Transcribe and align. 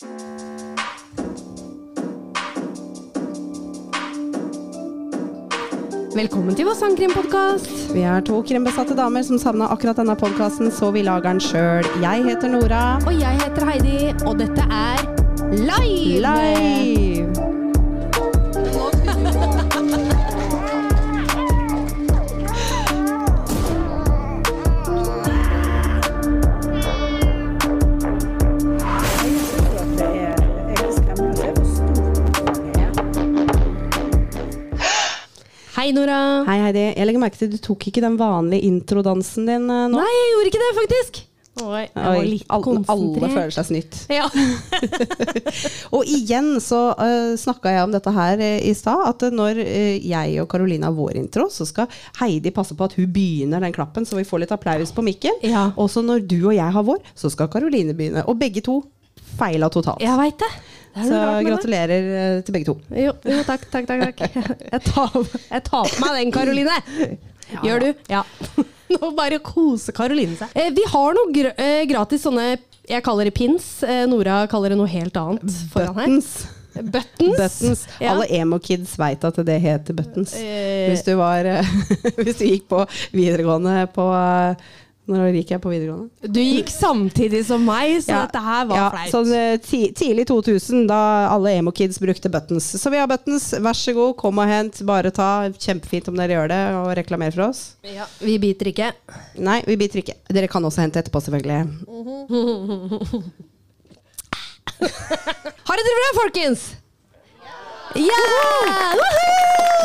Velkommen 0.00 0.16
til 6.56 6.64
vår 6.64 6.72
sangkrimpodkast. 6.78 7.92
Vi 7.92 8.00
er 8.08 8.24
to 8.24 8.40
krimbesatte 8.48 8.96
damer 8.96 9.20
som 9.28 9.36
savna 9.42 9.68
akkurat 9.68 10.00
denne 10.00 10.16
podkasten, 10.16 10.72
så 10.72 10.88
vi 10.96 11.04
lager 11.04 11.28
den 11.28 11.44
sjøl. 11.44 11.84
Jeg 12.00 12.24
heter 12.30 12.48
Nora. 12.54 12.96
Og 13.04 13.12
jeg 13.20 13.36
heter 13.44 13.68
Heidi, 13.68 14.16
og 14.24 14.40
dette 14.40 14.64
er 14.64 15.04
Live! 15.52 16.24
Live! 16.24 16.99
Hei, 35.90 35.94
Nora. 35.96 36.44
Hei 36.46 36.60
Heidi, 36.62 36.82
jeg 36.94 37.02
legger 37.08 37.18
merke 37.18 37.38
til 37.40 37.48
du 37.50 37.56
tok 37.58 37.88
ikke 37.90 38.02
den 38.04 38.14
vanlige 38.14 38.62
introdansen 38.68 39.48
din 39.48 39.64
eh, 39.66 39.88
nå. 39.90 39.98
Nei, 39.98 40.12
jeg 40.14 40.28
gjorde 40.30 40.50
ikke 40.52 40.60
det, 40.60 40.68
faktisk. 40.76 41.18
Oi, 41.64 41.80
jeg 41.80 41.96
var 41.96 42.18
Oi, 42.20 42.36
alle, 42.54 42.82
alle 42.94 43.30
føler 43.32 43.54
seg 43.56 43.66
snytt. 43.66 43.98
Ja. 44.14 44.28
Og 45.98 46.06
igjen 46.06 46.52
så 46.62 46.78
uh, 46.94 47.34
snakka 47.34 47.74
jeg 47.74 47.88
om 47.88 47.96
dette 47.96 48.14
her 48.14 48.38
uh, 48.38 48.60
i 48.70 48.70
stad, 48.78 49.02
at 49.08 49.26
uh, 49.26 49.34
når 49.34 49.58
uh, 49.64 49.96
jeg 49.98 50.38
og 50.44 50.46
Karolina 50.54 50.92
har 50.92 50.94
vår 50.94 51.18
intro, 51.24 51.48
så 51.50 51.66
skal 51.66 51.90
Heidi 52.20 52.54
passe 52.54 52.78
på 52.78 52.86
at 52.86 52.94
hun 52.94 53.10
begynner 53.10 53.66
den 53.66 53.74
klappen, 53.74 54.06
så 54.06 54.14
vi 54.20 54.28
får 54.30 54.44
litt 54.44 54.54
applaus 54.54 54.94
på 54.94 55.02
mikken. 55.02 55.42
Ja. 55.42 55.72
Og 55.74 55.90
så 55.90 56.06
når 56.06 56.22
du 56.22 56.38
og 56.44 56.54
jeg 56.54 56.70
har 56.78 56.86
vår, 56.86 57.02
så 57.18 57.34
skal 57.34 57.50
Karoline 57.50 57.98
begynne. 57.98 58.22
Og 58.30 58.38
begge 58.38 58.62
to 58.62 58.78
feila 59.42 59.66
totalt. 59.74 60.06
Jeg 60.06 60.22
veit 60.22 60.38
det. 60.38 60.54
Så 60.94 61.18
gratulerer 61.46 61.92
det. 61.92 62.20
eh, 62.20 62.40
til 62.46 62.56
begge 62.56 62.66
to. 62.70 62.74
Jo, 62.96 63.12
jo, 63.24 63.40
takk, 63.46 63.66
takk, 63.70 63.86
takk. 63.86 64.16
takk. 64.18 64.38
Jeg 64.74 64.82
tar, 64.88 65.14
jeg 65.50 65.62
tar 65.68 65.86
på 65.90 66.00
meg 66.04 66.16
den, 66.18 66.32
Karoline. 66.34 66.76
Gjør 67.66 67.84
du? 67.84 67.88
Ja. 68.10 68.22
Nå 68.94 69.10
bare 69.18 69.38
koser 69.42 69.94
Karoline 69.94 70.34
seg. 70.38 70.52
Eh, 70.58 70.70
vi 70.74 70.84
har 70.90 71.14
noe 71.18 71.30
gr 71.34 71.52
eh, 71.54 71.82
gratis 71.90 72.24
sånne 72.26 72.56
Jeg 72.90 73.04
kaller 73.06 73.30
det 73.30 73.34
pins. 73.38 73.68
Eh, 73.86 74.02
Nora 74.10 74.42
kaller 74.50 74.74
det 74.74 74.78
noe 74.80 74.90
helt 74.90 75.16
annet 75.18 75.46
foran 75.72 75.94
her. 75.94 76.10
Buttons. 76.10 76.30
Buttons. 76.74 77.38
Buttons. 77.38 77.86
Ja. 78.02 78.12
Alle 78.16 78.26
emo-kids 78.40 78.92
veit 78.98 79.24
at 79.26 79.38
det 79.46 79.56
heter 79.62 79.94
buttons. 79.98 80.34
Eh. 80.38 80.88
Hvis 80.90 81.02
du 81.06 81.14
var 81.18 81.46
Hvis 82.18 82.38
du 82.38 82.46
gikk 82.46 82.68
på 82.70 82.84
videregående 83.14 83.84
på 83.94 84.06
Når 85.08 85.32
gikk 85.34 85.50
jeg 85.54 85.62
på 85.64 85.70
videregående? 85.72 86.28
Du 86.30 86.38
gikk 86.38 86.68
samtidig 86.70 87.40
som 87.48 87.64
meg, 87.66 87.96
så 88.04 88.12
Ja. 88.12 88.20
dette 88.26 88.42
her 88.44 88.66
var 88.68 88.76
ja, 88.76 88.90
flaut. 88.92 89.10
Sånn 89.10 89.32
eh, 89.34 89.56
ti, 89.58 89.80
tidlig 89.96 90.26
2000, 90.28 90.86
da 90.86 91.00
alle 91.32 91.54
emo-kids 91.58 91.98
brukte 91.98 92.30
buttons. 92.30 92.68
Så 92.78 92.90
vi 92.92 93.00
har 93.00 93.08
buttons, 93.10 93.50
vær 93.58 93.74
så 93.74 93.94
god, 93.96 94.16
kom 94.20 94.38
og 94.38 94.46
hent, 94.46 94.82
bare 94.86 95.10
ta. 95.10 95.48
Kjempefint 95.50 96.08
om 96.12 96.16
dere 96.20 96.36
gjør 96.36 96.52
det, 96.52 96.60
og 96.78 96.92
reklamer 97.00 97.34
for 97.34 97.48
oss. 97.48 97.74
Ja, 97.82 98.06
vi 98.20 98.38
biter 98.38 98.70
ikke. 98.70 98.92
Nei, 99.38 99.62
vi 99.66 99.76
biter 99.80 100.04
ikke. 100.04 100.14
Dere 100.30 100.48
kan 100.52 100.64
også 100.64 100.84
hente 100.84 101.00
etterpå, 101.02 101.20
selvfølgelig. 101.24 101.66
Mm 101.88 102.04
-hmm. 102.06 103.32
ha 105.66 105.76
det 105.76 105.96
bra, 105.98 106.08
folkens? 106.22 106.79
Ja! 107.98 108.20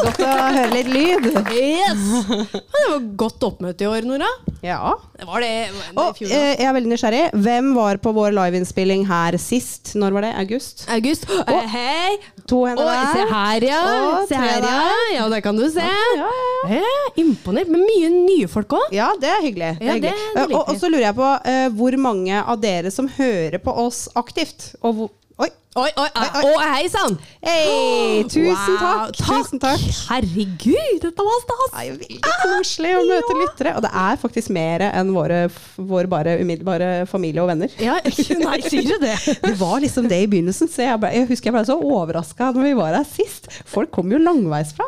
Godt 0.05 0.19
å 0.21 0.27
høre 0.29 0.65
litt 0.75 0.89
lyd. 0.91 1.25
Yes! 1.55 2.03
Det 2.51 2.83
var 2.91 3.05
godt 3.17 3.45
oppmøte 3.47 3.85
i 3.85 3.87
år, 3.89 4.05
Nora. 4.05 4.27
Ja. 4.65 4.91
Det 5.17 5.25
var 5.29 5.41
det, 5.41 5.49
det 5.71 5.93
Og 6.01 6.19
eh, 6.25 6.51
jeg 6.59 6.67
er 6.67 6.75
veldig 6.75 6.91
nysgjerrig. 6.91 7.21
Hvem 7.45 7.71
var 7.77 7.97
på 8.03 8.11
vår 8.15 8.35
liveinnspilling 8.35 9.05
her 9.09 9.37
sist? 9.41 9.93
Når 9.97 10.15
var 10.17 10.27
det? 10.27 10.31
August? 10.43 10.85
August. 10.93 11.25
Eh, 11.47 11.67
hei! 11.73 12.15
To 12.51 12.61
hender 12.67 12.85
der. 12.91 13.09
se 13.15 13.25
her, 13.31 13.65
ja. 13.71 13.81
Og 14.19 14.29
se 14.29 14.37
her, 14.43 14.67
ja. 14.67 14.85
Ja, 15.15 15.25
Det 15.33 15.41
kan 15.47 15.57
du 15.57 15.65
se. 15.73 15.81
Ja, 15.85 16.29
ja, 16.69 16.79
ja. 16.83 16.93
imponert. 17.23 17.71
Men 17.73 17.85
mye 17.87 18.11
nye 18.19 18.49
folk 18.51 18.75
òg. 18.77 18.89
Ja, 18.94 19.09
det 19.21 19.31
er 19.31 19.41
hyggelig. 19.47 19.73
Det 19.81 19.88
er 19.89 19.94
Ja, 19.95 19.99
det- 20.05 20.13
hyggelig. 20.13 20.47
det 20.51 20.59
og, 20.59 20.69
og 20.75 20.81
så 20.81 20.91
lurer 20.91 21.07
jeg 21.09 21.17
på 21.23 21.31
uh, 21.49 21.67
hvor 21.79 21.97
mange 22.09 22.44
av 22.45 22.61
dere 22.61 22.94
som 22.94 23.09
hører 23.17 23.57
på 23.63 23.73
oss 23.88 24.05
aktivt. 24.19 24.73
Og 24.83 24.99
hvor 24.99 25.13
Oi! 25.35 25.50
Oi, 25.75 25.90
oi, 26.00 26.06
oi. 26.47 26.68
Hei 26.72 26.85
sann! 26.88 27.18
Hey, 27.44 28.22
tusen 28.31 28.78
Wow, 28.79 29.09
takk! 29.12 29.18
Tusen 29.19 29.59
takk. 29.59 29.81
Herregud, 30.07 31.01
dette 31.03 31.25
var 31.28 31.41
stas! 31.44 31.73
Det 31.73 31.81
er 31.81 31.90
jo 31.90 31.96
veldig 32.00 32.19
koselig 32.46 32.94
å 32.96 33.01
møte 33.09 33.35
lyttere. 33.41 33.74
Og 33.75 33.84
det 33.84 33.91
er 34.06 34.22
faktisk 34.22 34.53
mer 34.56 34.85
enn 34.88 35.12
våre, 35.12 35.41
våre 35.75 36.07
bare 36.13 36.38
umiddelbare 36.40 36.91
familie 37.12 37.44
og 37.44 37.51
venner. 37.51 37.75
Ja, 37.84 37.97
nei, 38.45 38.62
sier 38.63 38.88
du 38.94 38.95
det? 39.03 39.18
Det 39.50 39.56
var 39.59 39.84
liksom 39.84 40.07
det 40.07 40.22
i 40.24 40.29
begynnelsen. 40.31 40.72
Så 40.72 40.88
jeg, 40.88 41.01
ble, 41.03 41.12
jeg 41.18 41.28
husker 41.34 41.51
jeg 41.51 41.57
ble 41.57 41.66
så 41.68 41.75
overraska 41.84 42.53
når 42.56 42.69
vi 42.69 42.75
var 42.79 42.95
her 43.01 43.09
sist. 43.09 43.51
Folk 43.68 43.91
kom 44.00 44.16
jo 44.16 44.22
langveisfra. 44.24 44.88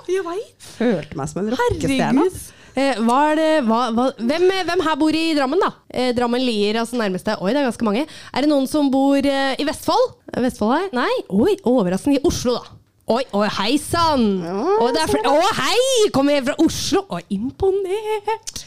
Følte 0.78 1.20
meg 1.20 1.34
som 1.34 1.44
en 1.44 1.52
rockestjerne. 1.58 2.30
Eh, 2.78 3.00
hva 3.02 3.20
er 3.32 3.40
det, 3.40 3.50
hva, 3.66 3.80
hva, 3.96 4.08
hvem, 4.22 4.48
hvem 4.68 4.82
her 4.86 4.98
bor 5.02 5.16
i 5.18 5.26
Drammen, 5.34 5.62
da? 5.64 5.72
Eh, 5.90 6.12
Drammen 6.18 6.44
Lier, 6.46 6.78
altså 6.84 7.00
nærmeste. 7.00 7.34
Oi, 7.42 7.50
det 7.50 7.64
er 7.64 7.70
ganske 7.72 7.88
mange. 7.88 8.04
Er 8.06 8.46
det 8.46 8.52
noen 8.52 8.68
som 8.70 8.92
bor 8.94 9.18
eh, 9.18 9.56
i 9.58 9.66
Vestfold? 9.66 10.12
Er 10.30 10.46
Vestfold 10.46 10.76
her? 10.76 10.92
Nei? 10.94 11.14
Oi, 11.34 11.56
overraskende. 11.66 12.22
I 12.22 12.28
Oslo, 12.30 12.60
da. 12.60 12.78
Oi, 13.08 13.22
oi, 13.40 13.46
hei 13.56 13.78
sann! 13.80 14.24
Å, 14.44 14.88
er 14.92 15.14
Å, 15.32 15.36
hei! 15.62 16.10
Kommer 16.12 16.36
helt 16.36 16.50
fra 16.50 16.58
Oslo! 16.60 17.06
Å, 17.08 17.22
imponert! 17.32 18.66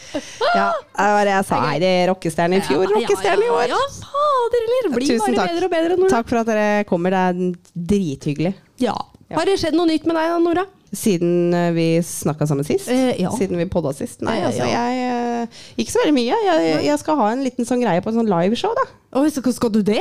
Ja, 0.56 0.70
det 0.72 1.08
var 1.12 1.28
det 1.28 1.34
jeg 1.34 1.46
sa. 1.50 1.58
Nei, 1.66 1.74
det 1.82 1.90
er 1.98 2.08
rockestjerne 2.08 2.56
i 2.56 2.64
fjor, 2.64 2.86
rockestjerne 2.88 3.44
i 3.44 3.50
år. 3.52 3.66
Ja, 3.68 3.76
ja, 3.76 4.08
fader 4.08 4.64
heller. 4.64 4.90
Blir 4.96 5.12
Tusen 5.12 5.26
bare 5.26 5.36
takk. 5.42 5.52
bedre 5.52 5.68
og 5.68 5.74
bedre. 5.76 5.98
Nora. 6.00 6.12
Takk 6.16 6.32
for 6.32 6.40
at 6.40 6.48
dere 6.48 6.68
kommer. 6.88 7.12
Det 7.12 7.20
er 7.20 7.84
drithyggelig. 7.92 8.54
Ja. 8.80 8.96
Har 9.36 9.46
det 9.46 9.60
skjedd 9.60 9.76
noe 9.76 9.92
nytt 9.92 10.08
med 10.08 10.16
deg 10.16 10.32
da, 10.32 10.40
Nora? 10.48 10.64
Siden 10.92 11.54
eh, 11.54 11.70
vi 11.76 11.86
snakka 12.02 12.46
sammen 12.50 12.66
sist? 12.66 12.88
Eh, 12.90 13.20
ja. 13.22 13.30
Siden 13.30 13.58
vi 13.60 13.66
podda 13.70 13.92
sist? 13.94 14.22
Nei, 14.26 14.38
Eh, 14.40 14.46
altså 14.48 14.66
jeg 14.66 15.04
eh, 15.06 15.60
Ikke 15.78 15.92
så 15.92 16.02
veldig 16.04 16.16
mye. 16.16 16.38
Jeg, 16.46 16.80
jeg 16.88 16.98
skal 16.98 17.16
ha 17.20 17.28
en 17.32 17.44
liten 17.46 17.68
sånn 17.68 17.82
greie 17.84 18.02
på 18.02 18.10
en 18.10 18.18
sånn 18.22 18.30
liveshow, 18.32 18.74
da. 18.78 18.88
Oi, 19.10 19.26
så 19.34 19.42
skal 19.50 19.72
du 19.74 19.80
det? 19.82 19.98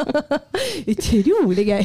Utrolig 0.90 1.64
gøy. 1.68 1.84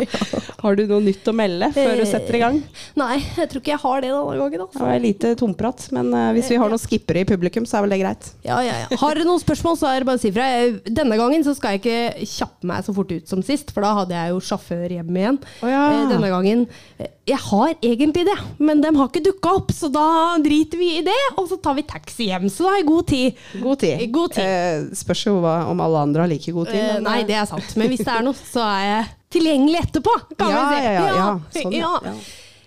Har 0.62 0.76
du 0.78 0.84
noe 0.86 1.00
nytt 1.02 1.26
å 1.26 1.34
melde 1.34 1.68
før 1.74 1.98
du 1.98 2.04
setter 2.06 2.38
i 2.38 2.42
gang? 2.42 2.60
Nei, 2.98 3.16
jeg 3.36 3.48
tror 3.50 3.62
ikke 3.62 3.72
jeg 3.72 3.82
har 3.82 4.04
det 4.04 4.10
denne 4.12 4.36
gangen. 4.38 4.54
Det 4.56 4.66
Altså. 4.66 4.82
var 4.84 5.02
lite 5.02 5.32
tomprat, 5.40 5.86
men 5.96 6.12
eh, 6.14 6.28
hvis 6.36 6.52
vi 6.52 6.58
har 6.62 6.70
noen 6.70 6.82
skippere 6.82 7.22
i 7.24 7.26
publikum, 7.28 7.66
så 7.66 7.78
er 7.80 7.86
vel 7.86 7.94
det 7.96 7.98
greit. 8.04 8.28
Ja, 8.46 8.60
ja, 8.62 8.76
ja. 8.84 8.98
Har 9.00 9.18
dere 9.18 9.26
noen 9.28 9.42
spørsmål, 9.42 9.76
så 9.80 9.90
er 9.90 10.02
det 10.04 10.08
bare 10.08 10.20
å 10.20 10.22
si 10.22 10.30
fra. 10.34 10.46
Denne 10.86 11.18
gangen 11.18 11.44
så 11.46 11.54
skal 11.58 11.74
jeg 11.76 11.82
ikke 11.82 12.30
kjappe 12.36 12.70
meg 12.70 12.86
så 12.86 12.94
fort 12.96 13.10
ut 13.16 13.30
som 13.34 13.42
sist, 13.46 13.74
for 13.74 13.86
da 13.86 13.90
hadde 14.00 14.14
jeg 14.16 14.34
jo 14.36 14.40
sjåfør 14.52 14.94
hjem 15.00 15.18
igjen. 15.18 15.40
Oh, 15.62 15.70
ja. 15.70 15.82
Eh, 15.96 16.06
Denne 16.14 16.30
gangen 16.30 16.64
eh, 17.02 17.10
Jeg 17.26 17.40
har 17.42 17.72
egentlig 17.82 18.22
det, 18.30 18.36
men 18.62 18.82
de 18.84 18.94
har 18.94 19.10
ikke 19.10 19.24
dukka 19.26 19.56
opp, 19.60 19.74
så 19.74 19.90
da 19.90 20.06
driter 20.46 20.78
vi 20.78 20.92
i 21.00 21.04
det, 21.06 21.18
og 21.36 21.50
så 21.50 21.58
tar 21.62 21.74
vi 21.78 21.86
taxi 21.90 22.30
hjem. 22.30 22.46
Så 22.54 22.62
da 22.68 22.74
har 22.76 22.80
jeg 22.84 22.88
god 22.92 23.10
tid. 23.10 23.44
God 23.66 23.82
tid. 23.82 24.06
God 24.14 24.36
tid. 24.38 24.46
Eh, 24.46 24.86
spørs 25.02 25.24
jo 25.26 25.36
hva, 25.42 25.55
om 25.64 25.80
alle 25.80 25.98
andre 26.06 26.20
har 26.26 26.28
like 26.28 26.52
god 26.52 26.66
tid. 26.68 26.80
Eh, 26.80 26.94
men, 26.94 27.02
nei, 27.08 27.20
eh, 27.20 27.26
det 27.26 27.36
er 27.40 27.46
sant. 27.50 27.76
Men 27.76 27.88
hvis 27.92 28.04
det 28.04 28.12
er 28.14 28.22
noe, 28.26 28.34
så 28.34 28.64
er 28.64 28.82
jeg 28.86 29.06
tilgjengelig 29.38 29.80
etterpå. 29.86 30.14
Kan 30.38 30.50
Ja, 30.50 30.64
vi 30.70 30.76
si. 30.76 30.82
ja, 30.82 30.92
ja, 30.92 31.14
ja. 31.16 31.28
Sånn, 31.62 31.72
ja. 31.72 31.92
Ja. 32.04 32.14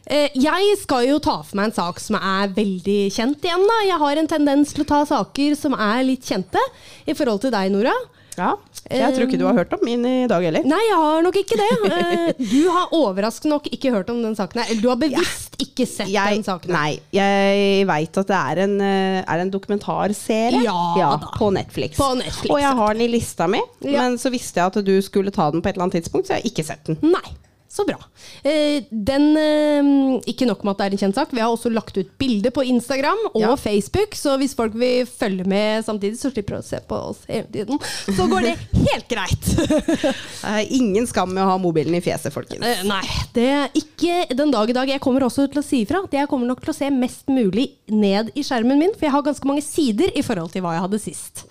Eh, 0.09 0.29
Jeg 0.33 0.77
skal 0.81 1.05
jo 1.07 1.19
ta 1.19 1.41
for 1.45 1.55
meg 1.59 1.66
en 1.69 1.75
sak 1.75 1.99
som 2.01 2.16
er 2.17 2.47
veldig 2.55 2.99
kjent 3.13 3.44
igjen. 3.45 3.67
da. 3.69 3.75
Jeg 3.85 3.99
har 4.01 4.16
en 4.17 4.28
tendens 4.28 4.73
til 4.73 4.83
å 4.83 4.88
ta 4.88 5.03
saker 5.05 5.55
som 5.55 5.73
er 5.73 6.03
litt 6.03 6.25
kjente, 6.25 6.57
i 7.05 7.13
forhold 7.13 7.41
til 7.41 7.51
deg, 7.51 7.72
Nora. 7.72 7.94
Ja. 8.39 8.55
Jeg 8.89 9.13
tror 9.13 9.25
ikke 9.27 9.38
du 9.38 9.45
har 9.45 9.53
hørt 9.59 9.73
om 9.75 9.81
min 9.85 10.05
i 10.07 10.27
dag 10.31 10.41
heller. 10.47 10.63
Nei, 10.66 10.79
jeg 10.88 10.97
har 10.97 11.22
nok 11.25 11.35
ikke 11.41 11.57
det. 11.59 11.67
Eh, 11.94 12.29
Du 12.39 12.69
har 12.73 12.94
overraskende 12.95 13.51
nok 13.53 13.67
ikke 13.75 13.91
hørt 13.94 14.09
om 14.09 14.22
den 14.23 14.35
saken. 14.38 14.63
Eller 14.66 14.81
du 14.81 14.88
har 14.89 14.97
bevisst 15.01 15.57
ikke 15.61 15.85
sett 15.89 16.09
Jeg, 16.09 16.39
den 16.39 16.45
saken 16.47 16.72
nei, 16.73 16.95
jeg 17.13 17.83
veit 17.89 18.17
at 18.22 18.31
det 18.31 18.38
er 18.39 18.61
en, 18.66 18.75
eh, 18.81 19.19
er 19.22 19.44
en 19.44 19.51
dokumentarserie 19.53 20.63
Ja 20.63 20.78
ja, 20.97 21.09
på 21.38 21.51
Netflix. 21.53 21.97
På 21.99 22.13
Netflix, 22.17 22.49
Og 22.53 22.59
jeg 22.63 22.73
har 22.81 22.94
den 22.97 23.05
i 23.05 23.11
lista 23.11 23.47
mi, 23.47 23.61
Ja. 23.83 24.01
men 24.01 24.17
så 24.17 24.31
visste 24.33 24.59
jeg 24.63 24.72
at 24.73 24.85
du 24.85 24.95
skulle 25.05 25.31
ta 25.35 25.49
den 25.51 25.61
på 25.61 25.69
et 25.69 25.75
eller 25.75 25.89
annet 25.89 25.99
tidspunkt, 26.01 26.28
så 26.28 26.37
jeg 26.37 26.41
har 26.43 26.49
ikke 26.52 26.66
sett 26.66 26.84
den. 26.90 26.97
Nei. 27.14 27.35
Så 27.69 27.83
bra. 27.85 27.99
Eh, 28.41 28.81
den, 28.89 29.27
eh, 29.37 29.89
ikke 30.31 30.47
nok 30.49 30.63
med 30.66 30.71
at 30.73 30.79
det 30.79 30.85
er 30.87 30.95
en 30.95 31.01
kjent 31.03 31.17
sak, 31.19 31.29
vi 31.37 31.41
har 31.43 31.51
også 31.53 31.69
lagt 31.69 31.99
ut 32.01 32.07
bilde 32.17 32.49
på 32.51 32.63
Instagram 32.66 33.19
og 33.29 33.41
Ja. 33.43 33.51
Facebook, 33.61 34.16
så 34.17 34.33
hvis 34.41 34.55
folk 34.57 34.73
vil 34.73 35.05
følge 35.05 35.45
med 35.45 35.85
samtidig, 35.85 36.17
så 36.17 36.31
slipper 36.33 36.57
de 36.57 36.63
å 36.63 36.66
se 36.66 36.79
på 36.89 36.97
oss 37.11 37.19
hele 37.29 37.45
tiden, 37.53 37.77
så 38.09 38.25
går 38.31 38.41
det 38.47 38.55
helt 38.89 39.07
greit. 39.07 40.71
Ingen 40.73 41.05
skam 41.07 41.29
med 41.33 41.43
å 41.43 41.51
ha 41.51 41.57
mobilen 41.61 41.93
i 41.93 42.01
fjeset, 42.01 42.33
folkens. 42.33 42.66
Eh, 42.66 42.81
nei, 42.89 43.03
det 43.37 43.45
er 43.53 43.69
ikke 43.77 44.25
den 44.33 44.51
dag 44.51 44.69
i 44.73 44.77
dag. 44.79 44.89
Jeg 44.89 45.03
kommer 45.05 45.27
også 45.29 45.45
til 45.53 45.61
å 45.61 45.66
si 45.66 45.83
ifra 45.85 46.01
at 46.03 46.11
jeg 46.23 46.27
kommer 46.31 46.49
nok 46.49 46.66
til 46.66 46.73
å 46.73 46.77
se 46.79 46.89
mest 46.89 47.29
mulig 47.29 47.69
ned 47.93 48.33
i 48.33 48.41
skjermen 48.45 48.81
min, 48.81 48.97
for 48.97 49.05
jeg 49.05 49.13
har 49.13 49.25
ganske 49.29 49.45
mange 49.49 49.61
sider 49.66 50.09
i 50.17 50.25
forhold 50.25 50.49
til 50.55 50.66
hva 50.66 50.73
jeg 50.73 50.87
hadde 50.87 51.03
sist. 51.05 51.45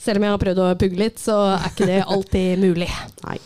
Selv 0.00 0.16
om 0.16 0.24
jeg 0.24 0.32
har 0.32 0.40
prøvd 0.40 0.60
å 0.64 0.72
pugge 0.80 0.96
litt, 0.96 1.20
så 1.20 1.36
er 1.58 1.68
ikke 1.68 1.88
det 1.90 2.00
alltid 2.16 2.62
mulig. 2.64 2.88
Nei. 3.26 3.36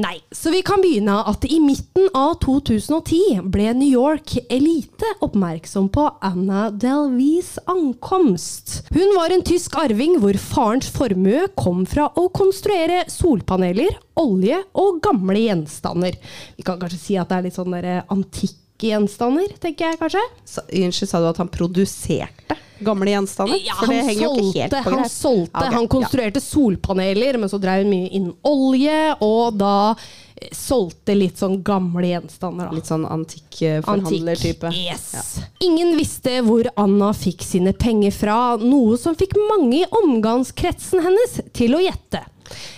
Nei, 0.00 0.22
så 0.32 0.50
vi 0.50 0.62
kan 0.64 0.80
begynne 0.80 1.18
at 1.28 1.44
i 1.44 1.58
midten 1.60 2.06
av 2.16 2.38
2010 2.40 3.42
ble 3.52 3.74
New 3.76 3.90
York 3.90 4.38
elite 4.48 5.10
oppmerksom 5.24 5.90
på 5.92 6.06
Anna 6.24 6.70
Delvis 6.70 7.58
ankomst. 7.68 8.78
Hun 8.94 9.12
var 9.18 9.34
en 9.34 9.44
tysk 9.44 9.76
arving 9.76 10.16
hvor 10.22 10.38
farens 10.40 10.88
formue 10.94 11.44
kom 11.60 11.84
fra 11.88 12.08
å 12.16 12.28
konstruere 12.32 13.02
solpaneler, 13.12 13.92
olje 14.16 14.62
og 14.80 15.02
gamle 15.04 15.44
gjenstander. 15.44 16.16
Vi 16.56 16.64
kan 16.64 16.80
kanskje 16.80 17.02
si 17.02 17.20
at 17.20 17.28
det 17.28 17.42
er 17.42 17.48
litt 17.50 17.60
sånn 17.60 17.76
antikke 17.76 18.88
gjenstander, 18.88 19.52
tenker 19.60 19.92
jeg 19.92 20.00
kanskje? 20.00 20.24
Unnskyld, 20.72 21.12
sa 21.12 21.20
du 21.20 21.28
at 21.28 21.40
han 21.42 21.52
produserte 21.52 22.61
gamle 22.86 23.10
gjenstander? 23.14 23.60
Ja, 23.64 23.76
For 23.78 23.90
det 23.92 24.00
han 24.00 24.10
henger 24.10 24.22
jo 24.22 24.32
ikke 24.32 24.42
helt 24.42 24.74
solgte, 24.74 24.82
på 24.82 24.96
han 24.96 25.08
solgte. 25.10 25.62
okay, 25.62 25.74
Han 25.76 25.88
konstruerte 25.92 26.42
solpaneler, 26.44 27.38
men 27.42 27.52
så 27.52 27.60
drev 27.62 27.82
han 27.82 27.90
mye 27.92 28.10
innen 28.10 28.34
olje, 28.46 28.98
og 29.24 29.56
da 29.60 29.74
eh, 29.94 30.48
solgte 30.56 31.16
litt 31.16 31.38
sånn 31.40 31.58
gamle 31.66 32.10
gjenstander. 32.12 32.68
Da. 32.70 32.76
Litt 32.76 32.90
sånn 32.90 33.06
antikk-forhandler-type. 33.08 34.72
Yes. 34.76 35.40
Ingen 35.64 35.94
visste 35.98 36.40
hvor 36.46 36.68
Anna 36.76 37.12
fikk 37.16 37.44
sine 37.46 37.72
penger 37.72 38.14
fra, 38.14 38.38
noe 38.60 38.98
som 39.00 39.16
fikk 39.18 39.36
mange 39.48 39.82
i 39.82 39.88
omgangskretsen 40.02 41.02
hennes 41.06 41.40
til 41.56 41.78
å 41.78 41.82
gjette. 41.82 42.24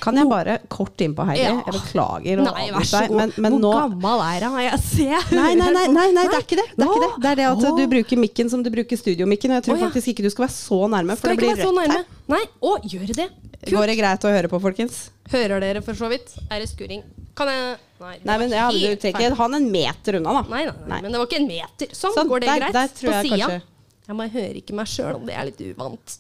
Kan 0.01 0.17
jeg 0.21 0.29
bare 0.31 0.59
kort 0.69 1.01
inn 1.05 1.15
på 1.15 1.25
Heidi? 1.29 1.43
Ja. 1.45 1.55
Jeg 1.65 1.75
beklager 1.79 2.41
å 2.41 2.45
Nei, 2.49 2.67
vær 2.75 2.87
så 2.91 3.01
god. 3.09 3.17
men, 3.21 3.33
men 3.37 3.57
hvor 3.57 3.63
nå 3.65 3.73
gammel 3.79 4.25
er 4.27 4.47
han? 4.49 4.59
Jeg 4.65 4.79
ser 4.85 5.35
Nei, 5.35 5.55
nei, 5.55 5.71
nei, 5.75 5.87
nei, 5.95 6.07
nei, 6.13 6.27
det 6.29 6.39
er 6.39 6.45
ikke 6.47 6.59
det. 6.61 6.67
Det 6.77 6.85
er, 6.85 6.91
ikke 6.91 7.03
det. 7.07 7.11
Det, 7.23 7.31
er 7.31 7.41
det 7.43 7.47
at 7.51 7.65
Åh. 7.71 7.77
du 7.79 7.87
bruker 7.95 8.17
mikken 8.25 8.51
som 8.51 8.63
du 8.63 8.71
bruker 8.75 8.97
studiomikken. 9.01 9.51
Og 9.55 9.61
jeg 9.61 9.67
tror 9.69 9.77
Å, 9.77 9.81
ja. 9.81 9.89
faktisk 9.89 10.13
ikke 10.15 10.27
du 10.27 10.31
skal 10.35 10.47
være 10.49 10.57
så 10.59 10.81
nærme, 10.93 11.17
for 11.17 11.27
Skal 11.27 11.35
det 11.35 11.39
ikke 11.41 11.49
blir 11.49 11.57
være 11.57 11.69
så 11.69 11.75
nærme. 11.81 11.99
her. 11.99 12.23
Nei, 12.35 12.45
å, 12.61 12.77
gjør 12.95 13.15
det? 13.21 13.29
Går 13.71 13.87
det 13.89 13.97
greit 13.99 14.25
å 14.29 14.33
høre 14.35 14.49
på, 14.53 14.61
folkens? 14.61 14.97
Hører 15.33 15.61
dere 15.65 15.81
for 15.85 15.97
så 15.97 16.09
vidt? 16.13 16.35
Er 16.53 16.61
det 16.61 16.69
skurring? 16.69 17.03
Kan 17.35 17.49
jeg 17.51 17.77
Nei, 18.05 18.19
Nei, 18.27 18.35
men 18.43 18.51
ja, 18.53 18.67
Du 18.69 18.77
helt 18.77 19.01
trenger 19.01 19.17
feil. 19.17 19.31
ikke 19.33 19.39
ha 19.39 19.47
den 19.49 19.63
en 19.63 19.69
meter 19.73 20.17
unna, 20.19 20.33
da. 20.37 20.43
Nei, 20.51 20.65
nei, 20.67 20.75
nei, 20.91 20.99
men 21.07 21.15
det 21.15 21.21
var 21.23 21.29
ikke 21.31 21.39
en 21.41 21.47
meter. 21.49 21.93
Sånn, 21.97 22.13
Sånn, 22.13 22.29
går 22.29 22.43
det 22.43 22.49
der- 22.51 22.61
greit? 22.61 22.75
der 22.75 22.89
tror 22.99 23.11
jeg 23.15 23.25
På 23.31 23.37
sida. 23.39 23.63
Jeg 24.05 24.17
bare 24.19 24.33
hører 24.35 24.57
ikke 24.61 24.75
meg 24.77 24.87
sjøl, 24.93 25.15
om 25.17 25.25
det 25.25 25.35
er 25.41 25.45
litt 25.49 25.61
uvant. 25.65 26.17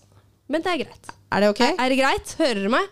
Men 0.49 0.63
det 0.65 0.71
er 0.73 0.79
greit. 0.87 1.11
Er 1.35 1.41
det 1.45 1.49
ok? 1.53 1.61
Er 1.77 1.89
det 1.93 1.99
greit? 1.99 2.33
Hører 2.39 2.61
dere 2.63 2.73
meg? 2.73 2.89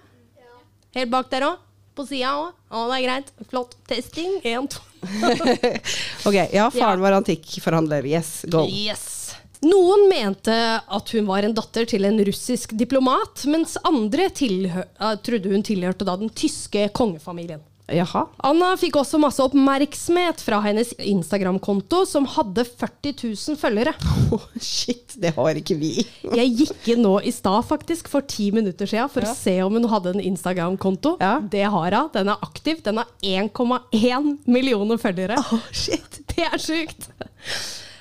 Helt 0.97 1.11
bak 1.13 1.31
der 1.33 1.47
òg? 1.49 1.61
På 1.97 2.07
sida 2.09 2.31
òg? 2.41 2.53
Å, 2.73 2.87
det 2.89 2.99
er 2.99 3.05
greit. 3.07 3.33
Flott. 3.51 3.77
Testing. 3.89 4.39
Én, 4.49 4.69
to. 4.73 4.81
Ok, 6.29 6.37
Ja, 6.55 6.69
faren 6.71 7.01
Ja. 7.01 7.03
var 7.03 7.13
antikkforhandler. 7.19 8.07
Yes, 8.07 8.45
go. 8.49 8.65
Yes. 8.69 9.35
Noen 9.63 10.09
mente 10.11 10.55
at 10.83 11.11
hun 11.15 11.27
var 11.29 11.45
en 11.47 11.55
datter 11.55 11.87
til 11.87 12.05
en 12.09 12.19
russisk 12.27 12.73
diplomat, 12.75 13.45
mens 13.47 13.77
andre 13.87 14.27
eh, 14.27 15.13
trodde 15.23 15.53
hun 15.53 15.63
tilhørte 15.63 16.07
da 16.09 16.17
den 16.19 16.33
tyske 16.35 16.89
kongefamilien. 16.97 17.61
Jaha. 17.93 18.25
Anna 18.49 18.73
fikk 18.81 18.97
også 19.01 19.21
masse 19.23 19.43
oppmerksomhet 19.45 20.43
fra 20.45 20.61
hennes 20.65 20.93
Instagram-konto, 20.99 22.03
som 22.09 22.27
hadde 22.37 22.65
40 22.69 23.15
000 23.35 23.61
følgere. 23.61 23.95
Oh, 24.33 24.45
shit, 24.65 25.13
det 25.21 25.35
har 25.37 25.59
ikke 25.61 25.75
vi. 25.77 25.91
Jeg 26.39 26.53
gikk 26.57 26.87
inn 26.95 27.03
nå 27.05 27.19
i 27.21 27.33
stad, 27.35 27.67
faktisk, 27.69 28.09
for 28.09 28.25
ti 28.25 28.47
minutter 28.55 28.89
siden, 28.89 29.11
for 29.13 29.27
å 29.29 29.35
se 29.37 29.59
om 29.61 29.77
hun 29.77 29.91
hadde 29.93 30.15
en 30.15 30.23
Instagram-konto. 30.25 31.19
Ja. 31.21 31.35
Det 31.53 31.67
har 31.69 31.99
hun. 31.99 32.09
Den 32.15 32.33
er 32.33 32.47
aktiv. 32.47 32.81
Den 32.87 33.03
har 33.03 33.11
1,1 33.21 34.33
millioner 34.49 35.01
følgere. 35.03 35.37
Oh, 35.53 35.69
shit. 35.69 36.23
Det 36.33 36.49
er 36.49 36.57
sjukt! 36.61 37.11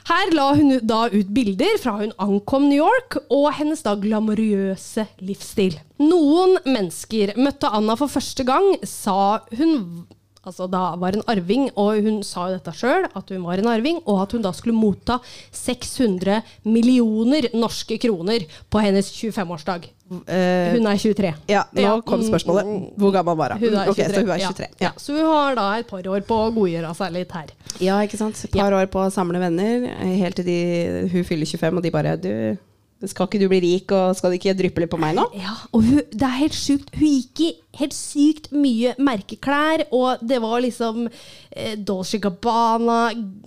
Her 0.10 0.32
la 0.34 0.48
hun 0.58 0.80
da 0.88 1.04
ut 1.14 1.30
bilder 1.34 1.78
fra 1.82 1.98
hun 2.00 2.14
ankom 2.22 2.66
New 2.70 2.80
York, 2.80 3.20
og 3.30 3.52
hennes 3.60 3.84
da 3.86 3.94
glamorøse 4.00 5.06
livsstil. 5.22 5.78
Noen 6.02 6.58
mennesker 6.66 7.36
møtte 7.38 7.70
Anna 7.70 7.98
for 8.00 8.12
første 8.12 8.46
gang, 8.48 8.74
sa 8.88 9.44
hun 9.60 10.08
altså 10.42 10.66
da 10.72 10.96
var 10.98 11.14
en 11.14 11.26
arving, 11.30 11.68
og 11.78 12.02
hun 12.02 12.22
sa 12.26 12.48
jo 12.50 12.58
dette 12.58 12.74
sjøl, 12.74 13.06
at 13.14 13.30
hun 13.30 13.46
var 13.46 13.62
en 13.62 13.70
arving, 13.70 14.02
og 14.10 14.24
at 14.24 14.34
hun 14.34 14.42
da 14.42 14.50
skulle 14.58 14.78
motta 14.78 15.20
600 15.54 16.42
millioner 16.66 17.52
norske 17.54 18.00
kroner 18.02 18.48
på 18.74 18.82
hennes 18.82 19.12
25-årsdag. 19.14 19.92
Eh, 20.28 20.74
Hun 20.76 20.88
er 20.92 20.98
23. 21.00 21.34
ja, 21.48 21.64
nå 21.74 21.82
Ja, 21.82 21.92
kom 22.02 22.20
spørsmålet. 22.22 22.66
mm, 22.68 22.98
Hvor 23.00 23.14
gammel 23.16 23.38
var 23.38 23.54
hun? 23.56 23.60
Hun 23.64 23.78
er 23.80 23.86
23. 23.86 23.92
Ok, 23.92 24.14
så 24.16 24.22
hun 24.22 24.30
er 24.30 24.38
23. 24.40 24.68
Ja. 24.80 24.88
Ja. 24.88 24.92
Så 24.98 25.14
hun 25.16 25.26
har 25.26 25.56
da 25.56 25.68
et 25.80 25.88
par 25.88 26.02
år 26.04 26.22
på 26.28 26.36
å 26.36 26.50
godgjøre 26.54 26.96
seg 26.96 27.14
litt 27.16 27.32
her. 27.32 27.46
Ja, 27.80 28.00
ikke 28.04 28.18
sant. 28.20 28.44
Et 28.44 28.52
par 28.52 28.72
år 28.76 28.86
på 28.92 29.00
å 29.06 29.12
samle 29.12 29.40
venner, 29.40 29.88
helt 30.04 30.36
til 30.36 30.46
de, 30.46 31.08
hun 31.14 31.24
fyller 31.24 31.46
25, 31.48 31.78
og 31.78 31.84
de 31.84 31.92
bare 31.92 32.18
Du, 32.22 32.58
skal 33.10 33.26
ikke 33.26 33.40
du 33.42 33.48
bli 33.50 33.60
rik, 33.64 33.92
og 33.96 34.16
skal 34.16 34.30
det 34.30 34.38
ikke 34.42 34.54
dryppe 34.60 34.84
litt 34.84 34.92
på 34.92 35.00
meg 35.02 35.16
nå? 35.18 35.24
Ja, 35.34 35.56
og 35.74 35.82
hun, 35.88 36.02
det 36.12 36.22
er 36.28 36.38
helt 36.44 36.54
sjukt. 36.58 36.92
Hun 36.94 37.08
gikk 37.08 37.42
i 37.48 37.50
helt 37.80 37.96
sykt 37.96 38.50
mye 38.52 38.92
merkeklær, 39.00 39.86
og 39.96 40.22
det 40.28 40.42
var 40.44 40.60
liksom 40.62 41.06
eh, 41.08 41.78
Dolce 41.80 42.20
Gabbana 42.20 42.98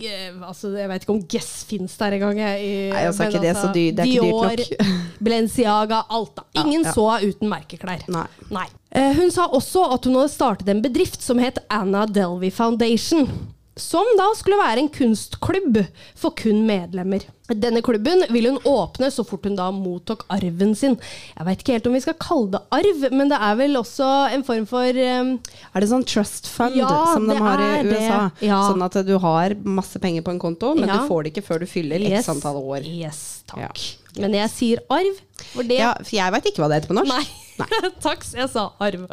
eh, 0.01 0.33
altså, 0.41 0.71
Jeg 0.73 0.89
vet 0.89 1.05
ikke 1.05 1.13
om 1.13 1.21
Guess 1.29 1.63
fins 1.69 1.95
der 2.01 2.17
engang. 2.17 2.39
jeg, 2.41 2.63
i- 2.65 2.89
Nei, 2.91 3.03
altså, 3.05 3.17
sa 3.23 3.29
ikke 3.29 3.43
det 3.45 3.55
så 3.55 3.69
dyrt- 3.71 3.95
det 3.95 4.03
er 4.03 4.11
ikke 4.11 4.25
dyrt 4.25 4.65
Dior, 4.65 5.19
Balenciaga, 5.21 6.03
alt. 6.09 6.35
da. 6.35 6.43
Ingen 6.63 6.83
ja. 6.83 6.91
så 6.93 7.07
uten 7.23 7.49
merkeklær. 7.49 8.03
Nei. 8.51 8.67
Eh, 8.95 9.13
hun 9.17 9.31
sa 9.31 9.47
også 9.47 9.85
at 9.93 10.05
hun 10.07 10.15
hadde 10.19 10.31
startet 10.33 10.69
en 10.71 10.81
bedrift 10.83 11.21
som 11.21 11.39
het 11.39 11.57
Anna 11.69 12.05
Delvey 12.05 12.51
Foundation. 12.51 13.27
Som 13.75 14.07
da 14.15 14.29
skulle 14.39 14.55
være 14.55 14.79
en 14.85 14.87
kunstklubb 14.89 15.81
for 16.15 16.31
kun 16.39 16.61
medlemmer. 16.67 17.25
Denne 17.51 17.81
klubben 17.85 18.23
vil 18.31 18.47
hun 18.47 18.59
åpne 18.65 19.09
så 19.13 19.25
fort 19.27 19.43
hun 19.45 19.57
da 19.59 19.67
mottok 19.75 20.23
arven 20.31 20.71
sin. 20.79 20.95
Jeg 21.35 21.45
vet 21.45 21.59
ikke 21.61 21.75
helt 21.75 21.89
om 21.91 21.97
vi 21.97 22.01
skal 22.05 22.15
kalle 22.23 22.53
det 22.55 22.61
arv, 22.73 23.03
men 23.11 23.29
det 23.33 23.37
er 23.37 23.59
vel 23.59 23.75
også 23.81 24.07
en 24.33 24.45
form 24.47 24.63
for 24.69 25.01
um, 25.19 25.33
Er 25.75 25.83
det 25.83 25.91
sånn 25.91 26.07
trust 26.07 26.47
fund 26.49 26.79
Ja, 26.79 26.87
som 27.11 27.27
de 27.27 27.35
har 27.35 27.59
i. 27.65 27.83
USA? 27.91 28.21
Ja. 28.41 28.61
Sånn 28.71 28.81
at 28.87 28.95
du 29.05 29.13
har 29.21 29.57
masse 29.67 29.99
penger 29.99 30.23
på 30.25 30.31
en 30.37 30.39
konto, 30.41 30.71
men 30.79 30.87
Ja. 30.89 31.01
du 31.03 31.11
får 31.11 31.23
det 31.27 31.35
ikke 31.35 31.45
før 31.51 31.59
du 31.59 31.67
fyller 31.69 31.99
yes, 31.99 32.23
x 32.25 32.31
antall 32.31 32.63
år. 32.63 32.87
Yes, 32.87 33.43
takk. 33.51 33.83
Men 34.21 34.35
jeg 34.37 34.51
sier 34.53 34.83
arv, 34.93 35.17
for 35.51 35.67
det 35.67 35.81
Ja, 35.81 35.95
for 36.01 36.15
jeg 36.15 36.35
veit 36.35 36.51
ikke 36.51 36.63
hva 36.63 36.69
det 36.71 36.79
heter 36.79 36.93
på 36.93 36.97
norsk. 36.99 37.11
Nei. 37.15 37.25
Takk, 38.03 38.23
jeg 38.35 38.49
sa 38.51 38.65
arv. 38.83 39.05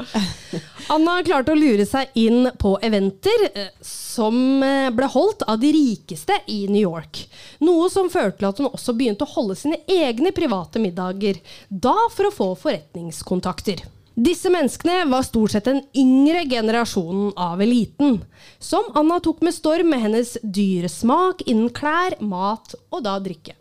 Anna 0.91 1.15
klarte 1.27 1.55
å 1.55 1.59
lure 1.59 1.87
seg 1.87 2.11
inn 2.19 2.49
på 2.59 2.75
eventer 2.83 3.47
eh, 3.53 3.71
som 3.87 4.35
eh, 4.67 4.91
ble 4.95 5.07
holdt 5.13 5.45
av 5.47 5.61
de 5.63 5.71
rikeste 5.75 6.41
i 6.51 6.65
New 6.71 6.83
York. 6.83 7.25
Noe 7.63 7.89
som 7.93 8.11
førte 8.11 8.41
til 8.41 8.51
at 8.51 8.63
hun 8.63 8.71
også 8.73 8.97
begynte 8.99 9.27
å 9.27 9.35
holde 9.37 9.59
sine 9.59 9.79
egne 9.87 10.35
private 10.35 10.83
middager. 10.83 11.39
Da 11.69 11.95
for 12.11 12.29
å 12.29 12.35
få 12.35 12.53
forretningskontakter. 12.65 13.85
Disse 14.13 14.51
menneskene 14.53 15.07
var 15.09 15.25
stort 15.25 15.55
sett 15.55 15.71
den 15.71 15.81
yngre 15.97 16.43
generasjonen 16.45 17.31
av 17.41 17.63
eliten, 17.65 18.19
som 18.61 18.91
Anna 18.99 19.23
tok 19.25 19.41
med 19.41 19.57
storm 19.57 19.89
med 19.95 20.03
hennes 20.03 20.35
dyre 20.43 20.91
smak 20.93 21.47
innen 21.47 21.73
klær, 21.73 22.19
mat 22.21 22.75
og 22.91 23.07
da 23.07 23.17
drikke. 23.23 23.57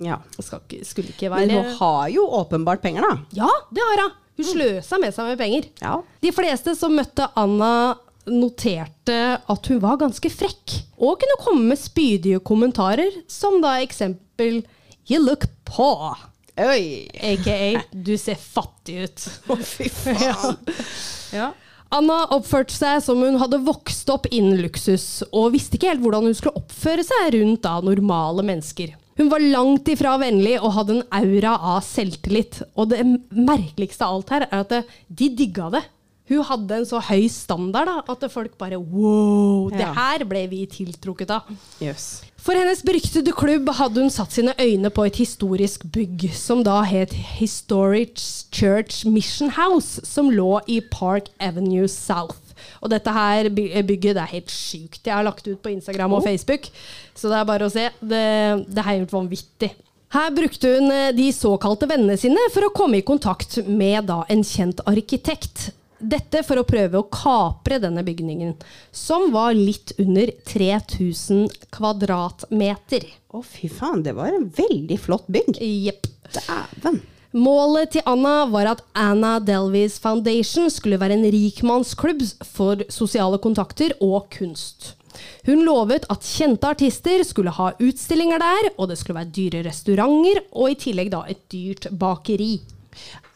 Ja. 0.00 0.18
Skal 0.40 0.62
skulle 0.86 1.12
ikke 1.12 1.30
Men 1.32 1.52
hun 1.52 1.72
har 1.78 2.08
jo 2.12 2.24
åpenbart 2.40 2.82
penger, 2.82 3.04
da. 3.04 3.40
Ja, 3.42 3.50
det 3.70 3.84
har 3.84 4.04
hun. 4.06 4.16
Hun 4.40 4.46
sløsa 4.48 4.96
med 5.02 5.12
seg 5.12 5.28
med 5.28 5.40
penger. 5.40 5.66
Ja. 5.82 5.98
De 6.24 6.32
fleste 6.32 6.72
som 6.78 6.94
møtte 6.96 7.26
Anna, 7.38 7.96
noterte 8.30 9.16
at 9.50 9.68
hun 9.70 9.80
var 9.82 9.98
ganske 10.00 10.30
frekk, 10.32 10.76
og 11.00 11.20
kunne 11.20 11.38
komme 11.42 11.68
med 11.72 11.80
spydige 11.80 12.40
kommentarer, 12.44 13.22
som 13.28 13.60
da 13.64 13.78
eksempel 13.84 14.62
You 15.10 15.18
look 15.24 15.46
poor, 15.66 16.18
Oi! 16.60 17.08
aka 17.16 17.82
du 17.90 18.12
ser 18.20 18.36
fattig 18.38 19.06
ut. 19.06 19.24
Å, 19.50 19.56
fy 19.56 19.88
faen. 19.90 20.58
ja. 21.34 21.50
Anna 21.90 22.20
oppførte 22.36 22.74
seg 22.76 23.00
som 23.02 23.18
hun 23.24 23.38
hadde 23.40 23.58
vokst 23.66 24.10
opp 24.12 24.28
innen 24.30 24.60
luksus, 24.62 25.24
og 25.34 25.50
visste 25.56 25.78
ikke 25.78 25.90
helt 25.90 26.04
hvordan 26.04 26.28
hun 26.28 26.36
skulle 26.38 26.60
oppføre 26.60 27.02
seg 27.06 27.32
rundt 27.34 27.64
da 27.66 27.80
normale 27.82 28.44
mennesker. 28.46 28.92
Hun 29.20 29.28
var 29.28 29.42
langt 29.44 29.88
ifra 29.92 30.14
vennlig 30.16 30.54
og 30.62 30.72
hadde 30.78 30.94
en 30.96 31.08
aura 31.12 31.52
av 31.74 31.82
selvtillit. 31.84 32.62
Og 32.72 32.88
det 32.88 33.02
merkeligste 33.36 34.06
av 34.06 34.16
alt 34.16 34.32
her 34.32 34.46
er 34.48 34.62
at 34.62 34.72
det, 34.72 34.84
de 35.12 35.28
digga 35.36 35.68
det. 35.74 35.82
Hun 36.30 36.46
hadde 36.46 36.76
en 36.78 36.86
så 36.86 37.00
høy 37.02 37.26
standard 37.28 37.88
da, 37.90 37.96
at 38.08 38.24
folk 38.30 38.54
bare 38.56 38.78
wow, 38.78 39.66
det 39.74 39.88
her 39.96 40.22
ble 40.30 40.44
vi 40.48 40.62
tiltrukket 40.70 41.32
av. 41.34 41.50
Yes. 41.82 42.22
For 42.40 42.56
hennes 42.56 42.80
beryktede 42.86 43.34
klubb 43.36 43.68
hadde 43.76 44.06
hun 44.06 44.14
satt 44.14 44.32
sine 44.38 44.54
øyne 44.56 44.92
på 44.94 45.04
et 45.08 45.18
historisk 45.20 45.84
bygg, 45.92 46.30
som 46.32 46.62
da 46.64 46.78
het 46.86 47.12
Historic 47.12 48.46
Church 48.54 49.02
Mission 49.04 49.52
House, 49.58 50.00
som 50.06 50.30
lå 50.32 50.62
i 50.70 50.78
Park 50.94 51.28
Avenue 51.42 51.90
South. 51.90 52.39
Og 52.80 52.90
dette 52.92 53.12
her 53.12 53.50
bygget 53.52 54.16
det 54.16 54.22
er 54.24 54.34
helt 54.36 54.52
sjukt. 54.52 55.02
Jeg 55.04 55.12
har 55.14 55.26
lagt 55.26 55.46
ut 55.46 55.60
på 55.62 55.72
Instagram 55.74 56.14
og 56.16 56.22
Oh. 56.22 56.26
Facebook, 56.26 56.68
så 57.14 57.28
det 57.28 57.38
er 57.38 57.48
bare 57.48 57.68
å 57.68 57.72
se. 57.72 57.86
Det, 58.00 58.24
det 58.68 58.80
er 58.80 58.88
helt 58.94 59.12
vanvittig. 59.12 59.70
Her 60.10 60.30
brukte 60.34 60.72
hun 60.74 60.90
eh, 60.90 61.12
de 61.14 61.28
såkalte 61.32 61.86
vennene 61.86 62.16
sine 62.18 62.48
for 62.50 62.66
å 62.66 62.72
komme 62.74 62.98
i 62.98 63.04
kontakt 63.06 63.60
med 63.68 64.08
da 64.10 64.24
en 64.32 64.42
kjent 64.42 64.80
arkitekt. 64.90 65.68
Dette 66.00 66.40
for 66.48 66.56
å 66.56 66.64
prøve 66.64 66.96
å 66.96 67.06
kapre 67.12 67.76
denne 67.82 68.00
bygningen, 68.02 68.54
som 68.90 69.28
var 69.34 69.52
litt 69.52 69.92
under 70.00 70.32
3000 70.48 71.50
kvadratmeter. 71.76 73.04
Å, 73.36 73.42
fy 73.44 73.68
faen. 73.68 74.00
Det 74.06 74.16
var 74.16 74.32
en 74.32 74.48
veldig 74.56 74.96
flott 74.98 75.28
bygg. 75.28 75.60
Jepp. 75.60 76.08
Dæven. 76.32 77.02
Målet 77.36 77.92
til 77.94 78.02
Anna 78.10 78.46
var 78.50 78.72
at 78.72 78.80
Anna 78.98 79.36
Delvis 79.38 80.00
Foundation 80.02 80.66
skulle 80.72 80.98
være 80.98 81.14
en 81.14 81.26
rikmannsklubb 81.30 82.24
for 82.46 82.82
sosiale 82.90 83.38
kontakter 83.42 83.94
og 84.02 84.26
kunst. 84.34 84.96
Hun 85.46 85.62
lovet 85.66 86.06
at 86.10 86.26
kjente 86.26 86.66
artister 86.70 87.22
skulle 87.26 87.52
ha 87.54 87.70
utstillinger 87.82 88.40
der, 88.42 88.70
og 88.78 88.90
det 88.90 88.98
skulle 88.98 89.20
være 89.20 89.32
dyre 89.36 89.62
restauranter, 89.68 90.42
og 90.52 90.72
i 90.72 90.78
tillegg 90.80 91.10
da 91.12 91.22
et 91.30 91.42
dyrt 91.52 91.86
bakeri. 91.98 92.56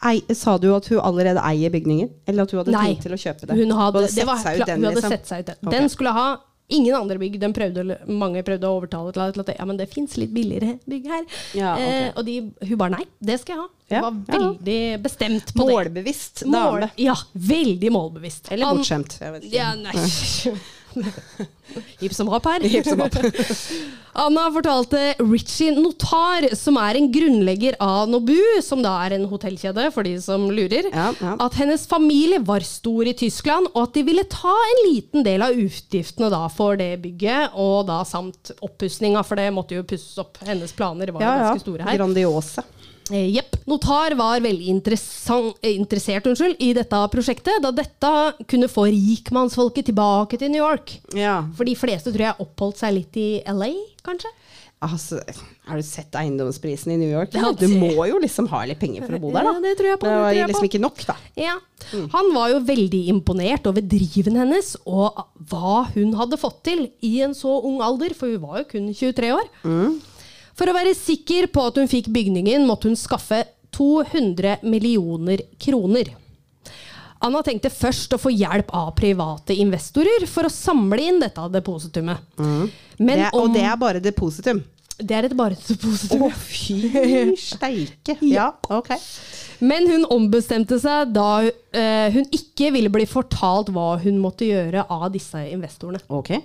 Ei, 0.05 0.19
sa 0.35 0.57
du 0.61 0.67
at 0.75 0.87
hun 0.91 0.99
allerede 0.99 1.41
eier 1.47 1.71
bygningen? 1.73 2.11
Eller 2.27 2.43
at 2.43 2.51
hun 2.51 2.61
hadde 2.61 2.75
Nei, 2.75 2.85
tenkt 2.91 3.05
til 3.07 3.15
å 3.15 3.21
kjøpe 3.21 3.47
det? 3.47 3.55
hun 3.61 3.71
hadde, 3.79 4.03
Hun 4.03 4.17
det 4.19 4.27
var, 4.27 4.41
sett 4.43 4.49
seg 4.51 4.59
ut 4.59 4.67
den, 4.67 4.75
hun 4.81 4.89
hadde 4.89 4.99
liksom? 4.99 5.15
sett 5.15 5.31
seg 5.31 5.39
ut 5.45 5.49
den. 5.53 5.61
Okay. 5.63 5.75
Den 5.79 5.89
skulle 5.93 6.13
ha 6.17 6.27
ingen 6.67 6.95
andre 6.97 7.17
bygg. 7.21 7.37
De 7.41 7.49
prøvde, 7.53 7.97
mange 8.09 8.41
prøvde 8.45 8.69
å 8.69 8.77
overtale 8.79 9.13
til 9.13 9.43
at 9.43 9.51
ja, 9.55 9.65
men 9.69 9.77
det 9.79 9.89
fins 9.91 10.15
litt 10.17 10.33
billigere 10.35 10.77
bygg 10.89 11.09
her. 11.11 11.25
Ja, 11.57 11.73
okay. 11.75 11.99
eh, 12.07 12.11
og 12.15 12.25
de, 12.27 12.37
hun 12.69 12.79
bare 12.81 12.95
nei, 12.97 13.05
det 13.19 13.39
skal 13.41 13.55
jeg 13.55 13.61
ha. 13.63 13.67
Hun 13.85 13.95
Ja, 13.95 14.01
var 14.01 14.15
ja. 14.15 14.37
veldig 14.39 14.79
bestemt 15.03 15.51
på 15.53 15.67
det. 15.67 15.75
Målbevisst 15.75 16.45
Mål, 16.49 16.79
dame. 16.87 16.89
ja, 16.97 17.13
veldig 17.33 17.91
målbevisst. 17.93 18.49
Eller 18.55 18.73
bortskjemt. 18.73 19.19
Jeg 19.21 19.35
vet 19.35 19.45
ikke. 19.45 19.55
Ja, 19.59 19.75
nei. 19.77 19.93
Hipp 21.99 22.13
som 22.15 22.29
hopp 22.31 22.45
her. 22.49 22.65
Hip 22.69 22.85
som 22.87 23.01
hopp. 23.03 23.15
Anna 24.25 24.45
fortalte 24.55 24.99
Richie 25.19 25.73
Notar, 25.75 26.47
som 26.55 26.77
er 26.79 26.95
en 26.95 27.09
grunnlegger 27.11 27.75
av 27.83 28.07
Nobu, 28.07 28.37
som 28.63 28.79
da 28.83 28.93
er 29.03 29.17
en 29.17 29.25
hotellkjede 29.27 29.89
for 29.91 30.07
de 30.07 30.13
som 30.23 30.45
lurer, 30.47 30.87
Ja, 30.93 31.09
ja. 31.19 31.33
at 31.43 31.57
hennes 31.59 31.83
familie 31.91 32.39
var 32.39 32.63
stor 32.63 33.09
i 33.11 33.15
Tyskland, 33.17 33.67
og 33.73 33.89
at 33.89 33.97
de 33.97 34.05
ville 34.07 34.23
ta 34.31 34.53
en 34.55 34.81
liten 34.85 35.25
del 35.27 35.43
av 35.43 35.59
utgiftene 35.59 36.31
da 36.31 36.45
for 36.53 36.79
det 36.79 36.93
bygget, 37.03 37.57
og 37.59 37.89
da 37.89 37.99
samt 38.07 38.53
oppussinga, 38.63 39.25
for 39.27 39.41
det 39.41 39.49
måtte 39.55 39.75
jo 39.75 39.83
pusses 39.83 40.15
opp. 40.23 40.39
Hennes 40.47 40.71
planer 40.75 41.11
var 41.11 41.25
ja. 41.27 41.35
ganske 41.49 41.65
store 41.65 41.89
her. 41.89 41.99
Grandiose. 41.99 42.63
Eh, 43.11 43.29
Jepp. 43.35 43.57
Notar 43.69 44.15
var 44.17 44.41
veldig 44.41 44.69
eh, 44.69 45.73
interessert 45.75 46.29
unnskyld, 46.29 46.57
i 46.59 46.71
dette 46.77 47.01
prosjektet, 47.13 47.61
da 47.61 47.71
dette 47.75 48.13
kunne 48.49 48.69
få 48.71 48.87
rikmannsfolket 48.89 49.91
tilbake 49.91 50.39
til 50.41 50.53
New 50.53 50.63
York. 50.63 50.97
Ja. 51.17 51.43
For 51.57 51.69
de 51.69 51.75
fleste 51.77 52.13
tror 52.13 52.29
jeg 52.29 52.45
oppholdt 52.47 52.81
seg 52.81 52.97
litt 52.97 53.19
i 53.21 53.29
LA, 53.45 53.73
kanskje? 54.05 54.31
Altså, 54.85 55.17
har 55.65 55.79
du 55.79 55.85
sett 55.87 56.13
eiendomsprisen 56.19 56.91
i 56.93 56.97
New 56.99 57.09
York? 57.09 57.33
Ja, 57.33 57.49
du 57.57 57.65
må 57.71 57.93
jo 58.09 58.17
liksom 58.21 58.49
ha 58.51 58.65
litt 58.67 58.81
penger 58.81 59.05
for 59.05 59.17
å 59.17 59.21
bo 59.21 59.31
der, 59.33 59.47
da. 59.47 59.53
Ja, 59.55 59.61
det 59.63 59.75
tror 59.79 59.89
jeg 59.89 59.99
på, 60.01 60.09
det 60.09 60.17
det 60.17 60.41
var 60.41 60.51
liksom 60.51 60.67
ikke 60.67 60.81
nok, 60.83 61.05
da. 61.07 61.15
Ja. 61.39 61.55
Han 62.13 62.33
var 62.35 62.51
jo 62.51 62.59
veldig 62.67 63.01
imponert 63.13 63.69
over 63.69 63.85
driven 63.85 64.37
hennes 64.41 64.73
og 64.83 65.23
hva 65.49 65.85
hun 65.95 66.13
hadde 66.19 66.41
fått 66.41 66.59
til 66.67 66.85
i 67.05 67.15
en 67.25 67.33
så 67.37 67.55
ung 67.65 67.79
alder, 67.85 68.13
for 68.17 68.33
hun 68.33 68.43
var 68.43 68.61
jo 68.61 68.67
kun 68.75 68.91
23 68.91 69.31
år. 69.37 69.47
For 70.55 70.71
å 70.71 70.75
være 70.75 70.95
sikker 70.95 71.49
på 71.51 71.65
at 71.67 71.79
hun 71.81 71.89
fikk 71.91 72.07
bygningen, 72.15 72.63
måtte 72.67 72.87
hun 72.89 72.99
skaffe 72.99 73.43
200 73.75 74.61
millioner 74.63 75.43
kroner. 75.59 76.13
Anna 77.25 77.41
tenkte 77.43 77.71
først 77.73 78.13
å 78.15 78.19
få 78.21 78.31
hjelp 78.33 78.69
av 78.75 78.91
private 78.97 79.55
investorer 79.57 80.27
for 80.29 80.47
å 80.47 80.53
samle 80.53 81.01
inn 81.01 81.19
dette 81.23 81.47
depositumet. 81.51 82.21
Men 82.37 82.71
Det 82.97 83.27
er, 83.27 83.35
og 83.35 83.51
det 83.55 83.63
er 83.65 83.77
bare 83.81 84.01
depositum. 84.03 84.61
det 84.99 85.15
er 85.15 85.25
et 85.27 85.35
bare 85.35 85.55
Å, 85.55 86.19
oh, 86.19 86.31
fy 86.31 87.35
steike. 87.39 88.17
Ja, 88.35 88.51
ok. 88.69 88.93
Men 89.59 89.87
hun 89.89 90.05
ombestemte 90.11 90.77
seg 90.79 91.11
da 91.15 91.29
uh, 91.47 92.07
hun 92.13 92.27
ikke 92.35 92.71
ville 92.75 92.91
bli 92.91 93.07
fortalt 93.07 93.71
hva 93.75 93.95
hun 94.03 94.19
måtte 94.23 94.47
gjøre 94.47 94.85
av 94.91 95.07
disse 95.15 95.41
investorene. 95.49 96.03
Ok. 96.07 96.35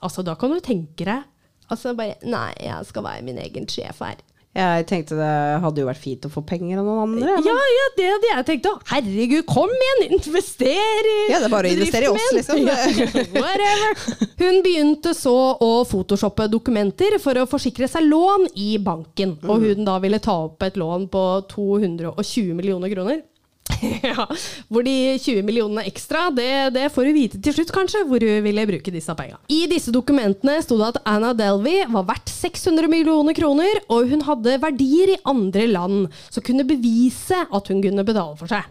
Altså, 0.00 0.24
da 0.24 0.36
kan 0.40 0.52
du 0.52 0.60
tenke 0.64 1.04
deg 1.08 1.28
Altså 1.72 1.96
bare 1.96 2.18
Nei, 2.28 2.50
jeg 2.60 2.90
skal 2.90 3.06
være 3.08 3.24
min 3.26 3.40
egen 3.42 3.66
sjef 3.70 4.04
her. 4.04 4.20
Jeg 4.52 4.84
tenkte 4.84 5.16
det 5.16 5.28
hadde 5.62 5.80
jo 5.80 5.86
vært 5.88 6.00
fint 6.02 6.26
å 6.28 6.30
få 6.32 6.42
penger 6.44 6.82
av 6.82 6.84
noen 6.84 7.06
andre. 7.06 7.38
Ja, 7.40 7.54
ja, 7.72 7.84
det 7.96 8.08
hadde 8.10 8.28
jeg 8.28 8.44
tenkt 8.50 8.66
òg. 8.68 8.82
Herregud, 8.90 9.46
kom 9.48 9.72
igjen, 9.72 10.02
invester 10.18 10.68
i 11.08 11.14
Ja, 11.30 11.38
det 11.40 11.48
er 11.48 11.54
bare 11.54 11.70
å 11.70 11.72
investere 11.72 12.04
i 12.04 12.12
oss, 12.12 12.26
liksom. 12.36 12.60
Whatever. 13.38 14.02
Hun 14.42 14.60
begynte 14.66 15.14
så 15.16 15.34
å 15.56 15.70
photoshoppe 15.88 16.50
dokumenter 16.52 17.16
for 17.24 17.40
å 17.40 17.46
forsikre 17.48 17.88
seg 17.88 18.04
lån 18.10 18.50
i 18.60 18.74
banken. 18.76 19.38
Og 19.48 19.64
hun 19.64 19.88
da 19.88 19.96
ville 20.04 20.20
ta 20.20 20.36
opp 20.50 20.68
et 20.68 20.76
lån 20.76 21.08
på 21.12 21.24
220 21.54 22.52
millioner 22.58 22.92
kroner. 22.92 23.24
Ja, 24.12 24.26
hvor 24.70 24.84
de 24.86 24.94
20 25.18 25.42
millionene 25.46 25.84
ekstra, 25.88 26.28
det, 26.34 26.48
det 26.74 26.84
får 26.94 27.08
du 27.08 27.12
vite 27.16 27.40
til 27.42 27.54
slutt, 27.56 27.72
kanskje, 27.74 28.04
hvor 28.08 28.22
hun 28.22 28.42
ville 28.44 28.66
bruke 28.68 28.92
disse 28.94 29.14
pengene. 29.18 29.40
I 29.52 29.64
disse 29.70 29.92
dokumentene 29.94 30.58
sto 30.62 30.78
det 30.80 30.92
at 30.92 31.00
Anna 31.08 31.32
Delvey 31.38 31.82
var 31.90 32.06
verdt 32.08 32.30
600 32.32 32.90
millioner 32.92 33.36
kroner, 33.36 33.82
og 33.92 34.10
hun 34.12 34.22
hadde 34.26 34.58
verdier 34.62 35.14
i 35.16 35.20
andre 35.28 35.66
land 35.70 36.06
som 36.28 36.44
kunne 36.46 36.66
bevise 36.68 37.42
at 37.44 37.72
hun 37.72 37.82
kunne 37.84 38.06
betale 38.06 38.38
for 38.38 38.50
seg. 38.52 38.70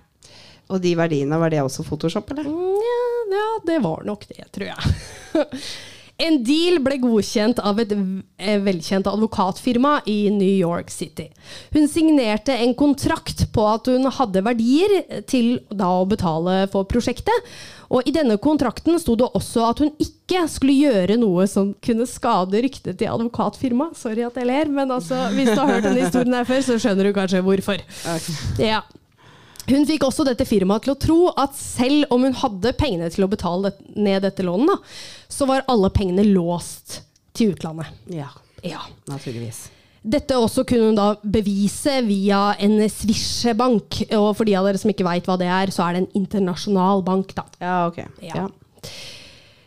Og 0.72 0.80
de 0.80 0.94
verdiene, 0.96 1.36
var 1.42 1.52
det 1.52 1.60
også 1.60 1.84
Photoshop, 1.84 2.32
eller? 2.32 2.48
Mm, 2.48 2.78
Ja, 2.82 3.00
ja, 3.32 3.48
det 3.68 3.78
var 3.84 4.04
nok 4.08 4.24
det, 4.30 4.46
tror 4.56 4.70
jeg. 4.72 5.58
En 6.22 6.38
deal 6.46 6.80
ble 6.84 7.00
godkjent 7.02 7.60
av 7.66 7.80
et 7.82 7.92
eh, 7.96 8.60
velkjent 8.62 9.10
advokatfirma 9.10 9.98
i 10.12 10.30
New 10.34 10.54
York 10.54 10.92
City. 10.94 11.28
Hun 11.74 11.88
signerte 11.90 12.54
en 12.54 12.76
kontrakt 12.78 13.48
på 13.56 13.66
at 13.72 13.90
hun 13.90 14.06
hadde 14.20 14.44
verdier 14.46 15.24
til 15.30 15.56
da 15.70 15.90
å 16.02 16.08
betale 16.10 16.66
for 16.72 16.86
prosjektet. 16.90 17.50
Og 17.92 18.08
i 18.08 18.14
denne 18.16 18.38
kontrakten 18.40 19.00
sto 19.02 19.18
det 19.20 19.28
også 19.36 19.66
at 19.68 19.82
hun 19.84 19.92
ikke 20.00 20.46
skulle 20.52 20.78
gjøre 20.78 21.18
noe 21.20 21.48
som 21.50 21.74
kunne 21.84 22.08
skade 22.08 22.62
ryktet 22.64 23.02
til 23.02 23.12
advokatfirmaet. 23.12 23.98
Sorry 24.00 24.24
at 24.28 24.38
jeg 24.40 24.48
ler, 24.48 24.72
men 24.72 24.94
altså, 24.94 25.26
hvis 25.36 25.52
du 25.52 25.60
har 25.60 25.74
hørt 25.74 25.90
denne 25.90 26.06
historien 26.06 26.38
her 26.38 26.48
før, 26.48 26.64
så 26.70 26.80
skjønner 26.80 27.10
du 27.10 27.16
kanskje 27.18 27.44
hvorfor. 27.46 27.84
Ja. 28.62 28.84
Hun 29.72 29.86
fikk 29.88 30.04
også 30.04 30.26
dette 30.28 30.46
firmaet 30.48 30.84
til 30.86 30.94
å 30.94 31.00
tro 31.00 31.20
at 31.40 31.56
selv 31.58 32.12
om 32.12 32.26
hun 32.28 32.36
hadde 32.42 32.74
pengene 32.80 33.08
til 33.14 33.24
å 33.26 33.30
betale 33.32 33.72
ned 33.96 34.26
dette 34.26 34.44
lånet, 34.44 34.82
så 35.32 35.48
var 35.50 35.64
alle 35.72 35.90
pengene 35.96 36.26
låst 36.28 37.00
til 37.38 37.54
utlandet. 37.56 37.88
Ja, 38.12 38.30
Ja. 38.68 38.82
naturligvis. 39.08 39.70
Dette 40.04 40.34
også 40.34 40.64
kunne 40.66 40.88
hun 40.90 40.96
da 40.98 41.16
bevise 41.22 42.00
via 42.08 42.56
en 42.60 42.80
swish-bank. 42.90 44.00
Og 44.18 44.36
for 44.36 44.46
de 44.50 44.56
av 44.58 44.66
dere 44.66 44.80
som 44.82 44.90
ikke 44.90 45.06
veit 45.06 45.28
hva 45.30 45.38
det 45.38 45.46
er, 45.48 45.68
så 45.74 45.86
er 45.86 45.94
det 45.94 46.02
en 46.02 46.24
internasjonal 46.24 47.04
bank, 47.06 47.36
da. 47.38 47.44
Ja, 47.62 47.76
ok. 47.88 48.00
Ja. 48.26 48.36
Ja. 48.36 48.48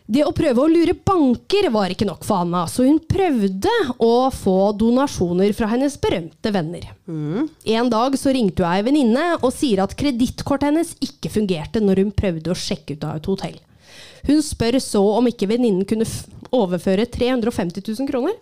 Det 0.04 0.20
å 0.20 0.34
prøve 0.36 0.60
å 0.60 0.68
lure 0.68 0.92
banker 1.00 1.70
var 1.72 1.92
ikke 1.94 2.04
nok 2.04 2.26
for 2.28 2.42
Anna, 2.44 2.66
så 2.68 2.84
hun 2.84 2.98
prøvde 3.08 3.70
å 4.04 4.28
få 4.34 4.74
donasjoner 4.76 5.54
fra 5.56 5.70
hennes 5.70 5.96
berømte 6.00 6.52
venner. 6.52 6.90
En 7.08 7.88
dag 7.92 8.18
så 8.20 8.34
ringte 8.36 8.60
hun 8.60 8.68
ei 8.68 8.84
venninne 8.84 9.22
og 9.38 9.48
sier 9.56 9.80
at 9.80 9.96
kredittkortet 9.96 10.68
hennes 10.68 10.92
ikke 11.00 11.32
fungerte 11.32 11.80
når 11.80 12.02
hun 12.02 12.12
prøvde 12.12 12.52
å 12.52 12.58
sjekke 12.58 12.98
ut 12.98 13.06
av 13.08 13.16
et 13.22 13.30
hotell. 13.32 13.56
Hun 14.28 14.44
spør 14.44 14.76
så 14.80 15.00
om 15.16 15.26
ikke 15.30 15.48
venninnen 15.48 15.88
kunne 15.88 16.08
overføre 16.54 17.08
350 17.08 17.80
000 17.88 18.10
kroner. 18.12 18.36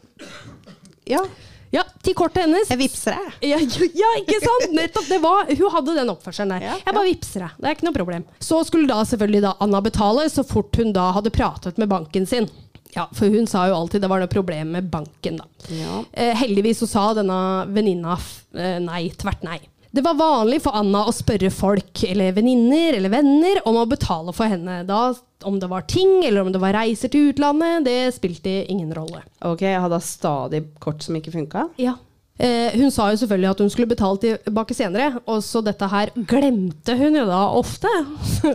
ja. 1.06 1.22
Ja, 1.72 1.82
til 2.04 2.12
kortet 2.18 2.44
hennes. 2.44 2.68
Jeg 2.68 2.80
vippser 2.82 3.16
deg. 3.16 3.36
Ja, 3.48 3.58
ja, 3.96 4.10
ikke 4.20 4.40
sant? 4.42 4.74
Nettopp. 4.76 5.06
Det 5.08 5.18
var, 5.22 5.48
hun 5.48 5.72
hadde 5.72 5.94
den 5.96 6.12
oppførselen 6.12 6.52
der. 6.52 6.66
Ja, 6.68 6.74
Jeg 6.82 6.96
bare 6.98 7.06
vippser 7.08 7.46
deg. 7.46 7.54
Det 7.56 7.70
er 7.70 7.76
ikke 7.78 7.86
noe 7.88 7.96
problem. 7.96 8.26
Så 8.44 8.58
skulle 8.68 8.90
da 8.90 8.98
selvfølgelig 9.08 9.42
da 9.46 9.54
Anna 9.64 9.80
betale, 9.84 10.26
så 10.32 10.44
fort 10.44 10.76
hun 10.80 10.92
da 10.92 11.08
hadde 11.16 11.32
pratet 11.32 11.80
med 11.80 11.88
banken 11.92 12.28
sin. 12.28 12.50
Ja, 12.92 13.06
For 13.16 13.32
hun 13.32 13.46
sa 13.48 13.64
jo 13.70 13.76
alltid 13.78 14.02
det 14.04 14.10
var 14.12 14.20
noe 14.20 14.28
problem 14.28 14.74
med 14.76 14.90
banken, 14.92 15.38
da. 15.40 15.46
Ja. 15.72 16.02
Eh, 16.12 16.34
heldigvis 16.36 16.82
så 16.84 16.88
sa 16.90 17.04
denne 17.16 17.38
venninna 17.72 18.18
eh, 18.52 18.76
nei, 18.84 19.06
tvert 19.16 19.46
nei. 19.48 19.62
Det 19.92 20.00
var 20.06 20.14
vanlig 20.16 20.62
for 20.64 20.72
Anna 20.78 21.02
å 21.04 21.12
spørre 21.12 21.50
folk, 21.52 22.00
eller 22.08 22.32
venninner 22.32 22.96
eller 22.96 23.12
venner, 23.12 23.58
om 23.68 23.76
å 23.76 23.84
betale 23.90 24.32
for 24.32 24.48
henne. 24.48 24.78
Da, 24.88 25.00
om 25.44 25.58
det 25.60 25.68
var 25.68 25.84
ting, 25.90 26.22
eller 26.24 26.46
om 26.46 26.52
det 26.54 26.62
var 26.62 26.72
reiser 26.78 27.12
til 27.12 27.28
utlandet, 27.32 27.84
det 27.84 27.98
spilte 28.16 28.54
ingen 28.72 28.94
rolle. 28.96 29.20
Ok, 29.44 29.66
jeg 29.68 29.82
hadde 29.84 29.98
stadig 30.06 30.62
kort 30.80 31.04
som 31.04 31.18
ikke 31.20 31.34
funka. 31.34 31.66
Ja. 31.82 31.98
Eh, 32.40 32.72
hun 32.80 32.88
sa 32.90 33.10
jo 33.12 33.18
selvfølgelig 33.20 33.50
at 33.50 33.60
hun 33.60 33.68
skulle 33.74 33.90
betale 33.92 34.16
tilbake 34.46 34.74
senere, 34.74 35.20
og 35.28 35.42
så 35.44 35.60
dette 35.62 35.84
her 35.92 36.10
glemte 36.16 36.96
hun 36.96 37.20
jo 37.20 37.26
da 37.28 37.42
ofte. 37.60 37.92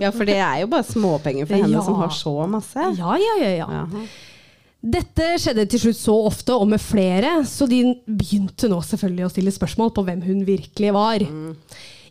Ja, 0.01 0.10
for 0.10 0.25
det 0.27 0.39
er 0.41 0.63
jo 0.63 0.72
bare 0.74 0.88
småpenger 0.89 1.46
for 1.46 1.53
henne 1.60 1.75
Ja. 1.77 1.86
som 1.86 2.01
har 2.01 2.10
så 2.17 2.34
masse. 2.50 2.89
ja, 2.98 3.13
ja, 3.22 3.36
ja, 3.46 3.51
ja. 3.62 3.70
Jaha. 3.77 4.08
Dette 4.77 5.27
skjedde 5.41 5.65
til 5.72 5.81
slutt 5.81 5.98
så 6.00 6.15
ofte 6.29 6.55
og 6.55 6.67
med 6.69 6.81
flere, 6.81 7.39
så 7.50 7.65
de 7.69 7.81
begynte 8.05 8.69
nå 8.69 8.77
selvfølgelig 8.86 9.25
å 9.25 9.31
stille 9.34 9.53
spørsmål 9.55 9.93
på 9.96 10.03
hvem 10.05 10.22
hun 10.27 10.43
virkelig 10.48 10.91
var. 10.96 11.25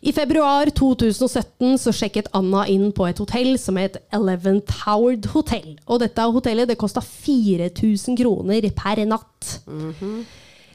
I 0.07 0.13
februar 0.13 0.69
2017 0.77 1.79
så 1.81 1.93
sjekket 1.95 2.27
Anna 2.37 2.65
inn 2.69 2.91
på 2.95 3.07
et 3.07 3.17
hotell 3.21 3.55
som 3.61 3.79
het 3.81 3.97
Eleven 4.13 4.59
Towered 4.67 5.25
Hotel. 5.33 5.77
Og 5.87 6.03
dette 6.03 6.27
hotellet 6.35 6.69
det 6.69 6.77
kosta 6.79 7.01
4000 7.01 8.19
kroner 8.19 8.67
per 8.77 9.01
natt. 9.09 9.53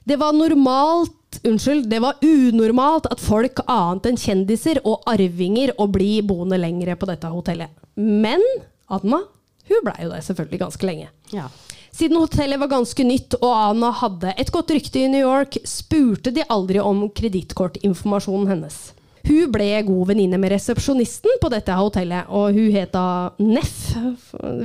Det 0.02 0.18
var 0.18 0.34
normalt 0.37 1.18
Unnskyld, 1.49 1.87
det 1.88 1.96
var 2.02 2.18
unormalt 2.20 3.06
at 3.08 3.22
folk 3.22 3.62
annet 3.64 4.04
enn 4.11 4.18
kjendiser 4.20 4.82
og 4.84 5.06
arvinger 5.08 5.72
å 5.80 5.87
bli 5.90 6.18
boende 6.28 6.58
lengre 6.61 6.92
på 7.00 7.08
dette 7.08 7.30
hotellet. 7.32 7.72
Men 7.96 8.44
Anna 8.92 9.22
hun 9.70 9.84
blei 9.87 10.04
jo 10.04 10.11
der 10.11 10.25
selvfølgelig 10.26 10.61
ganske 10.61 10.87
lenge. 10.87 11.08
Ja. 11.32 11.46
Siden 11.92 12.16
hotellet 12.16 12.61
var 12.61 12.70
ganske 12.72 13.04
nytt 13.04 13.34
og 13.42 13.50
Anna 13.52 13.90
hadde 13.92 14.32
et 14.40 14.50
godt 14.52 14.72
rykte 14.72 15.02
i 15.02 15.11
New 15.12 15.20
York, 15.20 15.58
spurte 15.68 16.32
de 16.32 16.44
aldri 16.49 16.80
om 16.80 17.04
kredittkortinformasjonen 17.12 18.49
hennes. 18.49 18.78
Hun 19.22 19.50
ble 19.52 19.66
god 19.87 20.08
venninne 20.08 20.38
med 20.40 20.54
resepsjonisten 20.54 21.37
på 21.42 21.50
dette 21.52 21.75
hotellet, 21.76 22.30
og 22.32 22.56
hun 22.56 22.72
het 22.75 22.94
da 22.94 23.04
Neff. 23.38 23.92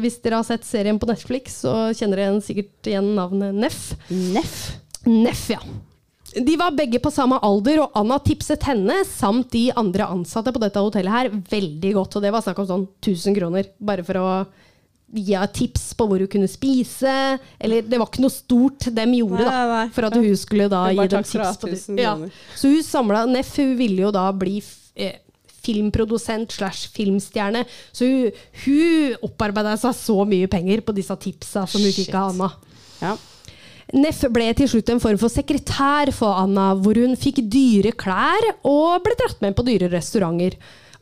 Hvis 0.02 0.18
dere 0.24 0.40
har 0.40 0.48
sett 0.48 0.66
serien 0.66 0.98
på 0.98 1.10
Netflix, 1.10 1.60
så 1.66 1.92
kjenner 1.92 2.24
dere 2.24 2.40
sikkert 2.46 2.90
igjen 2.90 3.12
navnet 3.20 3.60
Neff. 3.60 3.92
Neff. 4.10 4.56
Neff, 5.06 5.44
ja. 5.52 5.60
De 6.38 6.56
var 6.60 6.76
begge 6.78 7.02
på 7.04 7.12
samme 7.14 7.42
alder, 7.44 7.84
og 7.84 8.00
Anna 8.00 8.22
tipset 8.24 8.64
henne 8.70 9.02
samt 9.10 9.52
de 9.52 9.68
andre 9.76 10.08
ansatte 10.16 10.56
på 10.56 10.64
dette 10.64 10.80
hotellet 10.80 11.14
her 11.14 11.30
veldig 11.52 11.94
godt. 12.00 12.18
Og 12.18 12.26
det 12.26 12.32
var 12.34 12.46
snakk 12.46 12.64
om 12.64 12.72
sånn 12.72 12.88
1000 13.04 13.38
kroner, 13.38 13.70
bare 13.84 14.08
for 14.08 14.22
å 14.24 14.32
gi 15.08 15.34
henne 15.34 15.48
tips 15.56 15.94
på 15.98 16.08
hvor 16.10 16.24
hun 16.24 16.32
kunne 16.32 16.50
spise. 16.52 17.14
Eller 17.60 17.86
det 17.86 18.00
var 18.00 18.10
ikke 18.10 18.26
noe 18.26 18.34
stort 18.34 18.90
de 18.92 19.06
gjorde, 19.20 19.46
Nei, 19.46 19.54
nei, 19.54 19.70
da, 19.72 19.94
for 19.96 20.10
at 20.10 20.18
hun 20.20 20.36
skulle 20.40 20.68
da 20.72 20.84
gi 20.92 21.08
dem 21.14 21.30
tips. 21.30 21.62
På. 21.62 22.02
Ja. 22.02 22.18
Så 22.56 22.74
hun 22.74 22.84
samla 22.86 23.24
Neff 23.30 23.56
hun 23.62 23.74
ville 23.80 24.08
jo 24.08 24.12
da 24.16 24.28
bli 24.36 24.60
eh, 24.96 25.18
filmprodusent 25.64 26.58
slash 26.58 26.92
filmstjerne. 26.96 27.64
Så 27.96 28.10
hun, 28.10 28.44
hun 28.66 29.18
opparbeida 29.30 29.78
seg 29.80 29.96
så 29.98 30.20
mye 30.28 30.52
penger 30.52 30.84
på 30.86 30.96
disse 30.98 31.16
tipsa 31.24 31.66
som 31.70 31.84
hun 31.84 31.96
fikk 31.96 32.14
av 32.16 32.36
Anna. 32.36 32.52
Ja. 33.02 33.16
Neff 33.96 34.26
ble 34.36 34.50
til 34.58 34.68
slutt 34.68 34.90
en 34.92 35.00
form 35.00 35.20
for 35.22 35.32
sekretær 35.32 36.12
for 36.16 36.36
Anna, 36.42 36.74
hvor 36.76 36.98
hun 37.00 37.16
fikk 37.20 37.40
dyre 37.48 37.94
klær 37.96 38.50
og 38.68 39.00
ble 39.06 39.16
dratt 39.16 39.40
med 39.46 39.56
på 39.56 39.64
dyre 39.68 39.88
restauranter. 39.94 40.58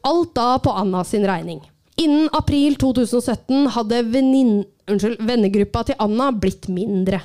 Alt 0.06 0.36
da 0.38 0.52
på 0.62 0.74
Anna 0.78 1.02
sin 1.08 1.26
regning. 1.26 1.64
Innen 1.96 2.30
april 2.36 2.76
2017 2.76 3.70
hadde 3.72 4.02
vennegruppa 5.24 5.86
til 5.88 5.96
Anna 6.04 6.28
blitt 6.36 6.68
mindre. 6.68 7.22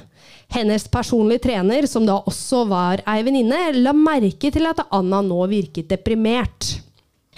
Hennes 0.50 0.86
personlige 0.90 1.44
trener, 1.48 1.86
som 1.90 2.06
da 2.06 2.20
også 2.20 2.64
var 2.70 3.02
ei 3.10 3.24
venninne, 3.26 3.58
la 3.82 3.94
merke 3.96 4.52
til 4.54 4.68
at 4.70 4.84
Anna 4.94 5.22
nå 5.26 5.40
virket 5.50 5.90
deprimert. 5.90 6.70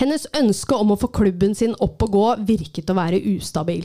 Hennes 0.00 0.26
ønske 0.36 0.76
om 0.76 0.92
å 0.92 1.00
få 1.00 1.08
klubben 1.12 1.56
sin 1.56 1.74
opp 1.80 2.04
og 2.04 2.16
gå 2.16 2.28
virket 2.52 2.92
å 2.92 2.96
være 2.96 3.20
ustabil. 3.34 3.84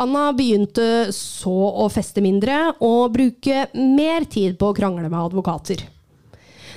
Anna 0.00 0.28
begynte 0.36 1.08
så 1.16 1.54
å 1.84 1.88
feste 1.92 2.20
mindre 2.24 2.74
og 2.84 3.12
bruke 3.14 3.66
mer 3.74 4.24
tid 4.28 4.58
på 4.60 4.70
å 4.70 4.76
krangle 4.76 5.08
med 5.08 5.20
advokater. 5.20 5.84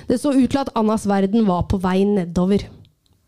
Det 0.08 0.16
så 0.20 0.32
ut 0.32 0.48
til 0.48 0.60
at 0.62 0.72
Annas 0.76 1.04
verden 1.08 1.44
var 1.48 1.66
på 1.68 1.80
vei 1.80 2.00
nedover. 2.08 2.64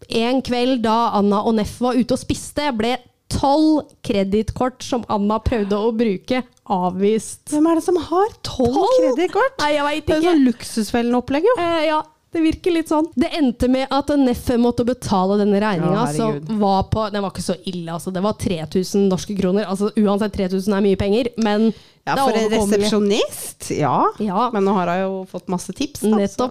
En 0.08 0.40
kveld 0.42 0.82
da 0.82 1.10
Anna 1.18 1.42
og 1.46 1.54
Neff 1.58 1.80
var 1.80 1.94
ute 1.98 2.16
og 2.16 2.18
spiste, 2.22 2.70
ble 2.76 2.96
tolv 3.30 3.84
kredittkort 4.02 4.82
som 4.82 5.04
Anna 5.12 5.38
prøvde 5.38 5.76
å 5.78 5.92
bruke, 5.94 6.42
avvist. 6.70 7.44
Hvem 7.52 7.68
er 7.70 7.78
det 7.78 7.84
som 7.84 7.96
har 8.08 8.32
tolv 8.46 8.80
kredittkort? 8.98 9.58
Nei, 9.62 9.72
jeg 9.76 9.84
veit 9.86 10.06
Det 10.06 10.14
er 10.16 10.20
ikke. 10.20 10.30
sånn 10.32 10.46
luksusfellen-opplegg, 10.48 11.46
jo. 11.46 11.54
Eh, 11.62 11.84
ja, 11.90 12.00
det 12.32 12.40
virker 12.44 12.70
litt 12.76 12.88
sånn. 12.90 13.08
Det 13.18 13.26
endte 13.34 13.66
med 13.68 13.88
at 13.90 14.10
Neffe 14.20 14.54
måtte 14.60 14.84
betale 14.86 15.38
denne 15.40 15.58
regninga, 15.62 16.04
Ja, 16.06 16.12
som 16.14 16.58
var 16.60 16.84
på 16.92 17.08
Den 17.10 17.24
var 17.24 17.32
ikke 17.32 17.42
så 17.42 17.56
ille, 17.66 17.90
altså. 17.90 18.12
Det 18.14 18.22
var 18.22 18.36
3000 18.38 19.08
norske 19.10 19.34
kroner. 19.38 19.66
Altså 19.66 19.90
Uansett, 19.98 20.32
3000 20.36 20.76
er 20.76 20.84
mye 20.84 20.96
penger, 21.00 21.32
men 21.42 21.72
Ja, 22.06 22.14
for 22.16 22.32
en 22.32 22.48
resepsjonist, 22.50 23.70
ja. 23.76 23.96
Ja. 24.22 24.50
Men 24.54 24.64
nå 24.64 24.72
har 24.74 24.86
hun 24.94 25.02
jo 25.02 25.26
fått 25.30 25.48
masse 25.52 25.74
tips. 25.76 26.00
Da, 26.06 26.26
så- 26.26 26.50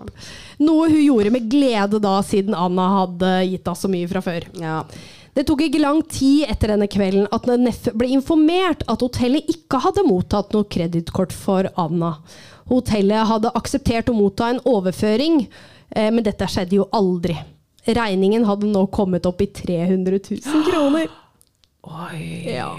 Noe 0.59 0.89
hun 0.89 0.99
gjorde 1.05 1.31
med 1.31 1.49
glede 1.49 1.99
da, 2.01 2.19
siden 2.21 2.53
Anna 2.53 2.89
hadde 2.99 3.31
gitt 3.49 3.65
henne 3.65 3.75
så 3.79 3.89
mye 3.89 4.07
fra 4.11 4.21
før. 4.21 4.43
Ja. 4.59 4.83
Det 5.35 5.45
tok 5.47 5.61
ikke 5.61 5.79
lang 5.79 6.01
tid 6.09 6.49
etter 6.49 6.73
denne 6.73 6.87
kvelden 6.91 7.27
at 7.31 7.45
Neffe 7.47 7.93
ble 7.95 8.09
informert 8.11 8.81
at 8.89 8.99
hotellet 8.99 9.47
ikke 9.47 9.79
hadde 9.79 10.03
mottatt 10.03 10.51
noe 10.51 10.65
kredittkort 10.67 11.31
for 11.31 11.69
Anna. 11.77 12.17
Hotellet 12.69 13.27
hadde 13.29 13.51
akseptert 13.57 14.09
å 14.11 14.15
motta 14.17 14.49
en 14.53 14.61
overføring, 14.69 15.47
eh, 15.95 16.09
men 16.13 16.23
dette 16.25 16.45
skjedde 16.49 16.77
jo 16.79 16.87
aldri. 16.93 17.37
Regningen 17.89 18.45
hadde 18.45 18.69
nå 18.69 18.85
kommet 18.93 19.25
opp 19.25 19.41
i 19.41 19.47
300 19.47 20.19
000 20.29 20.65
kroner. 20.69 21.07
Oi. 21.89 22.53
Ja. 22.53 22.73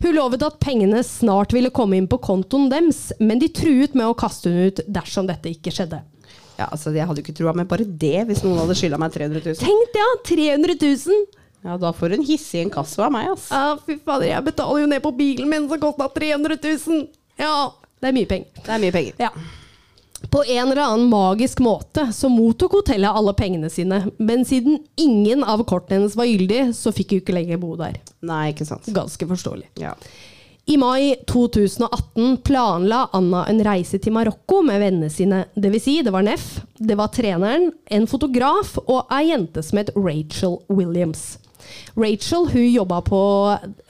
Hun 0.00 0.14
lovet 0.16 0.42
at 0.46 0.56
pengene 0.62 1.02
snart 1.04 1.52
ville 1.52 1.68
komme 1.74 1.98
inn 1.98 2.06
på 2.08 2.16
kontoen 2.24 2.70
deres, 2.72 3.10
men 3.20 3.38
de 3.42 3.50
truet 3.52 3.92
med 3.98 4.08
å 4.08 4.14
kaste 4.16 4.48
henne 4.48 4.70
ut 4.70 4.80
dersom 4.88 5.28
dette 5.28 5.50
ikke 5.52 5.72
skjedde. 5.74 6.00
ja, 6.56 6.66
altså 6.70 6.92
Jeg 6.94 7.06
hadde 7.08 7.20
jo 7.20 7.24
ikke 7.26 7.36
trua 7.36 7.52
med 7.56 7.68
bare 7.68 7.84
det, 7.84 8.24
hvis 8.28 8.40
noen 8.44 8.58
hadde 8.62 8.78
skylda 8.78 8.98
meg 9.00 9.12
300 9.12 9.42
000. 9.44 9.60
Tenk 9.60 9.92
det, 9.92 10.00
ja! 10.00 10.08
300 10.32 10.78
000! 10.80 11.20
Ja, 11.64 11.76
Da 11.76 11.90
får 11.92 12.14
hun 12.14 12.20
en 12.22 12.24
hissig 12.24 12.62
inkasso 12.64 13.02
av 13.04 13.12
meg, 13.12 13.28
ass. 13.34 13.50
Ja, 13.52 13.74
fy 13.84 13.98
fader, 14.00 14.30
jeg 14.30 14.44
betaler 14.48 14.80
jo 14.80 14.88
ned 14.94 15.02
på 15.04 15.12
bilen 15.18 15.48
min 15.52 15.68
som 15.68 15.80
kosta 15.82 16.08
300 16.16 16.56
000! 16.64 17.02
Ja, 17.40 17.52
det 18.00 18.10
er 18.10 18.16
mye 18.16 18.28
penger. 18.30 18.62
Det 18.64 18.72
er 18.74 18.82
mye 18.82 18.94
penger. 18.94 19.18
Ja. 19.20 19.30
På 20.30 20.42
en 20.44 20.66
eller 20.66 20.82
annen 20.82 21.06
magisk 21.08 21.62
måte 21.64 22.10
så 22.12 22.28
mottok 22.28 22.74
hotellet 22.80 23.16
alle 23.16 23.32
pengene 23.36 23.70
sine, 23.72 24.02
men 24.18 24.44
siden 24.44 24.78
ingen 25.00 25.44
av 25.44 25.62
kortene 25.64 26.00
hennes 26.00 26.16
var 26.16 26.28
gyldig, 26.28 26.66
så 26.76 26.92
fikk 26.92 27.14
hun 27.14 27.22
ikke 27.22 27.36
lenger 27.36 27.60
bo 27.62 27.72
der. 27.80 27.96
Nei, 28.20 28.50
ikke 28.52 28.68
sant. 28.68 28.90
Ganske 28.92 29.28
forståelig. 29.30 29.70
Ja. 29.80 29.94
I 30.70 30.76
mai 30.76 31.16
2018 31.26 32.36
planla 32.44 33.08
Anna 33.16 33.46
en 33.50 33.62
reise 33.64 33.98
til 33.98 34.12
Marokko 34.14 34.60
med 34.62 34.78
vennene 34.84 35.08
sine. 35.10 35.46
Det 35.56 35.72
vil 35.72 35.82
si, 35.82 35.96
det 36.04 36.12
var 36.14 36.22
Neff, 36.22 36.60
det 36.78 36.94
var 37.00 37.10
treneren, 37.16 37.72
en 37.90 38.06
fotograf 38.06 38.76
og 38.84 39.08
ei 39.10 39.30
jente 39.32 39.64
som 39.66 39.80
het 39.80 39.90
Rachel 39.96 40.60
Williams. 40.68 41.40
Rachel 41.96 42.46
hun 42.52 42.66
jobba, 42.72 43.00
på 43.06 43.20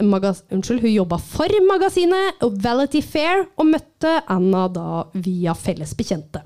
unnskyld, 0.00 0.80
hun 0.80 0.92
jobba 0.92 1.18
for 1.18 1.48
magasinet 1.68 2.40
Vality 2.62 3.00
Fair 3.04 3.44
og 3.60 3.66
møtte 3.70 4.12
Anna 4.32 4.66
da 4.72 5.04
via 5.20 5.52
felles 5.58 5.92
bekjente. 5.96 6.40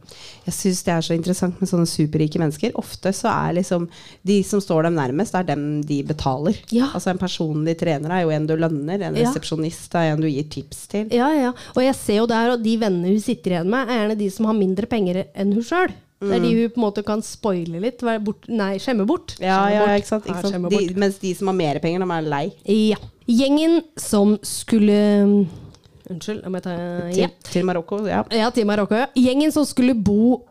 Jeg 0.44 0.55
syns 0.57 0.83
det 0.87 0.92
er 0.94 1.05
så 1.07 1.14
interessant 1.16 1.61
med 1.62 1.70
sånne 1.70 1.87
superrike 1.88 2.40
mennesker. 2.42 2.75
Ofte 2.81 3.12
så 3.14 3.31
er 3.31 3.55
liksom 3.61 3.87
de 4.27 4.40
som 4.47 4.61
står 4.62 4.88
dem 4.88 4.97
nærmest, 4.99 5.35
er 5.38 5.47
dem 5.49 5.81
de 5.87 6.01
betaler. 6.07 6.59
Ja. 6.75 6.90
Altså 6.94 7.11
En 7.14 7.18
personlig 7.23 7.77
trener 7.81 8.11
er 8.18 8.25
jo 8.25 8.31
en 8.35 8.47
du 8.51 8.57
lønner, 8.57 9.01
en 9.01 9.14
Ja. 9.14 9.29
resepsjonist 9.29 9.94
er 9.94 10.12
en 10.12 10.20
du 10.20 10.29
gir 10.29 10.49
tips 10.51 10.87
til. 10.90 11.09
Ja, 11.14 11.31
ja. 11.33 11.53
Og 11.77 11.83
jeg 11.85 11.94
ser 11.94 12.16
jo 12.23 12.27
der, 12.27 12.51
og 12.57 12.62
de 12.62 12.77
vennene 12.81 13.09
hun 13.14 13.20
sitter 13.23 13.55
igjen 13.55 13.70
med, 13.70 13.88
er 13.88 14.01
gjerne 14.09 14.18
de 14.18 14.31
som 14.31 14.47
har 14.47 14.55
mindre 14.59 14.87
penger 14.90 15.25
enn 15.35 15.53
hun 15.55 15.62
sjøl. 15.62 15.92
Det 16.22 16.37
er 16.38 16.40
de 16.44 16.53
hun 16.55 16.70
på 16.72 16.79
en 16.81 16.85
måte 16.87 17.03
kan 17.05 17.20
spoile 17.27 17.81
litt. 17.83 18.00
Bort, 18.24 18.46
nei, 18.48 18.77
skjemme 18.81 19.05
bort. 19.09 19.35
Ja, 19.42 19.59
Skjemme 19.66 19.74
ja, 19.74 19.83
bort. 19.83 19.98
ikke 19.98 20.11
sant? 20.12 20.29
Ikke 20.31 20.53
sant? 20.55 20.70
De, 20.72 21.00
mens 21.03 21.18
de 21.20 21.35
som 21.37 21.50
har 21.50 21.59
mer 21.59 21.81
penger, 21.83 22.05
de 22.05 22.16
er 22.16 22.29
lei. 22.31 22.44
Ja. 22.70 23.00
Gjengen 23.29 23.81
som 24.00 24.37
skulle 24.44 24.96
Unnskyld, 26.05 26.42
jeg 26.44 26.53
må 26.53 26.61
ta 26.61 26.72
Til, 27.14 27.31
til 27.48 27.64
Marokko. 27.64 28.03
Ja. 28.09 28.22
ja, 28.33 28.50
til 28.53 28.66
Marokko. 28.68 28.98
ja. 28.98 29.07
Gjengen 29.16 29.53
som 29.55 29.64
skulle 29.68 29.94
bo 29.96 30.42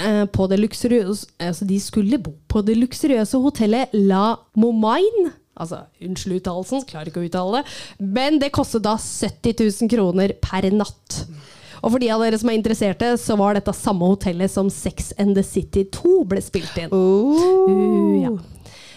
eh, 0.00 0.24
på 0.32 0.46
det 0.48 0.56
luksuriøse 0.62 1.28
Altså, 1.38 1.66
de 1.68 1.76
skulle 1.80 2.16
bo 2.18 2.32
på 2.48 2.62
det 2.64 2.78
luksuriøse 2.80 3.40
hotellet 3.44 3.92
La 3.92 4.34
Momaine. 4.56 5.34
Altså, 5.56 5.82
unnskyld 6.04 6.40
uttalelsen, 6.42 6.82
klarer 6.88 7.08
ikke 7.08 7.22
å 7.22 7.28
uttale 7.28 7.60
det. 7.62 7.76
Men 8.04 8.40
det 8.40 8.50
kostet 8.52 8.84
da 8.84 8.96
70 9.00 9.56
000 9.84 9.88
kroner 9.92 10.34
per 10.44 10.66
natt. 10.72 11.22
Og 11.82 11.92
for 11.92 12.02
de 12.02 12.10
av 12.12 12.24
dere 12.24 12.38
som 12.40 12.50
er 12.50 12.58
interesserte, 12.58 13.12
så 13.20 13.36
var 13.38 13.56
dette 13.58 13.74
samme 13.76 14.08
hotellet 14.08 14.52
som 14.52 14.70
Sex 14.72 15.12
and 15.20 15.36
the 15.36 15.44
City 15.46 15.86
2 15.92 16.18
ble 16.28 16.42
spilt 16.44 16.76
inn. 16.80 16.92
Oh. 16.94 17.68
Uh, 17.68 18.22
ja. 18.24 18.34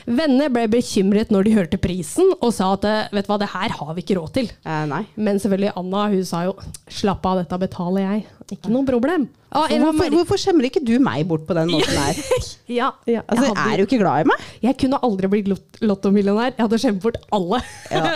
Vennene 0.10 0.48
ble 0.50 0.64
bekymret 0.74 1.30
når 1.34 1.46
de 1.46 1.52
hørte 1.54 1.78
prisen, 1.82 2.32
og 2.42 2.50
sa 2.56 2.72
at 2.74 2.86
eh, 2.90 3.10
vet 3.14 3.28
du 3.28 3.32
hva, 3.32 3.38
det 3.44 3.52
her 3.54 3.76
har 3.78 3.92
vi 3.94 4.02
ikke 4.02 4.18
råd 4.18 4.32
til. 4.40 4.48
Eh. 4.66 4.96
Men 5.22 5.38
selvfølgelig 5.42 5.76
Anna 5.78 6.08
hun 6.16 6.26
sa 6.26 6.44
jo 6.48 6.56
slapp 6.90 7.26
av, 7.30 7.44
dette 7.44 7.60
betaler 7.62 8.08
jeg. 8.08 8.24
Ikke 8.50 8.72
noe 8.74 8.82
problem. 8.88 9.28
Ah, 9.54 9.68
Hvorfor, 9.70 10.10
hvorfor 10.14 10.38
skjemmer 10.42 10.66
ikke 10.68 10.82
du 10.86 10.96
meg 11.02 11.24
bort 11.30 11.44
på 11.50 11.54
den 11.58 11.70
måten 11.74 11.94
her? 11.98 12.18
ja, 12.70 12.88
ja, 13.10 13.22
Altså, 13.30 13.48
hadde, 13.52 13.66
Er 13.74 13.78
du 13.82 13.86
ikke 13.88 14.00
glad 14.02 14.22
i 14.26 14.30
meg? 14.30 14.44
jeg 14.66 14.78
kunne 14.82 15.00
aldri 15.06 15.30
blitt 15.30 15.50
lot 15.50 15.80
lottomillionær. 15.86 16.54
Jeg 16.58 16.64
hadde 16.66 16.80
skjemt 16.82 17.02
bort 17.06 17.18
alle. 17.34 17.62
Ja. 17.94 18.04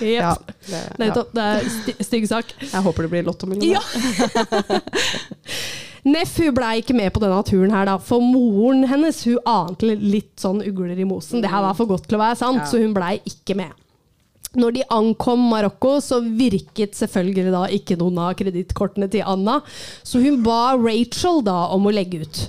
Yep. 0.00 0.16
Ja, 0.16 0.30
det. 0.66 0.82
Nettopp. 1.02 1.32
Det 1.36 1.42
er 1.44 1.66
sty 1.74 1.94
stygg 2.06 2.26
sak. 2.30 2.54
Jeg 2.62 2.82
håper 2.86 3.06
du 3.06 3.10
blir 3.12 3.26
lottomillionær. 3.26 3.78
Ja. 3.78 4.80
Neff 6.04 6.38
hun 6.40 6.54
ble 6.56 6.70
ikke 6.80 6.94
med 6.96 7.12
på 7.12 7.20
denne 7.20 7.42
turen, 7.44 7.70
her 7.74 7.84
da, 7.84 7.98
for 7.98 8.20
moren 8.24 8.86
hennes 8.88 9.18
hun 9.26 9.38
ante 9.46 9.94
litt 10.00 10.36
sånn 10.40 10.62
ugler 10.64 10.96
i 10.98 11.04
mosen. 11.04 11.42
Det 11.42 11.50
her 11.52 11.60
var 11.66 11.74
for 11.76 11.86
godt 11.90 12.06
til 12.08 12.16
å 12.16 12.22
være 12.22 12.36
sant, 12.40 12.62
Ja. 12.62 12.64
så 12.70 12.80
hun 12.80 12.94
blei 12.96 13.20
ikke 13.28 13.56
med. 13.56 13.72
Når 14.56 14.72
de 14.74 14.82
ankom 14.90 15.38
Marokko, 15.50 16.00
så 16.02 16.18
virket 16.24 16.96
selvfølgelig 16.98 17.52
da 17.52 17.66
ikke 17.70 17.96
noen 18.00 18.18
av 18.18 18.32
kredittkortene 18.34 19.08
til 19.12 19.22
Anna, 19.22 19.60
så 20.02 20.18
hun 20.24 20.42
ba 20.42 20.74
Rachel 20.76 21.42
da 21.46 21.66
om 21.70 21.84
å 21.86 21.92
legge 21.94 22.22
ut. 22.24 22.48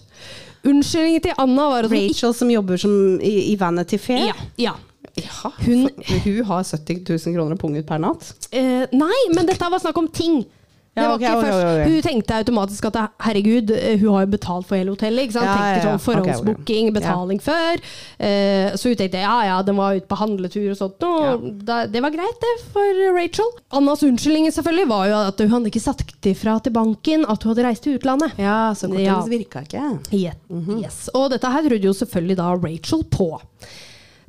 Unnskyldningen 0.63 1.21
til 1.21 1.33
Anna 1.41 1.67
var 1.69 1.83
at 1.85 1.91
Rachel 1.91 2.33
som 2.37 2.49
jobber 2.49 2.77
som 2.77 3.19
i, 3.21 3.51
i 3.51 3.55
Vanity 3.57 3.97
Fair? 3.97 4.31
ja, 4.31 4.33
ja. 4.57 4.73
Ja, 5.17 5.49
Hun- 5.65 5.89
hun 6.23 6.43
har 6.45 6.63
70 6.63 7.03
000 7.09 7.33
kroner 7.35 7.55
å 7.55 7.59
punge 7.59 7.79
ut 7.79 7.85
per 7.85 7.99
natt. 7.99 8.29
Eh, 8.53 8.85
nei, 8.93 9.17
men 9.35 9.45
dette 9.45 9.59
var 9.69 9.77
snakk 9.81 9.97
om 9.97 10.07
ting. 10.07 10.45
Det 10.91 11.03
var 11.07 11.13
ikke 11.15 11.29
okay, 11.31 11.43
først. 11.45 11.57
Okay, 11.57 11.75
okay. 11.81 11.91
Hun 11.91 12.01
tenkte 12.03 12.35
automatisk 12.35 12.85
at 12.89 12.97
herregud, 13.23 13.69
eh, 13.71 13.93
hun 14.01 14.09
har 14.11 14.25
jo 14.25 14.31
betalt 14.33 14.65
for 14.67 14.75
hele 14.75 14.91
hotellet. 14.91 15.23
ikke 15.23 15.35
sant? 15.37 15.47
Ja, 15.47 15.53
Tenkte 15.55 15.69
ja, 15.69 15.77
ja. 15.77 15.83
sånn 15.85 15.95
Ok, 15.95 16.01
ok. 16.01 16.07
forhåndsbooking, 16.09 16.89
betaling 16.97 17.39
før. 17.45 17.83
Eh, 18.19 18.73
så 18.75 18.91
hun 18.91 18.97
tenkte 18.99 19.21
ja 19.23 19.37
ja, 19.47 19.61
den 19.63 19.77
var 19.79 19.95
ute 19.95 20.09
på 20.11 20.17
handletur 20.19 20.65
og 20.73 20.77
sånt. 20.81 21.05
Og 21.07 21.45
da, 21.63 21.85
det 21.87 22.01
var 22.03 22.11
greit, 22.11 22.35
det, 22.43 22.51
for 22.73 22.99
Rachel. 23.15 23.47
Annas 23.79 24.03
unnskyldning 24.03 24.51
selvfølgelig 24.51 24.87
var 24.91 25.05
jo 25.07 25.21
at 25.29 25.39
hun 25.45 25.53
hadde 25.55 25.71
ikke 25.71 25.83
sagt 25.85 26.27
ifra 26.33 26.57
til 26.65 26.75
banken 26.75 27.23
at 27.23 27.43
hun 27.47 27.53
hadde 27.53 27.65
reist 27.69 27.87
til 27.87 27.95
utlandet. 27.95 28.35
Ja, 28.41 28.73
så 28.75 28.91
kortet 28.91 29.07
Ja. 29.07 29.21
virka 29.31 29.63
ikke. 29.63 29.85
Yeah. 30.11 30.35
yes. 30.81 31.05
Og 31.15 31.31
dette 31.31 31.47
her 31.55 31.63
trodde 31.69 31.87
jo 31.87 31.95
selvfølgelig 31.95 32.37
da 32.43 32.51
Rachel 32.59 33.07
på. 33.07 33.31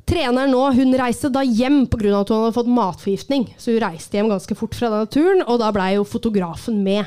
Treneren 0.05 0.51
nå, 0.51 0.61
hun 0.75 0.95
reiste 0.99 1.29
da 1.31 1.41
hjem 1.47 1.85
pga. 1.87 2.11
at 2.19 2.29
hun 2.29 2.41
hadde 2.43 2.55
fått 2.57 2.67
matforgiftning. 2.75 3.45
Så 3.57 3.71
hun 3.71 3.81
reiste 3.85 4.17
hjem 4.19 4.27
ganske 4.33 4.55
fort 4.59 4.75
fra 4.75 4.89
denne 4.91 5.07
turen, 5.13 5.43
og 5.47 5.59
da 5.63 5.71
blei 5.71 5.93
jo 5.95 6.03
fotografen 6.03 6.81
med. 6.83 7.05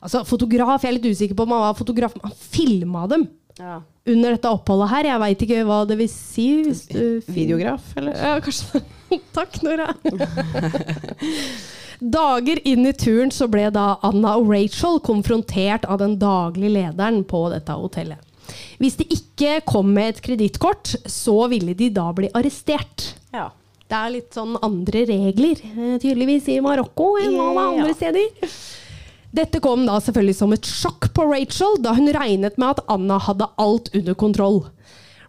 Altså, 0.00 0.22
fotograf, 0.24 0.84
jeg 0.84 0.92
er 0.92 0.98
litt 1.00 1.08
usikker 1.10 1.34
på 1.34 1.42
om 1.48 1.56
han 1.56 1.64
var 1.66 1.74
fotograf, 1.74 2.14
men 2.14 2.28
han 2.30 2.36
filma 2.38 3.06
dem 3.10 3.26
Ja. 3.58 3.80
under 4.06 4.30
dette 4.36 4.46
oppholdet 4.54 4.88
her. 4.92 5.04
Jeg 5.10 5.20
veit 5.24 5.42
ikke 5.42 5.64
hva 5.66 5.80
det 5.90 5.96
vil 5.98 6.08
si. 6.12 6.46
Hvis 6.68 6.84
du 6.86 7.20
Videograf, 7.26 7.82
eller? 7.98 8.14
ja, 8.14 8.38
kanskje 8.40 8.84
Takk, 9.34 9.58
Nora. 9.66 9.88
Dager 11.98 12.60
inn 12.68 12.86
i 12.86 12.92
turen 12.94 13.32
så 13.34 13.48
ble 13.50 13.64
da 13.74 13.96
Anna 14.06 14.36
og 14.38 14.46
Rachel 14.52 15.00
konfrontert 15.02 15.84
av 15.90 15.98
den 15.98 16.14
daglige 16.20 16.70
lederen 16.76 17.24
på 17.26 17.40
dette 17.50 17.74
hotellet. 17.74 18.22
Hvis 18.78 18.98
de 19.00 19.06
ikke 19.10 19.58
kom 19.66 19.90
med 19.94 20.14
et 20.14 20.20
kredittkort, 20.22 20.94
så 21.10 21.48
ville 21.50 21.74
de 21.78 21.90
da 21.94 22.08
bli 22.14 22.30
arrestert. 22.38 23.12
Ja. 23.34 23.48
Det 23.88 23.96
er 23.96 24.12
litt 24.12 24.36
sånn 24.36 24.58
andre 24.62 25.06
regler, 25.08 25.60
eh, 25.64 25.94
tydeligvis, 26.02 26.50
i 26.52 26.60
Marokko 26.60 27.14
enn 27.22 27.38
alle 27.40 27.64
andre 27.72 27.94
steder. 27.96 28.50
Dette 29.34 29.60
kom 29.64 29.84
da 29.88 29.98
selvfølgelig 30.00 30.36
som 30.36 30.52
et 30.56 30.68
sjokk 30.68 31.10
på 31.16 31.24
Rachel, 31.28 31.78
da 31.84 31.94
hun 31.96 32.10
regnet 32.12 32.58
med 32.60 32.76
at 32.76 32.84
Anna 32.92 33.18
hadde 33.20 33.48
alt 33.60 33.90
under 33.96 34.16
kontroll. 34.16 34.60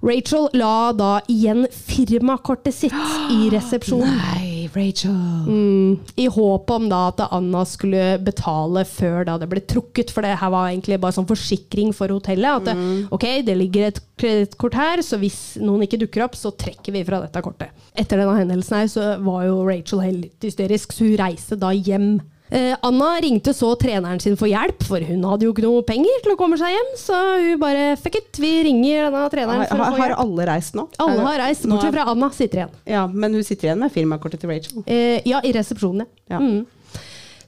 Rachel 0.04 0.48
la 0.56 0.92
da 0.96 1.10
igjen 1.28 1.66
firmakortet 1.76 2.76
sitt 2.76 2.96
i 3.34 3.50
resepsjonen. 3.52 4.16
Nei, 4.24 4.49
Rachel. 4.76 5.16
Mm, 5.48 6.00
I 6.20 6.28
håp 6.32 6.72
om 6.76 6.88
da 6.92 7.02
at 7.10 7.22
Anna 7.30 7.64
skulle 7.68 8.18
betale 8.24 8.84
før 8.88 9.28
da 9.28 9.38
det 9.42 9.50
ble 9.52 9.64
trukket, 9.64 10.14
for 10.14 10.26
det 10.26 10.36
her 10.42 10.54
var 10.54 10.70
egentlig 10.70 11.00
bare 11.02 11.16
sånn 11.18 11.30
forsikring 11.30 11.94
for 11.96 12.12
hotellet. 12.14 12.62
At 12.62 12.70
det, 12.70 12.76
ok, 13.16 13.28
det 13.48 13.58
ligger 13.60 13.90
et 13.90 14.02
kredittkort 14.20 14.78
her, 14.80 15.04
så 15.06 15.20
hvis 15.22 15.40
noen 15.64 15.86
ikke 15.88 16.02
dukker 16.02 16.26
opp, 16.28 16.38
så 16.40 16.52
trekker 16.52 16.96
vi 16.96 17.06
fra 17.08 17.22
dette 17.24 17.44
kortet. 17.46 17.74
Etter 17.98 18.22
denne 18.22 18.38
hendelsen 18.40 18.82
her 18.82 18.92
så 18.92 19.14
var 19.24 19.48
jo 19.48 19.62
Rachel 19.68 20.04
helt 20.06 20.50
hysterisk, 20.50 20.94
så 20.96 21.08
hun 21.08 21.18
reiste 21.22 21.60
da 21.60 21.72
hjem. 21.76 22.20
Eh, 22.50 22.74
Anna 22.82 23.10
ringte 23.22 23.54
så 23.54 23.76
treneren 23.78 24.20
sin 24.22 24.38
for 24.40 24.50
hjelp, 24.50 24.82
for 24.88 25.04
hun 25.06 25.26
hadde 25.30 25.46
jo 25.46 25.54
ikke 25.54 25.66
noe 25.68 25.84
penger 25.86 26.24
til 26.26 26.34
å 26.34 26.40
komme 26.40 26.58
seg 26.58 26.74
hjem. 26.74 26.90
Så 26.98 27.20
hun 27.44 27.62
bare 27.62 27.92
fuck 28.02 28.18
it, 28.18 28.32
vi 28.42 28.54
ringer 28.70 29.10
denne 29.10 29.28
treneren 29.34 29.64
Har, 29.66 29.70
for 29.70 29.84
å 29.84 29.86
få 29.86 30.00
hjelp. 30.00 30.04
har 30.06 30.16
alle 30.26 30.50
reist 30.50 30.80
nå? 30.80 30.88
Alle 31.06 31.28
har 31.28 31.40
reist, 31.46 31.68
bortsett 31.70 31.94
fra 31.94 32.08
Anna 32.14 32.32
sitter 32.34 32.64
igjen. 32.64 32.76
Ja, 32.90 33.06
men 33.08 33.38
hun 33.38 33.46
sitter 33.46 33.70
igjen 33.70 33.86
med 33.86 33.94
firmakortet 33.94 34.42
til 34.42 34.50
Rachel. 34.54 34.84
Eh, 34.88 35.22
ja, 35.30 35.44
i 35.46 35.54
resepsjonen, 35.56 36.06
ja. 36.30 36.38
Ja. 36.40 36.42
Mm. 36.42 36.66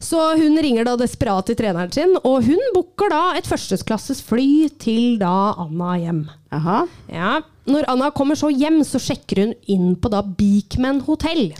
Så 0.01 0.17
hun 0.33 0.57
ringer 0.57 0.87
da 0.87 0.95
desperat 0.97 1.45
til 1.45 1.57
treneren 1.59 1.91
sin, 1.93 2.15
og 2.25 2.47
hun 2.47 2.61
booker 2.73 3.11
da 3.13 3.21
et 3.37 3.45
førsteklasses 3.45 4.23
fly 4.25 4.65
til 4.81 5.19
da 5.21 5.53
Anna 5.61 5.91
hjem. 6.01 6.23
Aha. 6.57 6.79
Ja. 7.13 7.35
Når 7.69 7.85
Anna 7.93 8.09
kommer 8.09 8.35
så 8.39 8.49
hjem, 8.49 8.79
så 8.87 8.97
sjekker 9.01 9.43
hun 9.43 9.51
inn 9.69 9.91
på 10.01 10.09
da 10.09 10.23
Beakman 10.25 11.03
hotell. 11.05 11.51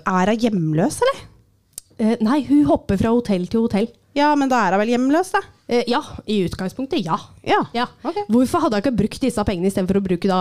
Er 0.00 0.32
hun 0.32 0.40
hjemløs, 0.46 1.02
eller? 1.04 1.26
Eh, 2.00 2.16
nei, 2.24 2.40
hun 2.48 2.64
hopper 2.70 2.96
fra 3.00 3.12
hotell 3.12 3.44
til 3.50 3.66
hotell. 3.66 3.90
Ja, 4.16 4.32
men 4.38 4.48
da 4.50 4.62
er 4.66 4.74
hun 4.74 4.80
vel 4.82 4.94
hjemløs, 4.94 5.30
da? 5.36 5.42
Eh, 5.70 5.84
ja, 5.90 6.00
i 6.26 6.40
utgangspunktet, 6.48 7.04
ja. 7.06 7.18
Ja. 7.46 7.60
ja. 7.76 7.86
Okay. 8.02 8.24
Hvorfor 8.32 8.64
hadde 8.64 8.78
hun 8.80 8.84
ikke 8.86 8.96
brukt 9.04 9.20
disse 9.22 9.44
pengene 9.46 9.68
istedenfor 9.70 10.00
å 10.00 10.04
bruke 10.08 10.30
da 10.30 10.40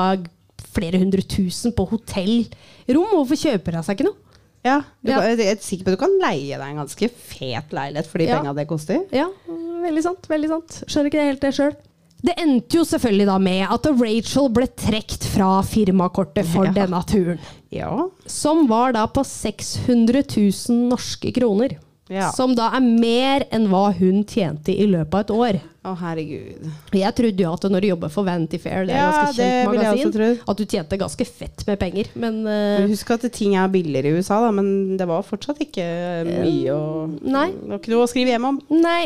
flere 0.74 1.02
hundre 1.02 1.22
tusen 1.28 1.76
på 1.76 1.86
hotellrom? 1.92 3.12
Hvorfor 3.12 3.38
kjøper 3.44 3.78
hun 3.78 3.86
seg 3.86 4.00
ikke 4.00 4.08
noe? 4.10 4.18
Ja, 4.66 4.80
du, 5.04 5.12
Ja. 5.12 5.20
Jeg 5.24 5.40
er 5.54 5.62
sikker 5.64 5.86
på 5.86 5.92
at 5.94 6.00
du 6.00 6.02
kan 6.02 6.16
leie 6.20 6.58
deg 6.58 6.66
en 6.66 6.82
ganske 6.82 7.08
fet 7.16 7.72
leilighet 7.76 8.10
for 8.10 8.20
de 8.20 8.26
Ja. 8.28 8.40
penga 8.40 8.56
det 8.58 8.68
koster. 8.68 9.06
Ja, 9.16 9.30
veldig 9.48 10.04
sant. 10.04 10.28
veldig 10.28 10.50
sant. 10.52 10.82
Skjønner 10.88 11.12
ikke 11.12 11.22
det 11.22 11.30
helt 11.30 11.46
det 11.46 11.54
sjøl. 11.56 11.76
Det 12.26 12.36
endte 12.42 12.80
jo 12.82 12.84
selvfølgelig 12.84 13.28
da 13.30 13.38
med 13.40 13.62
at 13.72 13.86
Rachel 13.96 14.50
ble 14.52 14.68
trukket 14.76 15.28
fra 15.32 15.52
firmakortet 15.64 16.48
for 16.52 16.68
Ja. 16.68 16.74
denne 16.82 17.00
turen. 17.08 17.40
Ja. 17.72 17.94
Som 18.26 18.66
var 18.68 18.92
da 18.98 19.06
på 19.08 19.24
600 19.24 20.24
000 20.36 20.90
norske 20.90 21.32
kroner. 21.36 21.78
Ja. 22.10 22.32
Som 22.34 22.56
da 22.58 22.72
er 22.74 22.82
mer 22.82 23.44
enn 23.54 23.68
hva 23.70 23.92
hun 23.94 24.24
tjente 24.26 24.74
i 24.74 24.88
løpet 24.90 25.14
av 25.14 25.20
et 25.22 25.34
år. 25.36 25.60
Å, 25.86 25.92
herregud. 25.96 26.66
Jeg 26.98 27.16
trodde 27.16 27.44
jo 27.46 27.52
at 27.54 27.68
når 27.70 27.86
du 27.86 27.88
jobber 27.92 28.12
for 28.12 28.26
Vanity 28.28 28.58
Fair, 28.60 28.88
det 28.90 28.96
er 28.98 29.04
Ja, 29.04 29.12
ganske 29.14 29.46
kjent 29.46 29.70
magasin, 29.70 30.40
at 30.50 30.58
du 30.58 30.66
tjente 30.66 30.98
ganske 31.00 31.28
fett 31.30 31.64
med 31.70 31.80
penger. 31.80 32.10
Men 32.20 32.42
uh, 32.50 32.88
Husk 32.90 33.14
at 33.14 33.28
ting 33.32 33.54
er 33.56 33.70
billigere 33.72 34.10
i 34.10 34.18
USA, 34.18 34.42
da, 34.42 34.50
men 34.52 34.98
det 34.98 35.08
var 35.08 35.22
fortsatt 35.24 35.62
ikke 35.64 35.86
mye 36.26 36.74
å 36.74 37.06
nei. 37.22 37.48
Det 37.54 37.70
var 37.70 37.80
ikke 37.80 37.94
noe 37.94 38.10
å 38.10 38.12
skrive 38.12 38.34
hjem 38.34 38.50
om. 38.50 38.60
Nei. 38.74 39.06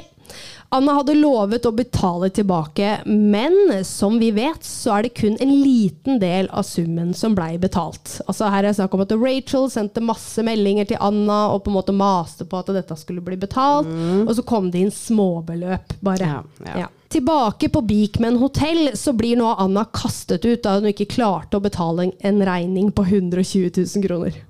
Anna 0.74 0.96
hadde 0.98 1.14
lovet 1.14 1.68
å 1.70 1.72
betale 1.76 2.32
tilbake, 2.34 3.04
men 3.06 3.54
som 3.86 4.16
vi 4.18 4.32
vet, 4.34 4.64
så 4.66 4.96
er 4.96 5.06
det 5.06 5.12
kun 5.20 5.36
en 5.38 5.52
liten 5.52 6.18
del 6.22 6.48
av 6.50 6.66
summen 6.66 7.12
som 7.14 7.36
blei 7.38 7.60
betalt. 7.62 8.16
Altså 8.26 8.50
Her 8.50 8.64
er 8.64 8.72
det 8.72 8.80
snakk 8.80 8.96
om 8.98 9.04
at 9.06 9.14
Rachel 9.22 9.70
sendte 9.70 10.02
masse 10.02 10.42
meldinger 10.46 10.90
til 10.90 10.98
Anna 10.98 11.44
og 11.54 11.62
på 11.66 11.70
en 11.70 11.78
måte 11.78 11.94
maste 11.94 12.48
på 12.50 12.58
at 12.58 12.72
dette 12.74 12.98
skulle 12.98 13.22
bli 13.22 13.38
betalt, 13.38 13.92
og 14.26 14.34
så 14.34 14.46
kom 14.50 14.72
det 14.74 14.82
inn 14.82 14.94
småbeløp, 14.94 15.94
bare. 16.02 16.32
Ja, 16.66 16.76
ja. 16.86 16.90
Tilbake 17.14 17.70
på 17.70 17.84
Beekman 17.86 18.40
hotell 18.42 18.96
så 18.98 19.14
blir 19.14 19.38
nå 19.38 19.52
Anna 19.62 19.86
kastet 19.94 20.42
ut 20.48 20.64
da 20.66 20.80
hun 20.80 20.90
ikke 20.90 21.12
klarte 21.12 21.60
å 21.60 21.62
betale 21.62 22.10
en 22.26 22.42
regning 22.42 22.90
på 22.90 23.06
120 23.06 23.70
000 23.78 24.08
kroner. 24.08 24.42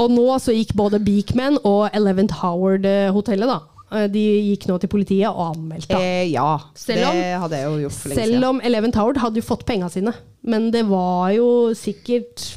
Og 0.00 0.14
nå 0.14 0.28
så 0.40 0.54
gikk 0.54 0.70
både 0.78 1.02
Beekman 1.02 1.58
og 1.66 1.90
Eleventh 1.90 2.38
Howard-hotellet, 2.44 3.50
da. 3.50 3.58
Eh, 3.92 4.06
De 4.08 4.22
gikk 4.54 4.66
nå 4.68 4.78
til 4.80 4.88
politiet 4.88 5.28
og 5.28 5.56
anmeldte. 5.56 5.96
Eh, 5.98 6.30
ja, 6.32 6.58
Selv 6.74 7.08
om- 7.08 7.16
det 7.16 7.40
hadde 7.40 7.56
jeg 7.56 7.64
jo 7.70 7.88
gjort 7.88 7.92
for 7.98 8.08
lenge 8.08 8.20
Selv 8.22 8.32
siden. 8.34 8.44
om 8.48 8.60
Eleven 8.60 8.92
Tower 8.92 9.14
hadde 9.18 9.36
jo 9.36 9.42
fått 9.42 9.66
penga 9.66 9.88
sine. 9.90 10.14
Men 10.42 10.70
det 10.70 10.86
var 10.88 11.30
jo 11.32 11.70
sikkert 11.74 12.56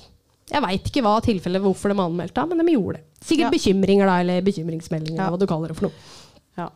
Jeg 0.51 0.61
veit 0.61 0.83
ikke 0.85 1.01
hva 1.01 1.21
tilfellet 1.23 1.61
hvorfor 1.63 1.89
de 1.89 1.99
anmeldte, 2.03 2.47
men 2.47 2.57
de 2.65 2.73
gjorde 2.75 2.93
det. 2.99 3.03
Sikkert 3.23 3.47
Ja. 3.47 3.49
bekymringer, 3.49 4.05
da, 4.05 4.17
eller 4.19 4.41
bekymringsmeldinger, 4.41 5.17
Ja. 5.17 5.29
hva 5.31 5.39
du 5.39 5.47
kaller 5.47 5.69
det 5.69 5.77
for 5.77 5.85
noe. 5.87 5.91
Ja. 6.57 6.69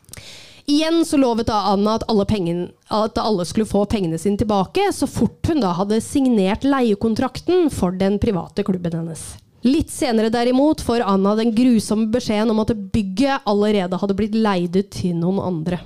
Igjen 0.68 1.04
så 1.06 1.18
lovet 1.20 1.46
da 1.46 1.74
Anna 1.74 1.96
at 1.96 2.04
alle, 2.10 2.26
pengen, 2.26 2.72
at 2.90 3.18
alle 3.18 3.46
skulle 3.46 3.66
få 3.68 3.86
pengene 3.88 4.18
sine 4.20 4.36
tilbake, 4.38 4.88
så 4.92 5.08
fort 5.08 5.46
hun 5.48 5.60
da 5.62 5.74
hadde 5.74 6.02
signert 6.02 6.64
leiekontrakten 6.64 7.70
for 7.72 7.92
den 7.92 8.18
private 8.20 8.64
klubben 8.66 8.92
hennes. 8.94 9.38
Litt 9.66 9.90
senere 9.90 10.30
derimot 10.30 10.82
får 10.86 11.06
Anna 11.08 11.34
den 11.36 11.54
grusomme 11.56 12.12
beskjeden 12.14 12.52
om 12.54 12.62
at 12.62 12.76
bygget 12.94 13.48
allerede 13.50 13.98
hadde 13.98 14.18
blitt 14.18 14.36
leid 14.38 14.78
ut 14.78 14.92
til 14.94 15.16
noen 15.18 15.42
andre. 15.42 15.80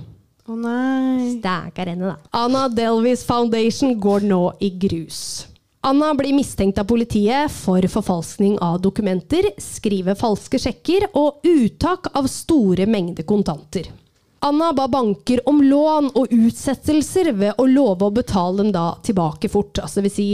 Å 0.50 0.58
nei. 0.58 1.38
Stakkar 1.38 1.92
henne, 1.92 2.12
da. 2.12 2.30
Anna 2.36 2.66
Delvis 2.68 3.22
Foundation 3.24 3.94
går 4.02 4.26
nå 4.28 4.42
i 4.60 4.72
grus. 4.84 5.46
Anna 5.82 6.12
blir 6.14 6.34
mistenkt 6.34 6.78
av 6.78 6.86
politiet 6.90 7.50
for 7.50 7.82
forfalskning 7.90 8.58
av 8.62 8.76
dokumenter, 8.84 9.48
skrive 9.58 10.14
falske 10.18 10.60
sjekker 10.62 11.08
og 11.18 11.42
uttak 11.46 12.12
av 12.18 12.28
store 12.30 12.86
mengder 12.86 13.26
kontanter. 13.26 13.88
Anna 14.46 14.72
ba 14.74 14.88
banker 14.90 15.42
om 15.48 15.62
lån 15.62 16.12
og 16.18 16.30
utsettelser 16.34 17.32
ved 17.38 17.58
å 17.58 17.66
love 17.70 18.06
å 18.06 18.14
betale 18.14 18.58
dem 18.58 18.72
da 18.74 18.88
tilbake 19.02 19.50
fort. 19.50 19.78
Altså 19.78 20.00
det 20.00 20.08
vil 20.08 20.14
si 20.16 20.28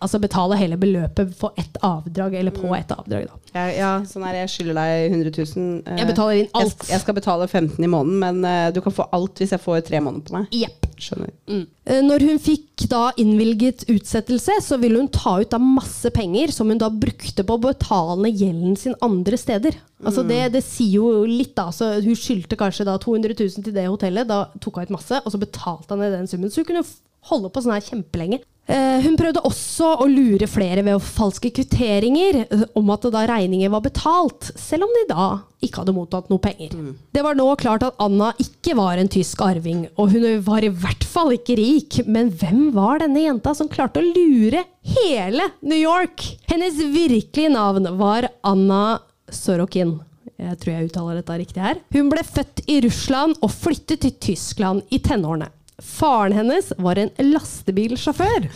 altså 0.00 0.20
betale 0.22 0.56
hele 0.60 0.76
beløpet 0.80 1.34
for 1.38 1.52
ett 1.60 1.76
avdrag, 1.86 2.34
eller 2.40 2.54
på 2.56 2.70
ett 2.76 2.90
avdrag. 2.94 3.26
da. 3.28 3.38
Ja, 3.54 3.64
ja, 3.74 3.90
sånn 4.06 4.24
er 4.28 4.40
jeg 4.40 4.52
skylder 4.52 4.78
deg 4.78 5.12
100 5.12 5.32
000. 5.56 5.82
eh, 5.86 5.96
Jeg 6.00 6.08
betaler 6.10 6.40
inn 6.42 6.48
alt. 6.54 6.84
Jeg, 6.86 6.92
jeg 6.94 7.00
skal 7.04 7.16
betale 7.18 7.48
15 7.50 7.84
i 7.84 7.90
måneden, 7.90 8.18
men 8.22 8.44
eh, 8.48 8.70
du 8.72 8.80
kan 8.84 8.94
få 8.94 9.08
alt 9.12 9.42
hvis 9.42 9.52
jeg 9.56 9.60
får 9.64 9.82
tre 9.88 10.00
måneder 10.04 10.26
på 10.30 10.36
meg. 10.38 10.48
Yep. 10.54 10.86
Skjønner. 11.00 11.30
Mm. 11.48 11.62
Når 12.06 12.24
hun 12.28 12.38
fikk 12.44 12.84
da 12.90 13.06
innvilget 13.18 13.86
utsettelse, 13.90 14.58
så 14.62 14.76
ville 14.80 15.00
hun 15.00 15.08
ta 15.12 15.38
ut 15.40 15.50
da 15.50 15.58
masse 15.60 16.10
penger 16.14 16.52
som 16.52 16.68
hun 16.70 16.78
da 16.80 16.90
brukte 16.92 17.42
på 17.46 17.56
å 17.56 17.62
betale 17.64 18.28
gjelden 18.30 18.76
sin 18.78 18.94
andre 19.02 19.38
steder. 19.40 19.78
Altså 20.04 20.22
det, 20.28 20.52
det 20.54 20.62
sier 20.64 21.00
jo 21.00 21.24
litt, 21.28 21.54
da. 21.56 21.70
Så 21.74 21.88
hun 22.04 22.16
skyldte 22.16 22.56
kanskje 22.60 22.86
da 22.88 22.94
200 23.00 23.34
000 23.36 23.64
til 23.66 23.74
det 23.76 23.88
hotellet. 23.88 24.28
Da 24.28 24.44
tok 24.60 24.76
hun 24.80 24.86
ut 24.88 24.94
masse, 24.96 25.18
og 25.24 25.32
så 25.34 25.40
betalte 25.40 25.92
han 25.96 26.04
ned 26.04 26.14
den 26.18 26.28
summen. 26.30 26.52
Så 26.52 26.62
hun 26.62 26.68
kunne 26.70 26.84
holde 27.28 27.50
på 27.52 27.62
sånn 27.62 27.76
her 27.76 27.84
kjempelenge. 27.84 28.40
Eh, 28.70 29.00
hun 29.02 29.16
prøvde 29.18 29.42
også 29.48 29.96
å 29.98 30.06
lure 30.06 30.46
flere 30.46 30.84
ved 30.86 31.02
falske 31.02 31.50
kvitteringer 31.50 32.36
eh, 32.44 32.60
om 32.78 32.92
at 32.94 33.06
da 33.10 33.24
regninger 33.26 33.72
var 33.72 33.82
betalt, 33.82 34.52
selv 34.54 34.86
om 34.86 34.92
de 34.94 35.06
da 35.08 35.26
ikke 35.64 35.82
hadde 35.82 35.94
mottatt 35.96 36.30
noe 36.30 36.42
penger. 36.44 36.76
Det 37.10 37.24
var 37.24 37.34
nå 37.38 37.48
klart 37.58 37.82
at 37.88 37.98
Anna 38.02 38.30
ikke 38.38 38.76
var 38.78 39.00
en 39.00 39.10
tysk 39.10 39.42
arving, 39.42 39.88
og 39.98 40.14
hun 40.14 40.28
var 40.46 40.62
i 40.62 40.70
hvert 40.70 41.02
fall 41.08 41.34
ikke 41.34 41.58
rik. 41.58 41.98
Men 42.06 42.30
hvem 42.30 42.68
var 42.76 43.02
denne 43.02 43.24
jenta 43.24 43.56
som 43.58 43.70
klarte 43.70 44.02
å 44.02 44.06
lure 44.06 44.62
hele 44.94 45.50
New 45.66 45.80
York? 45.80 46.22
Hennes 46.52 46.78
virkelige 46.78 47.50
navn 47.56 47.90
var 47.98 48.30
Anna 48.46 49.00
Sorokin. 49.34 49.98
Jeg 50.40 50.56
tror 50.60 50.72
jeg 50.72 50.88
uttaler 50.88 51.18
dette 51.18 51.36
riktig 51.42 51.60
her. 51.64 51.80
Hun 51.92 52.08
ble 52.12 52.22
født 52.24 52.62
i 52.70 52.78
Russland 52.86 53.34
og 53.42 53.50
flyttet 53.52 54.06
til 54.06 54.14
Tyskland 54.30 54.86
i 54.94 55.02
tenårene. 55.02 55.50
Faren 55.84 56.32
hennes 56.36 56.72
var 56.78 56.98
en 57.00 57.10
lastebilsjåfør, 57.18 58.48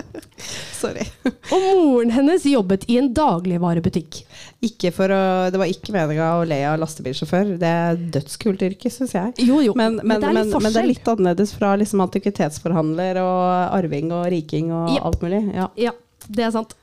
Sorry. 0.80 1.04
og 1.52 1.60
moren 1.60 2.12
hennes 2.14 2.44
jobbet 2.48 2.86
i 2.88 2.96
en 3.00 3.10
dagligvarebutikk. 3.16 4.22
Ikke 4.64 4.92
for 4.96 5.12
å, 5.12 5.20
det 5.52 5.60
var 5.60 5.68
ikke 5.72 5.92
meninga 5.94 6.30
å 6.38 6.46
le 6.48 6.60
av 6.68 6.78
lastebilsjåfør. 6.80 7.54
Det 7.60 7.72
er 7.84 8.00
dødskult 8.16 8.64
yrke, 8.70 8.92
syns 8.92 9.12
jeg. 9.16 9.34
Jo, 9.44 9.60
jo, 9.64 9.74
Men, 9.76 9.98
men, 10.02 10.20
det 10.20 10.32
men, 10.32 10.40
litt 10.48 10.56
men, 10.56 10.72
det 10.72 10.82
er 10.82 10.88
litt 10.88 11.10
annerledes 11.12 11.52
fra 11.56 11.74
liksom, 11.80 12.00
antikvitetsforhandler 12.06 13.20
og 13.24 13.42
arving 13.76 14.12
og 14.16 14.28
riking 14.32 14.72
og 14.72 14.94
Jepp. 14.96 15.04
alt 15.10 15.26
mulig. 15.26 15.42
Ja. 15.56 15.68
Ja, 15.80 15.92
det 16.30 16.46
er 16.46 16.52
sant. 16.54 16.74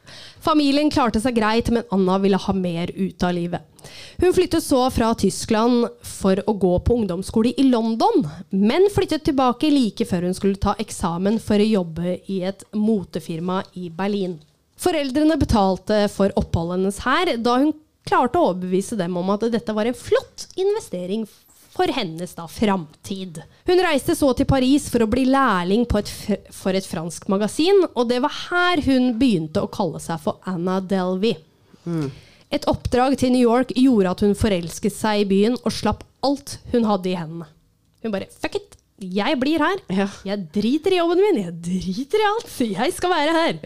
Familien 0.43 0.91
klarte 0.91 1.21
seg 1.23 1.37
greit, 1.37 1.71
men 1.73 1.87
Anna 1.93 2.17
ville 2.23 2.39
ha 2.39 2.53
mer 2.55 2.91
ut 2.95 3.23
av 3.23 3.35
livet. 3.37 3.63
Hun 4.19 4.33
flyttet 4.35 4.63
så 4.63 4.81
fra 4.91 5.13
Tyskland 5.15 5.87
for 6.03 6.41
å 6.43 6.55
gå 6.59 6.73
på 6.83 6.97
ungdomsskole 6.99 7.53
i 7.57 7.67
London, 7.69 8.25
men 8.49 8.89
flyttet 8.93 9.23
tilbake 9.27 9.71
like 9.71 10.07
før 10.09 10.27
hun 10.27 10.35
skulle 10.37 10.59
ta 10.61 10.75
eksamen 10.81 11.39
for 11.43 11.61
å 11.63 11.71
jobbe 11.71 12.17
i 12.27 12.41
et 12.49 12.67
motefirma 12.75 13.61
i 13.79 13.87
Berlin. 13.93 14.37
Foreldrene 14.77 15.39
betalte 15.39 16.03
for 16.13 16.33
oppholdet 16.37 16.77
hennes 16.77 17.01
her, 17.05 17.33
da 17.41 17.57
hun 17.63 17.73
klarte 18.07 18.39
å 18.39 18.51
overbevise 18.51 18.97
dem 18.99 19.17
om 19.19 19.31
at 19.33 19.47
dette 19.51 19.75
var 19.75 19.89
en 19.89 19.97
flott 19.97 20.47
investering 20.59 21.25
for 21.77 21.93
hennes 21.93 22.33
da 22.35 22.47
framtid. 22.49 23.41
Hun 23.67 23.81
reiste 23.85 24.15
så 24.17 24.31
til 24.37 24.47
Paris 24.49 24.87
for 24.89 25.05
å 25.05 25.09
bli 25.11 25.27
lærling 25.29 25.85
på 25.89 25.99
et 26.01 26.09
for 26.53 26.77
et 26.77 26.87
fransk 26.87 27.27
magasin, 27.29 27.83
og 27.93 28.07
det 28.09 28.17
var 28.23 28.33
her 28.49 28.81
hun 28.87 29.11
begynte 29.19 29.61
å 29.61 29.69
kalle 29.71 30.01
seg 30.01 30.19
for 30.23 30.41
Anna 30.49 30.79
Delvey. 30.81 31.37
Et 32.49 32.65
oppdrag 32.71 33.17
til 33.19 33.33
New 33.35 33.43
York 33.43 33.73
gjorde 33.75 34.11
at 34.15 34.23
hun 34.25 34.35
forelsket 34.39 34.95
seg 34.95 35.21
i 35.21 35.29
byen 35.29 35.57
og 35.61 35.71
slapp 35.75 36.03
alt 36.25 36.57
hun 36.73 36.87
hadde 36.87 37.11
i 37.11 37.17
hendene. 37.19 37.47
Hun 38.03 38.13
bare 38.13 38.29
fuck 38.31 38.55
it, 38.57 38.77
jeg 38.97 39.37
blir 39.41 39.61
her. 39.61 39.81
Ja. 39.93 40.07
Jeg 40.25 40.47
driter 40.55 40.95
i 40.95 41.01
jobben 41.01 41.21
min, 41.21 41.41
jeg 41.43 41.55
driter 41.67 42.23
i 42.23 42.29
alt, 42.31 42.53
jeg 42.71 42.95
skal 42.95 43.13
være 43.13 43.35
her. 43.37 43.59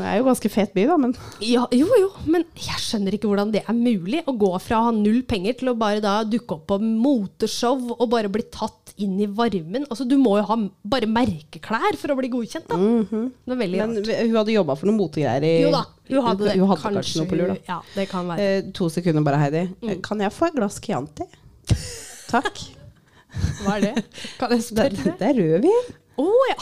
Det 0.00 0.08
er 0.08 0.18
jo 0.20 0.24
ganske 0.30 0.50
fet 0.52 0.70
by, 0.76 0.84
da, 0.88 0.96
men 1.00 1.12
Ja, 1.44 1.66
jo, 1.76 1.86
jo, 2.00 2.08
men 2.32 2.44
jeg 2.56 2.80
skjønner 2.80 3.16
ikke 3.16 3.28
hvordan 3.28 3.50
det 3.52 3.60
er 3.68 3.76
mulig 3.76 4.22
å 4.28 4.32
gå 4.40 4.50
fra 4.64 4.78
å 4.80 4.86
ha 4.88 4.94
null 4.96 5.20
penger 5.28 5.58
til 5.60 5.72
å 5.72 5.76
bare 5.78 6.00
da 6.04 6.14
dukke 6.24 6.56
opp 6.56 6.64
på 6.70 6.78
moteshow 6.80 7.92
og 7.98 8.06
bare 8.12 8.30
bli 8.32 8.42
tatt 8.52 8.94
inn 9.00 9.14
i 9.22 9.28
varmen. 9.28 9.86
Altså, 9.88 10.04
du 10.08 10.16
må 10.20 10.34
jo 10.40 10.46
ha 10.48 10.56
bare 10.94 11.08
merkeklær 11.08 11.96
for 12.00 12.12
å 12.12 12.18
bli 12.18 12.32
godkjent, 12.32 12.66
da. 12.68 12.76
Det 12.80 13.54
er 13.54 13.60
veldig 13.62 13.80
Men 13.80 13.94
rart. 14.00 14.10
hun 14.24 14.36
hadde 14.40 14.56
jobba 14.56 14.76
for 14.80 14.90
noen 14.90 14.98
motegreier 15.00 15.46
i 15.48 15.54
Jo 15.66 15.70
da, 15.76 15.84
hun 16.10 16.26
hadde 16.26 16.48
det. 16.48 16.56
Hun 16.58 16.68
hadde 16.72 16.82
kanskje, 16.98 17.20
noe 17.20 17.30
på 17.30 17.38
lur, 17.40 17.52
da. 17.54 17.60
Ja, 17.68 17.78
det 17.94 18.08
kan 18.10 18.28
være. 18.32 18.48
Eh, 18.58 18.72
to 18.76 18.90
sekunder 18.92 19.24
bare, 19.26 19.40
Heidi. 19.44 19.64
Mm. 19.80 19.88
Eh, 19.94 20.00
Kan 20.04 20.20
jeg 20.24 20.32
få 20.36 20.48
et 20.50 20.58
glass 20.58 20.80
Chianti? 20.82 21.28
Takk. 22.32 22.60
Hva 23.62 23.76
er 23.78 23.84
det? 23.88 24.04
Kan 24.40 24.56
jeg 24.56 24.64
spørre 24.66 24.96
det? 24.96 25.16
det 25.20 25.28
er 25.28 25.38
rødvin. 25.38 25.92
Å 26.20 26.24
ja! 26.50 26.56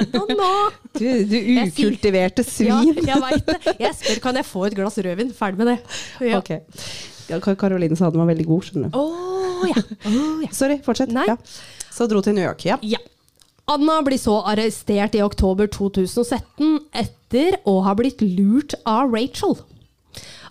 I 0.00 0.04
don't 0.10 0.32
know. 0.34 0.70
Du, 0.96 1.06
du 1.30 1.36
ukultiverte 1.62 2.44
svin. 2.46 2.72
Ja, 2.72 3.14
jeg 3.14 3.22
veit 3.22 3.50
det. 3.52 3.76
Jeg 3.86 3.98
spør 4.00 4.22
kan 4.24 4.40
jeg 4.40 4.48
få 4.48 4.64
et 4.68 4.76
glass 4.78 4.98
rødvin. 4.98 5.30
Ferdig 5.36 5.62
med 5.62 5.70
det. 5.74 5.76
Ja. 6.32 6.40
Ok. 6.40 6.52
Karoline 7.58 7.98
sa 7.98 8.10
den 8.10 8.22
var 8.22 8.30
veldig 8.30 8.46
god, 8.48 8.66
skjønner 8.66 8.90
du. 8.90 8.98
Oh, 8.98 9.66
ja. 9.70 9.82
Oh, 10.10 10.42
ja. 10.44 10.50
Sorry, 10.54 10.80
fortsett. 10.84 11.14
Ja. 11.14 11.36
Så 11.92 12.08
dro 12.10 12.22
til 12.22 12.36
New 12.36 12.44
York. 12.44 12.66
Ja. 12.66 12.78
Ja. 12.86 13.00
Anna 13.66 13.98
blir 14.06 14.18
så 14.22 14.36
arrestert 14.46 15.16
i 15.18 15.22
oktober 15.24 15.66
2017 15.66 16.76
etter 16.94 17.56
å 17.66 17.80
ha 17.82 17.96
blitt 17.98 18.22
lurt 18.22 18.76
av 18.86 19.10
Rachel. 19.10 19.56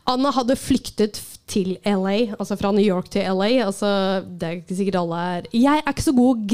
Anna 0.05 0.33
hadde 0.35 0.57
flyktet 0.59 1.21
til 1.47 1.75
LA, 1.85 2.33
altså 2.39 2.55
fra 2.57 2.71
New 2.73 2.81
York 2.83 3.07
til 3.13 3.21
LA. 3.37 3.49
Altså, 3.67 3.89
det 4.25 4.47
er 4.47 4.55
ikke 4.59 4.77
sikkert 4.79 4.95
alle 5.03 5.19
er 5.37 5.47
Jeg 5.53 5.81
er 5.83 5.91
ikke 5.93 6.05
så 6.07 6.13
god 6.17 6.45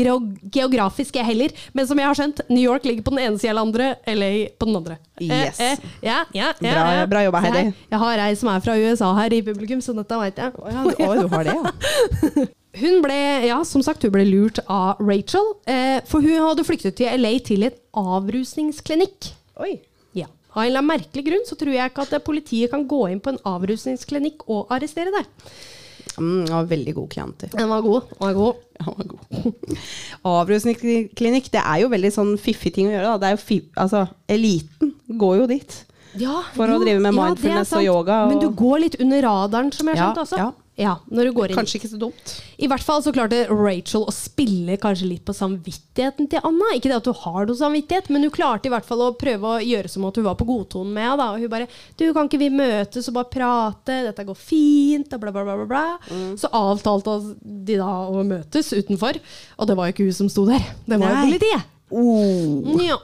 geografisk, 0.52 1.16
jeg 1.16 1.26
heller. 1.30 1.54
Men 1.74 1.88
som 1.88 2.00
jeg 2.02 2.10
har 2.10 2.18
skjønt, 2.20 2.42
New 2.52 2.64
York 2.66 2.84
ligger 2.86 3.06
på 3.08 3.14
den 3.16 3.22
ene 3.24 3.40
sida 3.40 3.54
av 3.56 3.62
andre, 3.66 3.92
LA 4.12 4.32
på 4.60 4.68
den 4.68 4.76
andre. 4.82 4.98
Yes. 5.22 5.60
ja, 6.04 6.24
ja, 6.34 6.52
ja, 6.60 6.74
Bra- 6.76 7.06
bra 7.12 7.24
jobba, 7.28 7.42
Heidi. 7.46 7.64
Jeg 7.92 8.00
har 8.04 8.24
ei 8.26 8.34
som 8.36 8.50
er 8.52 8.64
fra 8.66 8.76
USA 8.82 9.12
her 9.22 9.34
i 9.38 9.42
publikum, 9.46 9.80
så 9.86 9.96
dette 9.96 10.18
veit 10.20 10.42
jeg. 10.42 10.56
Å, 10.58 10.74
du- 10.90 11.06
å, 11.08 11.14
du 11.22 11.28
har 11.36 11.48
det, 11.48 11.56
ja. 11.56 12.48
Hun 12.82 13.02
ble, 13.04 13.16
ja, 13.50 13.58
som 13.68 13.82
sagt, 13.84 14.06
hun 14.08 14.14
ble 14.14 14.24
lurt 14.30 14.62
av 14.72 15.00
Rachel, 15.04 15.44
eh, 15.68 15.98
for 16.08 16.24
hun 16.24 16.38
hadde 16.40 16.64
flyktet 16.64 16.96
til 16.96 17.12
LA 17.20 17.34
til 17.44 17.66
en 17.68 17.76
avrusningsklinikk. 18.00 19.28
Oi. 19.60 19.74
Ja. 20.52 20.60
Av 20.60 20.64
en 20.64 20.68
eller 20.68 20.82
annen 20.82 20.92
merkelig 21.00 21.26
grunn 21.26 21.46
så 21.48 21.56
tror 21.56 21.74
jeg 21.74 21.92
ikke 21.92 22.02
at 22.08 22.24
politiet 22.26 22.72
kan 22.72 22.88
gå 22.88 23.10
inn 23.12 23.20
på 23.24 23.30
en 23.32 23.38
avrusningsklinikk 23.48 24.44
og 24.50 24.68
arrestere 24.70 25.12
deg. 25.16 25.26
Mm, 26.18 26.48
ja, 26.50 26.62
veldig 26.68 26.94
god 26.98 27.10
klienter. 27.14 27.52
Den 27.56 27.70
var 27.70 27.82
god. 27.86 28.10
Den 28.10 28.20
var 28.28 28.34
god. 28.34 28.56
Den 28.78 28.86
var 28.98 29.06
god. 29.14 29.78
Avrusningsklinikk, 30.32 31.48
det 31.54 31.62
er 31.62 31.84
jo 31.84 31.92
veldig 31.92 32.12
sånn 32.14 32.34
fiffig 32.42 32.74
ting 32.76 32.90
å 32.90 32.96
gjøre. 32.96 33.14
Da. 33.14 33.18
Det 33.22 33.30
er 33.30 33.38
jo 33.38 33.42
fi, 33.46 33.60
altså, 33.80 34.04
eliten 34.28 34.92
går 35.22 35.38
jo 35.44 35.48
dit. 35.54 35.78
Ja, 36.20 36.42
For 36.58 36.68
å 36.68 36.82
drive 36.82 37.00
med 37.00 37.16
mindfulness 37.16 37.72
ja, 37.72 37.78
og 37.80 37.86
yoga 37.88 38.16
og- 38.26 38.32
Men 38.34 38.40
du 38.44 38.50
går 38.50 38.80
litt 38.84 38.98
under 39.00 39.22
radaren, 39.24 39.72
som 39.72 39.88
jeg 39.88 39.96
har 39.96 40.04
Ja, 40.04 40.12
skjønt 40.12 40.26
også. 40.28 40.54
Ja. 40.82 40.92
Ja, 40.92 40.96
når 41.14 41.30
du 41.30 41.32
går 41.36 41.52
inn. 41.52 41.58
Kanskje 41.60 41.78
ikke 41.80 41.90
så 41.92 42.00
dumt. 42.00 42.32
I 42.62 42.68
hvert 42.70 42.84
fall 42.84 43.04
så 43.06 43.14
klarte 43.14 43.44
Rachel 43.50 44.06
å 44.08 44.14
spille 44.16 44.78
kanskje 44.82 45.10
litt 45.12 45.24
på 45.28 45.36
samvittigheten 45.36 46.30
til 46.32 46.42
Anna. 46.48 46.72
Ikke 46.76 46.90
det 46.90 46.98
at 46.98 47.10
hun 47.10 47.20
har 47.22 47.46
noe 47.48 47.60
samvittighet, 47.60 48.10
men 48.14 48.26
hun 48.26 48.34
klarte 48.34 48.70
i 48.70 48.74
hvert 48.74 48.88
fall 48.88 49.04
å 49.06 49.12
prøve 49.18 49.52
å 49.52 49.62
gjøre 49.62 49.92
som 49.92 50.08
at 50.10 50.18
hun 50.18 50.26
var 50.26 50.40
på 50.40 50.48
godtonen 50.50 50.96
med 50.96 51.08
henne. 51.08 51.28
Og 51.30 51.46
hun 51.46 51.54
bare 51.54 51.68
'Du, 51.98 52.08
kan 52.14 52.28
ikke 52.28 52.42
vi 52.42 52.50
møtes 52.50 53.08
og 53.08 53.18
bare 53.20 53.32
prate? 53.32 54.00
Dette 54.10 54.26
går 54.26 54.36
fint.' 54.38 55.14
Og 55.14 55.22
bla, 55.22 55.32
bla, 55.32 55.44
bla. 55.44 55.66
bla. 55.66 55.86
Mm. 56.10 56.34
Så 56.38 56.50
avtalte 56.50 57.36
de 57.44 57.78
da 57.78 57.92
å 58.10 58.26
møtes 58.26 58.74
utenfor. 58.74 59.22
Og 59.58 59.68
det 59.68 59.78
var 59.78 59.88
jo 59.88 59.94
ikke 59.94 60.10
hun 60.10 60.20
som 60.24 60.30
sto 60.30 60.46
der. 60.50 60.66
Det 60.86 61.00
var 61.00 61.14
jo 61.14 61.30
politiet. 61.30 61.64
Oh. 61.92 62.82
Ja. 62.82 62.98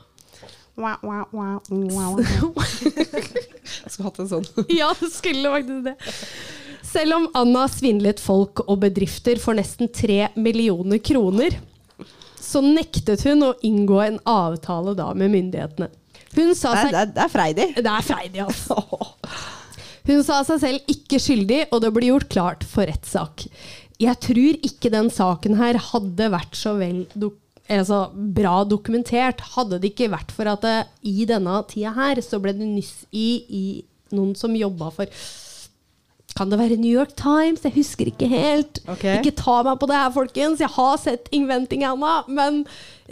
Wow, 0.77 0.97
wow, 1.01 1.25
wow, 1.31 1.61
wow. 1.69 2.19
Skulle 3.89 4.09
hatt 4.09 4.19
en 4.19 4.29
sånn. 4.29 4.45
Ja, 4.69 4.93
det 4.99 5.09
skulle 5.09 5.49
faktisk 5.49 5.83
det. 5.89 5.95
Selv 6.87 7.17
om 7.17 7.25
Anna 7.35 7.65
svindlet 7.71 8.21
folk 8.23 8.63
og 8.67 8.79
bedrifter 8.85 9.39
for 9.41 9.57
nesten 9.57 9.89
tre 9.91 10.29
millioner 10.39 11.01
kroner, 11.03 11.57
så 12.39 12.61
nektet 12.63 13.25
hun 13.27 13.43
å 13.49 13.55
inngå 13.65 13.97
en 14.05 14.19
avtale 14.29 14.93
da 14.95 15.09
med 15.17 15.33
myndighetene. 15.33 15.89
Hun 16.37 16.53
sa 16.55 16.73
Det 16.75 16.85
seg 16.85 16.93
det 16.93 17.01
er, 17.01 17.11
det 17.15 17.23
er 17.23 17.33
freidig. 17.33 17.67
Det 17.75 17.91
er 17.91 18.05
freidig, 18.05 18.43
altså. 18.45 18.77
Hun 20.07 20.21
sa 20.23 20.37
seg 20.47 20.61
selv 20.61 20.91
ikke 20.91 21.19
skyldig, 21.19 21.65
og 21.75 21.81
det 21.83 21.91
ble 21.95 22.07
gjort 22.07 22.29
klart 22.31 22.63
for 22.63 22.87
rettssak. 22.87 23.43
Jeg 23.99 24.19
tror 24.23 24.59
ikke 24.69 24.91
den 24.93 25.09
saken 25.11 25.57
her 25.59 25.79
hadde 25.89 26.29
vært 26.31 26.55
så 26.55 26.77
vel 26.79 27.01
dok 27.11 27.35
altså, 27.67 28.05
bra 28.13 28.61
dokumentert, 28.63 29.41
hadde 29.57 29.81
det 29.81 29.91
ikke 29.91 30.11
vært 30.13 30.31
for 30.31 30.47
at 30.47 30.63
det, 30.63 30.77
i 31.03 31.25
denne 31.27 31.57
tida 31.67 31.91
her 31.97 32.21
så 32.23 32.39
ble 32.39 32.53
det 32.55 32.69
nyss 32.69 32.93
i, 33.11 33.27
i 33.49 34.15
noen 34.15 34.31
som 34.39 34.55
jobba 34.55 34.93
for 34.95 35.11
kan 36.37 36.53
det 36.53 36.59
være 36.61 36.77
New 36.77 36.93
York 36.93 37.15
Times? 37.17 37.65
Jeg 37.65 37.75
husker 37.75 38.11
ikke 38.11 38.29
helt. 38.29 38.83
Okay. 38.85 39.17
Ikke 39.17 39.33
ta 39.37 39.59
meg 39.65 39.81
på 39.81 39.89
det 39.89 39.97
her, 39.97 40.13
folkens. 40.13 40.61
Jeg 40.61 40.71
har 40.77 40.95
sett 41.01 41.31
Inventing 41.35 41.85
Anna, 41.87 42.19
men 42.29 42.61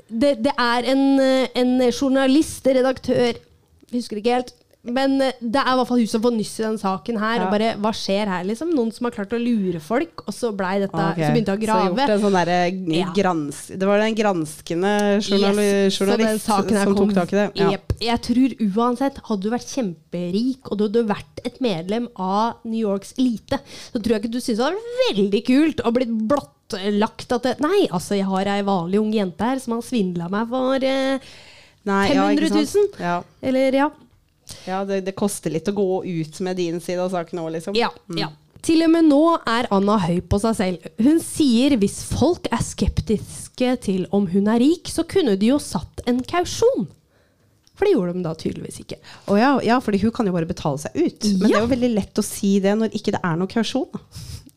det, 0.07 0.38
det 0.45 0.53
er 0.53 0.88
en, 0.93 1.03
eh, 1.23 1.49
en 1.57 1.79
journalist, 1.89 2.67
redaktør 2.67 3.33
jeg 3.95 4.01
husker 4.01 4.19
ikke 4.19 4.38
helt. 4.39 4.53
Men 4.85 5.15
eh, 5.21 5.33
det 5.41 5.61
er 5.61 5.71
i 5.71 5.77
hvert 5.79 5.89
fall 5.89 6.01
hun 6.03 6.09
som 6.11 6.21
får 6.21 6.33
nyss 6.35 6.53
i 6.59 6.63
den 6.65 6.77
saken 6.81 7.17
her. 7.21 7.39
Ja. 7.39 7.45
Og 7.47 7.53
bare, 7.55 7.69
hva 7.81 7.91
skjer 7.95 8.29
her, 8.29 8.43
liksom? 8.45 8.69
Noen 8.77 8.91
som 8.93 9.07
har 9.07 9.15
klart 9.15 9.33
å 9.33 9.39
lure 9.41 9.81
folk, 9.81 10.21
og 10.27 10.33
så 10.35 10.51
dette 10.85 10.93
okay. 10.93 11.25
Så 11.25 11.31
begynte 11.33 11.55
hun 11.55 11.57
å 11.57 11.61
Så 11.61 11.65
grave. 11.65 11.89
gjort 11.95 12.13
en 12.15 12.23
sånn 12.25 12.37
derre 12.37 12.59
Ja. 12.99 13.11
grans... 13.17 13.61
Det 13.73 13.89
var 13.89 14.03
den 14.03 14.15
granskende 14.17 14.93
journali 15.25 15.65
Yes, 15.65 15.97
journalist 15.99 16.45
som 16.45 16.95
kom- 16.95 17.09
tok 17.09 17.13
tak 17.17 17.33
i 17.33 17.39
det. 17.39 17.47
Ja. 17.55 17.71
Yep. 17.75 17.95
Jeg 18.05 18.21
tror 18.29 18.55
uansett, 18.69 19.17
hadde 19.29 19.41
du 19.41 19.49
vært 19.49 19.73
kjemperik 19.73 20.71
og 20.71 20.77
du 20.77 20.85
hadde 20.87 21.05
vært 21.09 21.41
et 21.45 21.59
medlem 21.63 22.07
av 22.21 22.61
New 22.65 22.79
Yorks 22.79 23.15
elite, 23.17 23.59
så 23.91 23.99
tror 24.01 24.15
jeg 24.17 24.23
ikke 24.25 24.33
du 24.35 24.39
syntes 24.41 24.61
det 24.61 24.69
var 24.69 24.79
veldig 25.09 25.43
kult 25.49 25.81
å 25.85 25.93
blitt 25.95 26.13
blottlagt 26.29 27.35
at 27.35 27.43
det, 27.49 27.55
Nei, 27.63 27.87
altså, 27.91 28.15
jeg 28.17 28.25
har 28.29 28.45
ei 28.55 28.61
vanlig 28.65 28.99
ung 29.01 29.11
jente 29.13 29.45
her 29.45 29.59
som 29.61 29.77
har 29.77 29.85
svindla 29.85 30.29
meg 30.33 30.49
for 30.49 30.75
eh, 30.85 31.19
Nei, 31.85 32.01
ja, 32.13 32.25
ikke 32.33 32.49
500 32.49 32.55
000. 32.55 32.65
sant? 32.71 32.99
Ja, 32.99 33.19
Eller 33.45 33.77
ja. 33.77 33.89
Ja 34.67 34.84
det, 34.88 35.01
det 35.08 35.15
koster 35.17 35.53
litt 35.53 35.69
å 35.69 35.75
gå 35.75 35.88
ut 36.05 36.41
med 36.45 36.60
din 36.62 36.81
side 36.84 37.01
av 37.01 37.13
saken 37.13 37.41
òg, 37.43 37.53
liksom. 37.58 37.77
Ja, 37.77 37.91
ja. 38.17 38.31
Til 38.65 38.81
og 38.81 38.89
med 38.95 39.05
nå 39.12 39.21
er 39.45 39.67
Anna 39.73 39.99
høy 40.01 40.23
på 40.25 40.39
seg 40.41 40.55
selv. 40.58 40.86
Hun 40.97 41.19
sier 41.21 41.75
hvis 41.77 41.99
folk 42.10 42.47
er 42.49 42.63
skeptiske 42.65 43.75
til 43.86 44.08
om 44.15 44.25
hun 44.31 44.49
er 44.49 44.62
rik, 44.63 44.89
så 44.89 45.05
kunne 45.05 45.36
de 45.38 45.51
jo 45.51 45.60
satt 45.62 46.01
en 46.10 46.23
kausjon. 46.25 46.88
For 47.75 47.86
det 47.86 47.93
gjorde 47.93 48.15
de 48.15 48.23
da 48.25 48.31
tydeligvis 48.39 48.79
ikke. 48.81 48.97
Å 49.29 49.38
ja, 49.38 49.51
ja, 49.67 49.77
fordi 49.84 49.99
hun 50.01 50.13
kan 50.15 50.25
jo 50.25 50.34
bare 50.34 50.49
betale 50.49 50.79
seg 50.81 50.95
ut. 50.95 51.27
Men 51.27 51.45
det 51.45 51.53
er 51.53 51.65
jo 51.65 51.73
veldig 51.75 51.91
lett 51.93 52.21
å 52.21 52.25
si 52.25 52.55
det 52.63 52.73
når 52.79 52.95
ikke 52.97 53.13
det 53.17 53.21
er 53.27 53.38
noe 53.38 53.51
kausjon. 53.51 54.01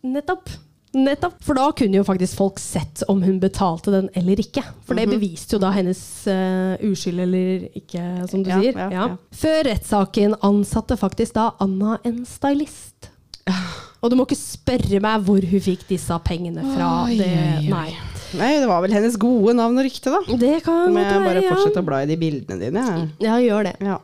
Nettopp. 0.06 0.54
Nettopp. 1.04 1.36
For 1.44 1.54
da 1.58 1.68
kunne 1.72 1.98
jo 2.00 2.04
faktisk 2.06 2.36
folk 2.38 2.58
sett 2.62 3.02
om 3.08 3.22
hun 3.22 3.38
betalte 3.40 3.92
den 3.94 4.08
eller 4.18 4.36
ikke. 4.42 4.62
For 4.86 4.94
det 4.98 5.06
Mhm. 5.08 5.18
beviste 5.18 5.52
jo 5.56 5.58
da 5.62 5.70
hennes 5.74 6.00
uh, 6.26 6.76
uskyld 6.90 7.20
eller 7.20 7.68
ikke, 7.78 8.04
som 8.30 8.42
du 8.42 8.50
Ja, 8.50 8.60
sier. 8.60 8.72
ja, 8.76 8.88
Ja. 8.90 9.16
Før 9.32 9.62
rettssaken 9.70 10.34
ansatte 10.42 10.96
faktisk 10.98 11.34
da 11.34 11.50
Anna 11.60 11.98
en 12.04 12.24
stylist. 12.26 13.10
Og 14.02 14.10
du 14.10 14.16
må 14.16 14.26
ikke 14.28 14.36
spørre 14.38 15.00
meg 15.00 15.22
hvor 15.24 15.40
hun 15.40 15.60
fikk 15.64 15.86
disse 15.88 16.12
pengene 16.24 16.62
fra. 16.74 17.04
Oi, 17.06 17.16
det. 17.16 17.68
Nei. 17.70 17.88
Nei, 18.36 18.50
det 18.60 18.68
var 18.68 18.82
vel 18.84 18.92
hennes 18.92 19.16
gode 19.16 19.54
navn 19.56 19.78
og 19.80 19.86
rykte, 19.86 20.12
da. 20.12 20.36
Det 20.36 20.62
kan 20.62 20.92
må 20.92 21.00
godt 21.00 21.14
jeg 21.14 21.24
bare 21.24 21.42
fortsette 21.48 21.80
ja. 21.80 21.80
å 21.80 21.86
bla 21.86 22.02
i 22.02 22.06
de 22.10 22.16
bildene 22.20 22.58
dine. 22.60 22.82
jeg. 22.84 23.08
Ja, 23.24 23.38
gjør 23.40 23.64
det. 23.70 23.76
Ja. 23.80 23.96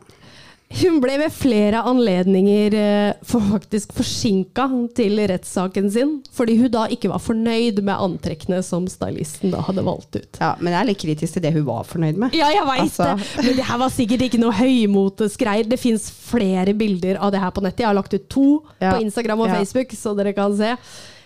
Hun 0.75 0.97
ble 0.99 1.13
ved 1.21 1.31
flere 1.31 1.79
anledninger 1.87 2.73
eh, 2.75 3.13
faktisk 3.23 3.93
forsinka 3.95 4.65
til 4.97 5.21
rettssaken 5.31 5.87
sin, 5.93 6.09
fordi 6.35 6.57
hun 6.59 6.71
da 6.73 6.83
ikke 6.91 7.09
var 7.13 7.21
fornøyd 7.23 7.79
med 7.85 7.95
antrekkene 7.95 8.59
som 8.65 8.87
stylisten 8.91 9.53
da 9.53 9.61
hadde 9.63 9.85
valgt 9.87 10.17
ut. 10.19 10.39
ja, 10.41 10.51
Men 10.59 10.73
jeg 10.75 10.79
er 10.81 10.89
litt 10.89 11.01
kritisk 11.05 11.37
til 11.37 11.45
det 11.45 11.53
hun 11.55 11.65
var 11.69 11.87
fornøyd 11.87 12.19
med. 12.25 12.35
Ja, 12.35 12.49
jeg 12.51 12.67
veit 12.67 12.83
Altså. 12.85 13.07
det, 13.15 13.45
men 13.45 13.55
det 13.61 13.65
her 13.69 13.79
var 13.85 13.89
sikkert 13.95 14.21
ikke 14.27 14.41
noe 14.43 14.51
høymotesgreier. 14.59 15.69
Det 15.71 15.79
fins 15.79 16.09
flere 16.11 16.73
bilder 16.75 17.21
av 17.23 17.31
det 17.31 17.39
her 17.45 17.51
på 17.55 17.63
nettet. 17.63 17.85
Jeg 17.85 17.91
har 17.93 17.99
lagt 18.01 18.13
ut 18.17 18.27
to 18.29 18.47
Ja. 18.81 18.91
på 18.97 19.01
Instagram 19.07 19.39
og 19.45 19.47
Ja. 19.47 19.55
Facebook, 19.61 19.95
så 19.95 20.15
dere 20.17 20.33
kan 20.33 20.55
se. 20.57 20.75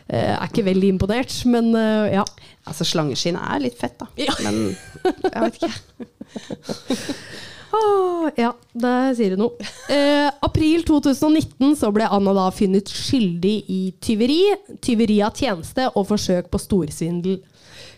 Jeg 0.10 0.38
er 0.38 0.48
ikke 0.48 0.66
veldig 0.66 0.88
imponert, 0.96 1.34
men 1.46 1.74
eh, 1.76 2.14
ja. 2.16 2.24
Altså, 2.66 2.86
Slangeskinn 2.86 3.36
er 3.38 3.60
litt 3.62 3.78
fett, 3.78 3.98
da. 4.00 4.08
Ja. 4.18 4.34
Men 4.46 4.76
jeg 5.06 5.42
vet 5.42 5.60
ikke. 5.62 5.74
Åh, 7.72 8.30
ja, 8.40 8.54
der 8.74 9.14
sier 9.18 9.36
du 9.36 9.44
noe. 9.44 9.70
Eh, 9.90 10.30
april 10.46 10.84
2019 10.88 11.76
så 11.78 11.92
ble 11.94 12.08
Anna 12.10 12.34
da 12.38 12.48
funnet 12.54 12.90
skyldig 12.90 13.56
i 13.70 13.80
tyveri, 14.02 14.42
tyveri 14.82 15.20
av 15.26 15.38
tjeneste 15.38 15.90
og 15.94 16.08
forsøk 16.10 16.50
på 16.52 16.62
storsvindel. 16.62 17.40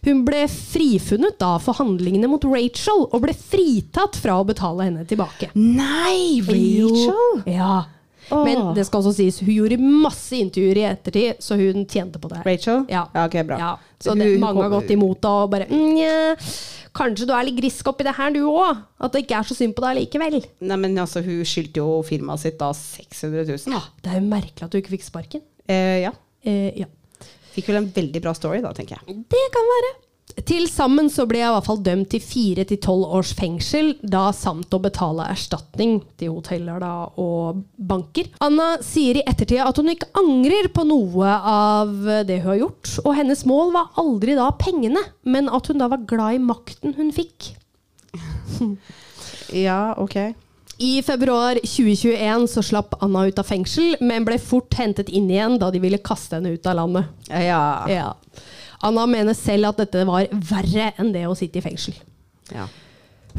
Hun 0.01 0.23
ble 0.25 0.47
frifunnet 0.49 1.37
da 1.41 1.55
for 1.61 1.77
handlingene 1.77 2.29
mot 2.29 2.43
Rachel, 2.49 3.05
og 3.05 3.23
ble 3.23 3.35
fritatt 3.37 4.17
fra 4.17 4.39
å 4.41 4.45
betale 4.47 4.89
henne 4.89 5.05
tilbake. 5.07 5.51
Nei, 5.55 6.41
Rachel! 6.47 7.43
Ja. 7.45 7.83
Oh. 8.31 8.45
Men 8.47 8.71
det 8.77 8.85
skal 8.87 9.01
også 9.01 9.13
sies, 9.17 9.41
hun 9.43 9.51
gjorde 9.53 9.77
masse 9.81 10.37
intervjuer 10.37 10.79
i 10.79 10.85
ettertid, 10.87 11.41
så 11.43 11.57
hun 11.59 11.85
tjente 11.85 12.21
på 12.21 12.31
det. 12.31 12.39
her. 12.39 12.47
Rachel? 12.47 12.85
Ja. 12.89 13.05
ok, 13.25 13.37
bra. 13.47 13.59
Ja, 13.59 13.71
så 13.99 14.15
det, 14.15 14.29
mange 14.41 14.63
har 14.63 14.71
gått 14.71 14.93
imot 14.95 15.21
det 15.21 15.31
og 15.31 15.51
bare 15.51 15.67
mm, 15.69 15.97
ja, 15.99 16.13
Kanskje 16.97 17.27
du 17.29 17.31
er 17.31 17.45
litt 17.47 17.55
grisk 17.59 17.87
oppi 17.87 18.03
det 18.03 18.13
her, 18.17 18.33
du 18.35 18.41
òg? 18.51 18.81
At 18.99 19.13
det 19.15 19.23
ikke 19.23 19.37
er 19.39 19.47
så 19.47 19.55
synd 19.55 19.75
på 19.77 19.83
deg 19.85 19.99
likevel. 20.01 20.41
Nei, 20.67 20.77
men 20.81 20.97
altså, 20.99 21.21
Hun 21.23 21.45
skyldte 21.47 21.79
jo 21.79 22.01
firmaet 22.07 22.43
sitt 22.43 22.57
da 22.59 22.71
600 22.75 23.45
000. 23.47 23.75
Ja, 23.77 23.83
Det 24.03 24.11
er 24.11 24.19
jo 24.19 24.27
merkelig 24.27 24.67
at 24.67 24.73
du 24.73 24.79
ikke 24.81 24.97
fikk 24.97 25.07
sparken. 25.07 25.45
Eh, 25.71 26.01
ja. 26.03 26.11
Eh, 26.43 26.71
ja. 26.83 26.89
Fikk 27.55 27.69
vel 27.71 27.81
en 27.81 27.91
veldig 27.95 28.21
bra 28.23 28.33
story, 28.35 28.59
da, 28.63 28.73
tenker 28.75 28.99
jeg. 28.99 29.21
Det 29.31 29.45
kan 29.55 29.71
være. 29.75 29.93
Til 30.47 30.67
sammen 30.71 31.09
så 31.11 31.25
ble 31.29 31.41
jeg 31.41 31.49
i 31.49 31.53
hvert 31.55 31.67
fall 31.67 31.81
dømt 31.83 32.09
til 32.13 32.23
fire 32.23 32.65
til 32.67 32.79
tolv 32.83 33.07
års 33.19 33.33
fengsel, 33.37 33.93
da 34.01 34.29
samt 34.35 34.73
å 34.73 34.79
betale 34.83 35.27
erstatning 35.31 35.99
til 36.19 36.33
hoteller 36.35 36.79
da, 36.83 36.93
og 37.19 37.63
banker. 37.75 38.29
Anna 38.43 38.73
sier 38.85 39.19
i 39.19 39.25
ettertid 39.27 39.63
at 39.63 39.81
hun 39.81 39.91
ikke 39.91 40.11
angrer 40.21 40.71
på 40.73 40.85
noe 40.87 41.35
av 41.51 41.91
det 42.27 42.41
hun 42.41 42.53
har 42.53 42.61
gjort, 42.63 42.93
og 43.03 43.17
hennes 43.19 43.43
mål 43.49 43.73
var 43.75 43.91
aldri 44.01 44.37
da 44.39 44.47
pengene, 44.55 45.03
men 45.27 45.51
at 45.51 45.67
hun 45.71 45.81
da 45.83 45.89
var 45.91 46.07
glad 46.09 46.39
i 46.39 46.43
makten 46.51 46.95
hun 46.99 47.11
fikk. 47.15 47.53
Ja, 49.51 49.93
ok. 49.99 50.15
I 50.81 51.01
februar 51.03 51.59
2021 51.61 52.47
så 52.47 52.61
slapp 52.63 52.95
Anna 53.03 53.25
ut 53.27 53.39
av 53.39 53.45
fengsel, 53.45 53.97
men 54.01 54.25
ble 54.25 54.39
fort 54.41 54.73
hentet 54.79 55.11
inn 55.13 55.27
igjen 55.29 55.59
da 55.61 55.69
de 55.73 55.81
ville 55.83 55.99
kaste 56.01 56.39
henne 56.39 56.55
ut 56.55 56.65
av 56.65 56.79
landet. 56.79 57.11
Ja. 57.29 57.61
Ja. 57.91 58.07
Anna 58.87 59.05
mener 59.09 59.35
selv 59.37 59.71
at 59.71 59.81
dette 59.83 60.05
var 60.07 60.27
verre 60.33 60.91
enn 60.99 61.11
det 61.13 61.25
å 61.29 61.35
sitte 61.37 61.61
i 61.61 61.65
fengsel. 61.65 61.97
ja. 62.53 62.67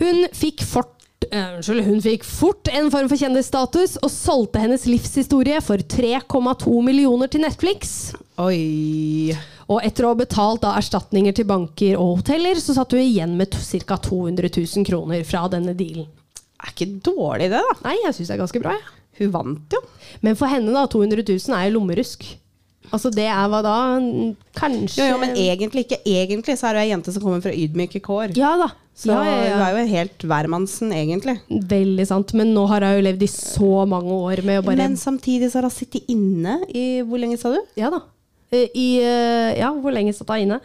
Hun 0.00 0.22
fikk 0.32 0.62
fort 0.64 1.26
eh, 1.28 1.50
Unnskyld, 1.58 1.82
hun 1.84 1.98
fikk 2.00 2.22
fort 2.24 2.68
en 2.72 2.86
form 2.90 3.10
for 3.10 3.20
kjendisstatus 3.20 3.98
og 4.00 4.08
solgte 4.10 4.62
hennes 4.62 4.86
livshistorie 4.88 5.58
for 5.60 5.76
3,2 5.84 6.78
millioner 6.86 7.28
til 7.28 7.44
Netflix. 7.44 8.14
Oi. 8.40 9.34
Og 9.68 9.84
etter 9.84 10.06
å 10.08 10.14
ha 10.14 10.18
betalt 10.22 10.62
da 10.64 10.72
erstatninger 10.80 11.36
til 11.36 11.44
banker 11.50 12.00
og 12.00 12.22
hoteller, 12.22 12.56
så 12.56 12.72
satt 12.78 12.96
hun 12.96 13.04
igjen 13.04 13.36
med 13.36 13.52
ca. 13.52 13.98
200 14.00 14.48
000 14.48 14.88
kroner 14.88 15.22
fra 15.28 15.44
denne 15.52 15.76
dealen. 15.76 16.08
Er 16.62 16.72
ikke 16.72 16.88
dårlig, 17.04 17.50
det, 17.52 17.60
da. 17.60 17.76
Nei, 17.84 17.98
jeg 18.06 18.16
syns 18.16 18.32
det 18.32 18.38
er 18.38 18.44
ganske 18.46 18.64
bra, 18.64 18.74
Ja. 18.80 18.98
Hun 19.20 19.28
vant 19.34 19.74
jo. 19.76 19.78
Men 20.24 20.38
for 20.40 20.48
henne, 20.48 20.72
da, 20.72 20.86
200 20.88 21.20
000 21.28 21.52
er 21.52 21.66
jo 21.68 21.74
lommerusk. 21.76 22.24
Altså, 22.90 23.10
det 23.14 23.24
er 23.30 23.48
hva 23.48 23.60
da? 23.64 23.74
Kanskje 24.58 25.00
Jo, 25.00 25.14
jo, 25.14 25.18
men 25.22 25.36
egentlig 25.38 25.86
ikke. 25.86 26.00
Egentlig 26.08 26.56
så 26.60 26.68
er 26.68 26.78
hun 26.78 26.82
ei 26.82 26.90
jente 26.90 27.14
som 27.14 27.24
kommer 27.24 27.42
fra 27.44 27.52
ydmyke 27.54 28.02
kår. 28.04 28.34
Ja 28.38 28.54
da. 28.60 28.72
Så 28.92 29.14
ja, 29.14 29.22
ja, 29.24 29.36
ja. 29.46 29.52
hun 29.56 29.62
er 29.64 29.76
jo 29.78 29.84
helt 29.94 30.24
hvermannsen, 30.28 30.90
egentlig. 30.92 31.38
Veldig 31.48 32.06
sant. 32.10 32.34
Men 32.36 32.52
nå 32.56 32.66
har 32.68 32.84
jeg 32.84 32.98
jo 32.98 33.06
levd 33.06 33.24
i 33.24 33.30
så 33.32 33.70
mange 33.88 34.18
år 34.28 34.42
med 34.44 34.60
å 34.60 34.66
bare 34.66 34.82
Men 34.82 34.98
samtidig 35.00 35.48
så 35.52 35.60
har 35.60 35.68
hun 35.70 35.74
sittet 35.74 36.10
inne 36.12 36.58
i 36.68 36.86
Hvor 37.06 37.22
lenge, 37.22 37.38
sa 37.40 37.54
du? 37.54 37.60
Ja 37.78 37.92
da. 37.92 38.02
Eh, 38.52 38.68
I 38.76 38.88
eh, 39.00 39.54
Ja, 39.62 39.72
hvor 39.72 39.94
lenge 39.94 40.12
satt 40.16 40.34
hun 40.34 40.44
inne? 40.44 40.60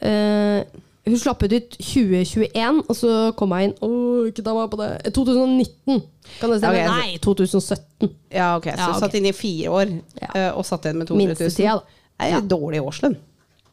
Eh, 0.00 0.64
hun 1.04 1.16
slapp 1.18 1.42
ut 1.42 1.52
i 1.52 1.60
2021, 1.82 2.82
og 2.88 2.94
så 2.96 3.14
kom 3.36 3.50
hun 3.50 3.64
inn 3.66 3.72
Åh, 3.82 4.28
ikke 4.30 4.44
ta 4.46 4.52
meg 4.54 4.68
på 4.70 4.78
det. 4.78 4.90
Eh, 5.06 5.10
2019. 5.16 6.02
Kan 6.38 6.50
det 6.52 6.60
stemme? 6.60 6.78
Okay, 6.78 6.86
Nei, 6.86 7.18
2017. 7.24 8.12
Ja, 8.30 8.52
ok. 8.56 8.68
Så 8.70 8.76
Ja, 8.78 8.92
hun 8.92 9.00
satt 9.02 9.14
inne 9.18 9.32
i 9.32 9.36
fire 9.36 9.70
år, 9.80 9.92
eh, 10.34 10.50
og 10.54 10.64
satt 10.68 10.86
igjen 10.86 10.98
med 11.02 11.08
200 11.10 11.34
000. 11.34 11.34
Minstetida, 11.34 11.74
da. 11.80 12.00
Det 12.22 12.28
er 12.28 12.36
Ja. 12.36 12.40
dårlig 12.40 12.80
årslønn. 12.86 13.16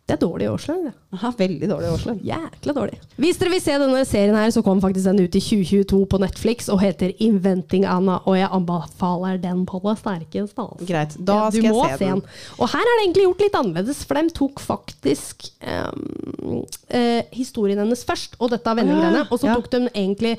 Det 0.10 0.16
er 0.16 0.22
dårlig 0.24 0.48
årslønn, 0.50 0.88
det. 0.88 0.92
Aha, 1.14 1.30
veldig 1.38 1.68
dårlig 1.70 1.90
årslønn. 1.94 2.20
Jækla 2.26 2.74
dårlig. 2.74 2.96
Hvis 3.22 3.38
dere 3.38 3.52
vil 3.54 3.62
se 3.62 3.76
denne 3.78 4.00
serien 4.10 4.34
her, 4.40 4.50
så 4.56 4.64
kom 4.66 4.82
faktisk 4.82 5.06
den 5.06 5.20
ut 5.22 5.36
i 5.38 5.42
2022 5.44 6.00
på 6.10 6.20
Netflix 6.24 6.70
og 6.74 6.82
heter 6.82 7.14
Inventing 7.22 7.86
Anna, 7.86 8.16
og 8.26 8.38
jeg 8.40 8.50
anbefaler 8.58 9.38
den 9.44 9.62
på 9.70 9.78
det 9.86 9.94
sterkeste. 10.02 10.66
altså. 10.66 10.88
Greit, 10.90 11.14
da 11.22 11.36
Ja, 11.44 11.52
skal 11.54 11.70
jeg 11.70 12.00
se 12.02 12.10
den. 12.10 12.24
Og 12.58 12.72
her 12.74 12.82
er 12.82 12.96
det 12.98 13.04
egentlig 13.06 13.28
gjort 13.28 13.46
litt 13.46 13.60
annerledes, 13.62 14.02
for 14.10 14.18
de 14.18 14.34
tok 14.42 14.60
faktisk 14.66 15.46
um, 15.62 16.66
uh, 16.90 17.22
historien 17.38 17.78
hennes 17.78 18.04
først, 18.10 18.34
og 18.40 18.50
dette 18.50 18.76
vennegreiene, 18.82 19.28
og 19.30 19.38
så 19.40 19.52
Ja. 19.52 19.56
tok 19.56 19.70
de 19.72 19.86
egentlig 19.94 20.38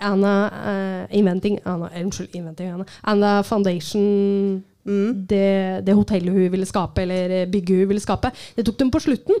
Anna 0.00 0.36
uh, 0.52 1.16
Inventing 1.16 1.58
Anna, 1.64 1.88
eh, 1.94 2.04
Unnskyld, 2.04 2.34
Inventing 2.36 2.68
Anna. 2.74 2.84
Anna 3.04 3.42
Foundation 3.42 4.62
Mm. 4.86 5.26
det, 5.26 5.84
det 5.86 5.94
hotellet 5.98 6.32
hun 6.32 6.50
ville 6.52 6.66
skape, 6.68 7.02
eller 7.02 7.40
eh, 7.42 7.46
bygget 7.50 7.82
hun 7.84 7.88
ville 7.90 8.02
skape. 8.04 8.30
Det 8.56 8.64
tok 8.68 8.78
dem 8.78 8.90
på 8.94 9.00
slutten. 9.02 9.34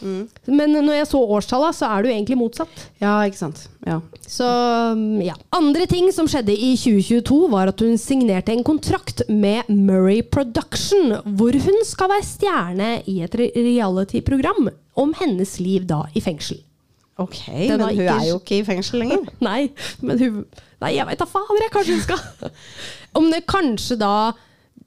Mm. 0.00 0.22
Men 0.48 0.72
når 0.80 0.94
jeg 0.96 1.06
så 1.10 1.18
årstallet, 1.36 1.76
så 1.76 1.88
er 1.92 2.02
det 2.02 2.08
jo 2.10 2.14
egentlig 2.16 2.36
motsatt. 2.40 2.84
Ja, 3.02 3.18
ikke 3.28 3.36
sant. 3.36 3.58
Ja. 3.84 3.98
Så 4.24 4.46
um, 4.94 5.18
ja. 5.20 5.34
Andre 5.56 5.84
ting 5.90 6.08
som 6.16 6.28
skjedde 6.30 6.54
i 6.56 6.70
2022, 6.80 7.40
var 7.52 7.68
at 7.72 7.80
hun 7.84 7.98
signerte 8.00 8.54
en 8.54 8.64
kontrakt 8.64 9.20
med 9.28 9.68
Murray 9.68 10.22
Production, 10.24 11.18
hvor 11.36 11.52
hun 11.66 11.80
skal 11.84 12.08
være 12.14 12.24
stjerne 12.28 12.90
i 13.12 13.18
et 13.26 13.36
reality-program 13.36 14.70
om 15.00 15.14
hennes 15.20 15.56
liv 15.60 15.84
da 15.88 16.02
i 16.16 16.20
fengsel. 16.24 16.60
Ok, 17.20 17.36
Den 17.52 17.76
men 17.76 17.80
hun 17.84 17.90
ikke- 18.00 18.16
er 18.16 18.28
jo 18.30 18.38
ikke 18.40 18.58
i 18.60 18.64
fengsel 18.64 19.02
lenger. 19.02 19.26
Nei, 19.44 19.70
men 20.00 20.18
hun 20.18 20.44
Nei, 20.80 20.94
jeg 20.96 21.04
veit 21.10 21.20
da 21.20 21.26
fader, 21.28 21.58
jeg. 21.60 21.70
Kanskje 21.74 21.92
hun 21.92 22.04
skal 22.06 22.52
Om 23.20 23.26
det 23.34 23.42
kanskje 23.44 23.98
da 24.00 24.12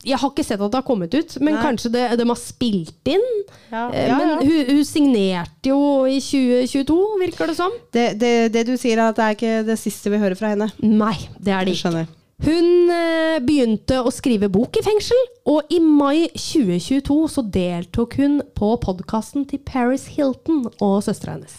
Jeg 0.04 0.20
har 0.20 0.32
ikke 0.34 0.44
sett 0.46 0.60
at 0.60 0.72
det 0.74 0.80
har 0.82 0.86
kommet 0.88 1.14
ut, 1.16 1.36
men 1.40 1.56
Nei. 1.56 1.62
kanskje 1.64 1.92
det, 1.94 2.04
de 2.20 2.26
har 2.28 2.40
spilt 2.40 3.12
inn? 3.14 3.28
Ja, 3.72 3.86
Eh, 3.94 4.08
ja, 4.10 4.18
men 4.18 4.34
ja. 4.34 4.40
Hun, 4.42 4.74
hun 4.78 4.84
signerte 4.88 5.72
jo 5.72 5.80
i 6.10 6.20
2022, 6.22 6.98
virker 7.22 7.50
det 7.52 7.56
som. 7.58 7.72
Det, 7.96 8.10
det, 8.22 8.34
det 8.54 8.66
du 8.68 8.76
sier, 8.78 9.00
er 9.00 9.14
at 9.14 9.20
det 9.20 9.26
er 9.30 9.38
ikke 9.38 9.54
det 9.70 9.78
siste 9.82 10.12
vi 10.14 10.20
hører 10.22 10.38
fra 10.40 10.52
henne. 10.54 10.70
Nei, 10.84 11.16
det 11.40 11.56
er 11.56 11.66
det 11.66 11.78
ikke. 11.78 12.06
Hun 12.44 12.92
eh, 12.92 13.40
begynte 13.46 14.02
å 14.04 14.12
skrive 14.12 14.50
bok 14.52 14.76
i 14.80 14.84
fengsel, 14.84 15.20
og 15.48 15.72
i 15.72 15.80
mai 15.80 16.28
2022 16.36 17.20
så 17.32 17.44
deltok 17.56 18.18
hun 18.20 18.42
på 18.58 18.74
podkasten 18.84 19.46
til 19.48 19.62
Paris 19.64 20.10
Hilton 20.16 20.66
og 20.84 20.98
søstera 21.06 21.38
hennes. 21.38 21.56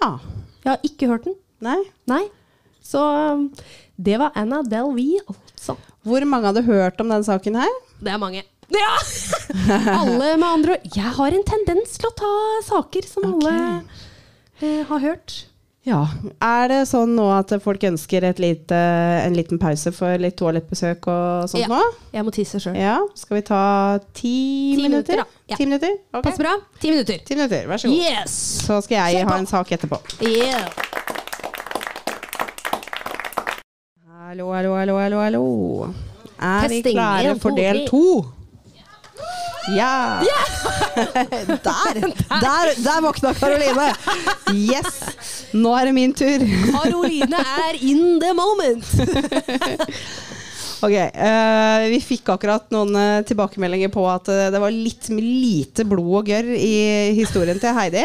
Ja. 0.00 0.18
Jeg 0.60 0.70
har 0.74 0.84
ikke 0.86 1.08
hørt 1.10 1.26
den. 1.26 1.38
Nei. 1.64 1.80
Nei. 2.10 2.24
Så 2.84 3.00
um, 3.00 3.48
det 4.00 4.18
var 4.20 4.36
Anna 4.38 4.62
Delvey, 4.66 5.18
altså. 5.26 5.49
Hvor 6.06 6.24
mange 6.28 6.46
hadde 6.50 6.62
hørt 6.66 7.00
om 7.04 7.10
den 7.12 7.26
saken 7.26 7.58
her? 7.60 7.76
Det 8.00 8.14
er 8.14 8.18
mange. 8.22 8.42
Ja! 8.70 8.90
alle 10.00 10.36
med 10.38 10.46
andre 10.48 10.76
ord. 10.78 10.90
Jeg 10.96 11.12
har 11.18 11.36
en 11.36 11.46
tendens 11.48 11.96
til 11.98 12.08
å 12.08 12.14
ta 12.16 12.32
saker 12.70 13.06
som 13.08 13.26
alle 13.34 13.54
eh, 14.62 14.82
har 14.88 15.00
hørt. 15.02 15.40
Ja. 15.88 16.02
Er 16.44 16.68
det 16.68 16.78
sånn 16.90 17.14
nå 17.16 17.24
at 17.32 17.54
folk 17.64 17.82
ønsker 17.88 18.24
et 18.28 18.38
lite, 18.42 18.76
en 19.24 19.32
liten 19.34 19.58
pause 19.58 19.90
for 19.96 20.20
litt 20.20 20.36
toalettbesøk 20.38 21.08
og 21.08 21.48
sånt 21.50 21.62
Ja. 21.64 21.70
nå? 21.72 21.80
Jeg 22.12 22.26
må 22.26 22.34
tisse 22.36 22.60
sjøl. 22.60 22.76
Ja. 22.76 22.98
Skal 23.16 23.38
vi 23.40 23.42
ta 23.48 23.62
ti, 24.12 24.34
Ti 24.76 24.82
minutter, 24.84 25.22
minutter? 25.24 25.40
Ja. 25.48 25.56
Ti 25.56 25.66
minutter? 25.66 25.96
Okay. 26.12 26.22
Pass 26.28 26.38
bra. 26.38 26.52
Ti 26.84 26.92
minutter. 26.92 27.24
Ti 27.24 27.34
minutter, 27.40 27.66
vær 27.72 27.80
så 27.80 27.88
god. 27.88 27.96
Yes! 27.96 28.36
Så 28.68 28.78
skal 28.84 29.00
jeg 29.00 29.18
Kjør 29.22 29.26
på. 29.30 29.32
ha 29.34 29.40
en 29.42 29.50
sak 29.56 29.72
etterpå. 29.78 30.00
Yeah. 30.20 30.68
Hallo, 34.30 34.52
hallo, 34.54 34.76
hallo, 34.76 34.96
hallo, 34.96 35.18
hallo. 35.18 35.94
Er 36.38 36.68
vi 36.68 36.82
klare 36.82 37.34
for 37.40 37.50
del 37.50 37.88
to? 37.88 38.26
Ja! 39.74 40.20
der, 41.66 41.98
der! 42.44 42.70
Der 42.84 43.00
våkna 43.02 43.32
Karoline! 43.34 43.88
Yes! 44.54 45.00
Nå 45.52 45.74
er 45.74 45.84
det 45.84 45.94
min 45.94 46.14
tur. 46.14 46.46
Karoline 46.70 47.42
er 47.42 47.74
in 47.82 48.20
the 48.22 48.32
moment. 48.32 48.86
Ok, 50.80 50.94
uh, 50.96 51.82
Vi 51.92 51.98
fikk 52.00 52.30
akkurat 52.32 52.70
noen 52.72 52.94
uh, 52.96 53.22
tilbakemeldinger 53.28 53.90
på 53.92 54.00
at 54.08 54.30
uh, 54.32 54.46
det 54.52 54.60
var 54.62 54.72
litt 54.72 55.10
lite 55.12 55.84
blod 55.84 56.22
og 56.22 56.30
gørr 56.30 56.48
i 56.56 57.12
historien 57.18 57.60
til 57.60 57.76
Heidi. 57.76 58.00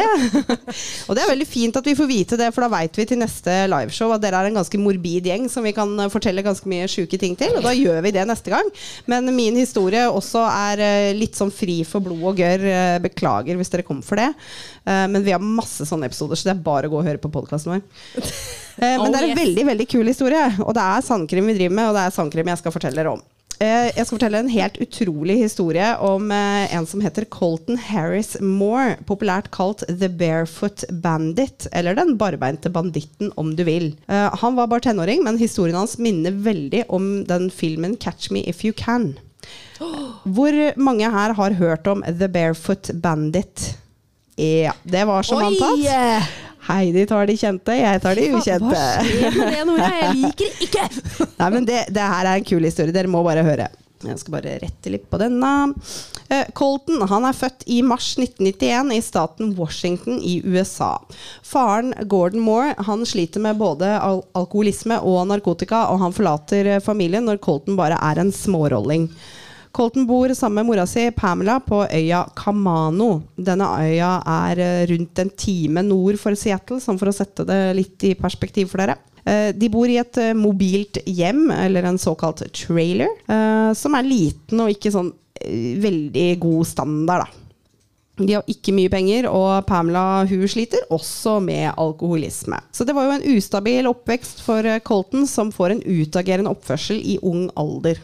og 1.08 1.16
det 1.16 1.22
er 1.22 1.30
veldig 1.30 1.46
fint 1.48 1.78
at 1.80 1.88
vi 1.88 1.94
får 1.96 2.10
vite 2.10 2.38
det, 2.40 2.50
for 2.52 2.66
da 2.66 2.70
veit 2.74 2.98
vi 3.00 3.06
til 3.08 3.20
neste 3.22 3.54
liveshow 3.72 4.12
at 4.12 4.24
dere 4.24 4.42
er 4.42 4.50
en 4.50 4.60
ganske 4.60 4.80
morbid 4.80 5.30
gjeng 5.30 5.48
som 5.52 5.64
vi 5.64 5.72
kan 5.76 5.94
fortelle 6.12 6.44
ganske 6.44 6.68
mye 6.68 6.90
sjuke 6.90 7.20
ting 7.20 7.38
til. 7.40 7.56
Og 7.56 7.64
da 7.64 7.72
gjør 7.72 8.02
vi 8.04 8.12
det 8.18 8.26
neste 8.28 8.52
gang. 8.52 8.68
Men 9.08 9.32
min 9.32 9.56
historie 9.56 10.04
også 10.10 10.44
er 10.44 11.16
litt 11.16 11.38
sånn 11.38 11.54
fri 11.54 11.80
for 11.88 12.04
blod 12.04 12.28
og 12.34 12.44
gørr. 12.44 12.68
Beklager 13.06 13.56
hvis 13.56 13.72
dere 13.72 13.86
kom 13.88 14.04
for 14.04 14.20
det. 14.20 14.28
Men 14.84 15.24
vi 15.24 15.32
har 15.32 15.42
masse 15.42 15.88
sånne 15.88 16.10
episoder, 16.10 16.36
så 16.36 16.50
det 16.50 16.56
er 16.58 16.64
bare 16.68 16.90
å 16.90 16.92
gå 16.92 17.00
og 17.00 17.08
høre 17.08 17.22
på 17.22 17.32
podkasten 17.32 17.78
vår. 17.78 17.84
Eh, 18.76 18.96
Men 18.98 19.00
Oh, 19.00 19.06
det 19.10 19.18
er 19.20 19.22
en 19.24 19.30
yes. 19.32 19.38
veldig 19.44 19.66
veldig 19.66 19.88
kul 19.88 20.06
historie, 20.06 20.44
og 20.60 20.74
det 20.76 20.82
er 20.82 21.00
sandkrim 21.06 21.46
vi 21.46 21.54
driver 21.56 21.74
med, 21.78 21.88
og 21.88 21.94
det 21.96 22.04
er 22.06 22.10
sandkrim 22.16 22.46
jeg 22.52 22.58
skal 22.60 22.72
fortelle 22.74 22.96
dere 23.02 23.14
om. 23.16 23.22
Eh, 23.58 23.86
Jeg 23.96 24.04
skal 24.04 24.18
fortelle 24.18 24.38
en 24.42 24.50
helt 24.52 24.76
utrolig 24.84 25.38
historie 25.40 25.86
om 26.04 26.30
eh, 26.30 26.74
en 26.76 26.84
som 26.86 27.00
heter 27.00 27.24
Colton 27.32 27.78
Harris 27.78 28.34
Moore, 28.40 28.98
populært 29.08 29.48
kalt 29.50 29.80
The 29.88 30.10
Barefoot 30.12 30.84
Bandit, 30.92 31.66
eller 31.72 31.94
Den 31.96 32.18
barbeinte 32.20 32.68
banditten 32.68 33.32
om 33.40 33.54
du 33.56 33.64
vil. 33.64 33.94
Eh, 34.08 34.28
Han 34.42 34.56
var 34.56 34.66
bare 34.68 34.80
tenåring, 34.84 35.24
men 35.24 35.38
historien 35.40 35.76
hans 35.80 35.96
minner 35.96 36.32
veldig 36.36 36.84
om 36.90 37.24
den 37.24 37.48
filmen 37.50 37.96
Catch 37.96 38.30
Me 38.30 38.44
If 38.46 38.60
You 38.62 38.74
Can. 38.76 39.14
Hvor 39.78 40.52
mange 40.76 41.08
her 41.10 41.32
har 41.32 41.50
hørt 41.56 41.86
om 41.86 42.02
The 42.02 42.28
Barefoot 42.28 42.90
Bandit? 42.94 43.76
Ja, 44.36 44.72
det 44.84 45.06
var 45.08 45.22
som 45.24 45.40
antatt. 45.40 46.28
Heidi 46.66 47.06
tar 47.06 47.26
de 47.28 47.36
kjente, 47.38 47.74
jeg 47.78 48.02
tar 48.02 48.18
de 48.18 48.28
ukjente. 48.34 48.70
Hva 48.74 48.84
skjer 49.06 49.34
med 49.38 49.52
det, 49.54 49.64
Nora? 49.68 49.90
Jeg 50.02 50.14
liker 50.22 50.62
ikke! 50.66 50.86
Nei, 51.38 51.50
men 51.54 51.66
det, 51.68 51.82
det 51.94 52.12
her 52.14 52.30
er 52.30 52.40
en 52.40 52.46
kul 52.48 52.66
historie. 52.66 52.94
Dere 52.94 53.10
må 53.12 53.22
bare 53.26 53.44
høre. 53.46 53.68
Jeg 54.04 54.20
skal 54.20 54.34
bare 54.36 54.58
rette 54.60 54.90
litt 54.92 55.06
på 55.10 55.18
denne. 55.20 55.50
Eh, 56.28 56.44
Colton 56.58 57.06
han 57.08 57.24
er 57.24 57.36
født 57.36 57.64
i 57.72 57.78
mars 57.86 58.10
1991 58.18 58.92
i 58.92 59.00
staten 59.04 59.54
Washington 59.56 60.18
i 60.20 60.36
USA. 60.44 60.92
Faren 61.46 61.94
Gordon 62.10 62.44
Moore 62.44 62.74
han 62.88 63.06
sliter 63.08 63.42
med 63.42 63.56
både 63.60 63.94
al 63.96 64.20
alkoholisme 64.36 64.98
og 65.00 65.24
narkotika, 65.30 65.86
og 65.92 66.02
han 66.04 66.14
forlater 66.16 66.74
eh, 66.76 66.82
familien 66.84 67.24
når 67.28 67.40
Colton 67.46 67.78
bare 67.78 67.98
er 68.10 68.20
en 68.20 68.34
smårolling. 68.34 69.08
Colton 69.76 70.06
bor 70.08 70.32
sammen 70.34 70.62
med 70.62 70.70
mora 70.70 70.86
si 70.88 71.10
Pamela 71.12 71.58
på 71.60 71.82
øya 71.84 72.22
Kamano. 72.36 73.10
Denne 73.36 73.66
øya 73.84 74.14
er 74.24 74.62
eh, 74.64 74.86
rundt 74.88 75.20
en 75.20 75.32
time 75.36 75.82
nord 75.84 76.16
for 76.20 76.32
Seattle, 76.38 76.80
sånn 76.80 76.96
for 76.96 77.10
å 77.10 77.14
sette 77.16 77.44
det 77.44 77.58
litt 77.76 78.06
i 78.08 78.14
perspektiv 78.16 78.70
for 78.72 78.80
dere. 78.80 78.96
Eh, 79.26 79.50
De 79.52 79.68
bor 79.68 79.84
i 79.92 79.98
et 80.00 80.22
eh, 80.22 80.32
mobilt 80.32 81.02
hjem, 81.04 81.50
eller 81.52 81.90
en 81.90 82.00
såkalt 82.00 82.46
trailer, 82.56 83.12
som 83.76 83.98
er 83.98 84.08
liten 84.08 84.64
og 84.64 84.72
ikke 84.72 84.94
sånn 84.94 85.12
veldig 85.84 86.30
god 86.40 86.70
standard, 86.72 87.26
da. 87.26 87.45
De 88.16 88.32
har 88.32 88.46
ikke 88.48 88.72
mye 88.72 88.88
penger, 88.88 89.26
og 89.28 89.66
Pamela 89.68 90.24
hun 90.24 90.46
sliter 90.48 90.86
også 90.94 91.36
med 91.44 91.68
alkoholisme. 91.76 92.56
Så 92.72 92.86
det 92.88 92.94
var 92.96 93.04
jo 93.04 93.16
en 93.18 93.26
ustabil 93.36 93.88
oppvekst 93.90 94.40
for 94.44 94.64
eh, 94.64 94.80
Colton, 94.80 95.26
som 95.28 95.52
får 95.52 95.74
en 95.74 95.82
utagerende 95.84 96.52
oppførsel 96.52 96.96
i 96.96 97.18
ung 97.20 97.50
alder. 97.60 98.00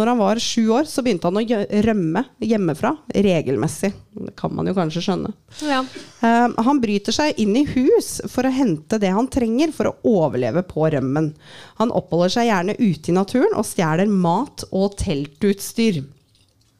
Når 0.00 0.10
han 0.10 0.20
var 0.22 0.40
sju 0.40 0.70
år, 0.72 0.88
så 0.88 1.04
begynte 1.04 1.28
han 1.28 1.36
å 1.36 1.60
rømme 1.84 2.22
hjemmefra 2.40 2.94
regelmessig. 3.12 3.92
Det 4.16 4.32
kan 4.38 4.54
man 4.56 4.70
jo 4.70 4.74
kanskje 4.78 5.02
skjønne. 5.04 5.34
Ja. 5.68 5.82
Eh, 6.24 6.46
han 6.64 6.80
bryter 6.80 7.14
seg 7.14 7.42
inn 7.44 7.52
i 7.60 7.66
hus 7.68 8.14
for 8.32 8.48
å 8.48 8.54
hente 8.54 8.96
det 9.02 9.12
han 9.12 9.28
trenger 9.28 9.74
for 9.76 9.90
å 9.90 10.14
overleve 10.24 10.64
på 10.70 10.88
rømmen. 10.96 11.34
Han 11.82 11.92
oppholder 11.92 12.32
seg 12.32 12.48
gjerne 12.48 12.78
ute 12.80 13.12
i 13.12 13.18
naturen 13.18 13.52
og 13.60 13.68
stjeler 13.68 14.08
mat 14.08 14.64
og 14.70 14.96
teltutstyr. 15.04 16.00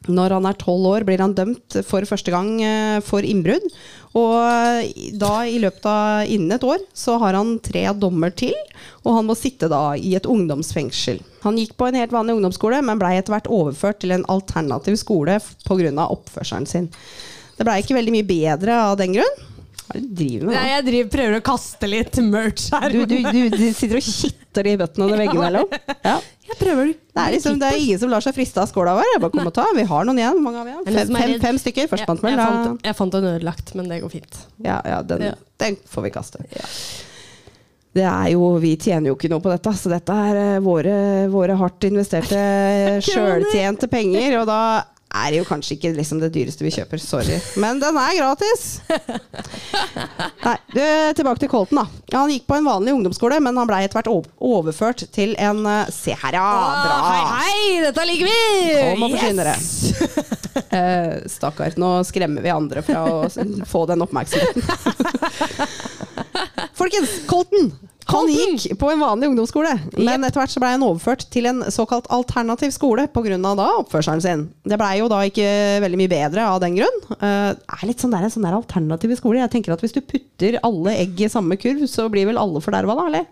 Når 0.09 0.33
han 0.33 0.47
er 0.49 0.57
tolv 0.57 0.87
år, 0.89 1.03
blir 1.05 1.21
han 1.21 1.35
dømt 1.37 1.75
for 1.85 2.05
første 2.09 2.33
gang 2.33 2.55
eh, 2.65 2.99
for 3.05 3.21
innbrudd. 3.21 3.67
Og 4.17 4.33
da, 5.21 5.33
i 5.47 5.59
løpet 5.61 5.85
av 5.87 6.25
innen 6.27 6.55
et 6.55 6.65
år, 6.67 6.81
så 6.97 7.19
har 7.21 7.37
han 7.37 7.53
tre 7.63 7.85
dommer 7.95 8.33
til. 8.35 8.55
Og 9.05 9.13
han 9.19 9.29
må 9.29 9.37
sitte 9.37 9.69
da 9.71 9.93
i 9.95 10.15
et 10.17 10.27
ungdomsfengsel. 10.27 11.21
Han 11.45 11.59
gikk 11.61 11.77
på 11.79 11.87
en 11.87 11.99
helt 12.01 12.15
vanlig 12.15 12.35
ungdomsskole, 12.39 12.81
men 12.85 12.99
blei 12.99 13.13
etter 13.19 13.35
hvert 13.37 13.51
overført 13.53 14.01
til 14.01 14.15
en 14.17 14.25
alternativ 14.31 14.97
skole 14.99 15.37
pga. 15.67 16.09
oppførselen 16.09 16.67
sin. 16.67 16.89
Det 17.57 17.67
blei 17.67 17.79
ikke 17.83 17.97
veldig 17.99 18.17
mye 18.17 18.27
bedre 18.27 18.81
av 18.89 18.97
den 18.99 19.15
grunn. 19.15 19.39
Hva 19.85 19.95
er 19.95 20.01
det 20.01 20.09
du 20.09 20.19
driver 20.23 20.47
med? 20.47 20.55
Nei, 20.55 20.67
jeg 20.71 20.85
driver, 20.87 21.09
prøver 21.15 21.37
å 21.37 21.45
kaste 21.45 21.87
litt 21.89 22.19
merch 22.25 22.67
her. 22.73 22.93
Du, 22.93 23.01
du, 23.05 23.17
du, 23.27 23.41
du 23.53 23.65
sitter 23.75 23.99
og 23.99 24.05
kitter 24.07 24.69
i 24.71 24.77
bøttene 24.81 25.07
under 25.07 25.21
veggimellom? 25.23 25.73
Ja. 26.03 26.19
Jeg 26.51 26.57
prøver. 26.59 26.89
Det 27.11 27.21
er, 27.23 27.31
liksom, 27.35 27.59
det 27.61 27.67
er 27.71 27.77
ingen 27.79 27.99
som 28.01 28.11
lar 28.11 28.23
seg 28.23 28.35
friste 28.35 28.59
av 28.61 28.67
skåla 28.69 28.93
vår. 28.97 29.07
Jeg 29.13 29.21
bare 29.23 29.33
kom 29.35 29.47
og 29.49 29.53
ta. 29.55 29.65
Vi 29.75 29.85
har 29.87 30.07
noen 30.07 30.19
igjen. 30.19 30.35
Hvor 30.37 30.45
mange 30.45 30.59
har 30.61 30.67
vi 30.67 30.73
igjen? 30.73 30.83
Er 30.87 30.97
Fem, 30.99 31.15
fem, 31.15 31.35
fem 31.43 31.59
stykker. 31.63 31.87
jeg, 31.87 31.99
jeg, 32.01 32.07
fant, 32.41 32.83
jeg 32.89 32.97
fant 32.99 33.17
en 33.19 33.27
ødelagt, 33.33 33.73
men 33.79 33.87
det 33.91 34.01
går 34.03 34.13
fint. 34.13 34.41
Ja, 34.65 34.81
ja, 34.87 34.99
den, 35.07 35.25
Ja. 35.31 35.33
den 35.63 35.77
får 35.87 36.05
vi 36.07 36.11
kaste. 36.15 36.43
Det 37.91 38.05
er 38.07 38.29
jo, 38.31 38.53
Vi 38.63 38.75
tjener 38.79 39.11
jo 39.11 39.17
ikke 39.17 39.29
noe 39.33 39.43
på 39.43 39.51
dette, 39.51 39.73
så 39.75 39.89
dette 39.91 40.15
er 40.15 40.37
eh, 40.39 40.59
våre, 40.63 41.27
våre 41.33 41.57
hardt 41.59 41.83
investerte 41.89 42.39
sjøltjente 43.09 43.89
penger. 43.91 44.37
Og 44.41 44.47
da 44.47 44.59
er 45.11 45.35
jo 45.37 45.45
kanskje 45.47 45.75
ikke 45.77 45.91
liksom 45.97 46.21
det 46.21 46.29
dyreste 46.35 46.63
vi 46.65 46.71
kjøper. 46.75 47.01
Sorry. 47.01 47.37
Men 47.61 47.79
den 47.81 47.97
er 47.99 48.15
gratis! 48.17 48.65
Nei, 50.41 50.55
du, 50.73 50.81
Tilbake 51.17 51.43
til 51.43 51.51
Colton. 51.51 51.81
da 52.09 52.17
Han 52.21 52.31
gikk 52.33 52.47
på 52.49 52.57
en 52.57 52.67
vanlig 52.67 52.93
ungdomsskole, 52.95 53.39
men 53.43 53.57
han 53.59 53.69
blei 53.69 53.83
etter 53.85 53.99
hvert 53.99 54.11
overført 54.41 55.05
til 55.13 55.35
en 55.41 55.63
Se 55.93 56.15
her, 56.17 56.37
ja! 56.37 56.47
Bra! 56.81 56.95
Å, 56.95 57.11
Hei, 57.11 57.21
hei, 57.41 57.83
dette 57.87 58.07
liker 58.07 58.29
vi! 58.31 58.39
Kom 58.91 59.07
og 59.07 59.17
forsyn 59.17 59.41
dere. 59.43 59.57
Eh, 60.71 61.13
Stakkar. 61.31 61.73
Nå 61.79 61.87
skremmer 62.07 62.43
vi 62.43 62.51
andre 62.51 62.81
fra 62.83 63.01
å 63.07 63.27
få 63.67 63.85
den 63.87 64.03
oppmerksomheten. 64.03 64.63
Folkens, 66.79 67.13
Colton! 67.27 67.71
Han 68.09 68.29
gikk 68.31 68.79
på 68.81 68.89
en 68.91 69.01
vanlig 69.01 69.29
ungdomsskole, 69.29 69.71
men 69.99 70.25
etter 70.25 70.41
hvert 70.41 70.53
så 70.53 70.61
ble 70.63 70.71
han 70.73 70.85
overført 70.85 71.27
til 71.33 71.45
en 71.49 71.61
såkalt 71.71 72.09
alternativ 72.11 72.73
skole 72.75 73.05
pga. 73.13 73.37
oppførselen 73.81 74.23
sin. 74.23 74.47
Det 74.65 74.79
blei 74.81 74.97
jo 74.99 75.09
da 75.11 75.21
ikke 75.27 75.47
veldig 75.83 75.99
mye 76.01 76.11
bedre 76.11 76.47
av 76.49 76.61
den 76.63 76.79
grunn. 76.79 76.97
Uh, 77.21 77.53
er 77.53 77.85
litt 77.87 78.01
sånn 78.01 78.11
der, 78.15 78.25
en 78.25 78.33
sånn 78.33 78.47
der 78.47 78.57
alternativ 78.57 79.13
skole. 79.19 79.39
Jeg 79.39 79.53
tenker 79.53 79.75
at 79.75 79.83
Hvis 79.85 79.93
du 79.93 80.01
putter 80.01 80.57
alle 80.63 80.95
egg 80.97 81.21
i 81.21 81.29
samme 81.29 81.57
kurv, 81.61 81.85
så 81.87 82.09
blir 82.11 82.27
vel 82.31 82.41
alle 82.41 82.61
forderva, 82.63 82.97
da? 82.97 83.07
eller? 83.11 83.29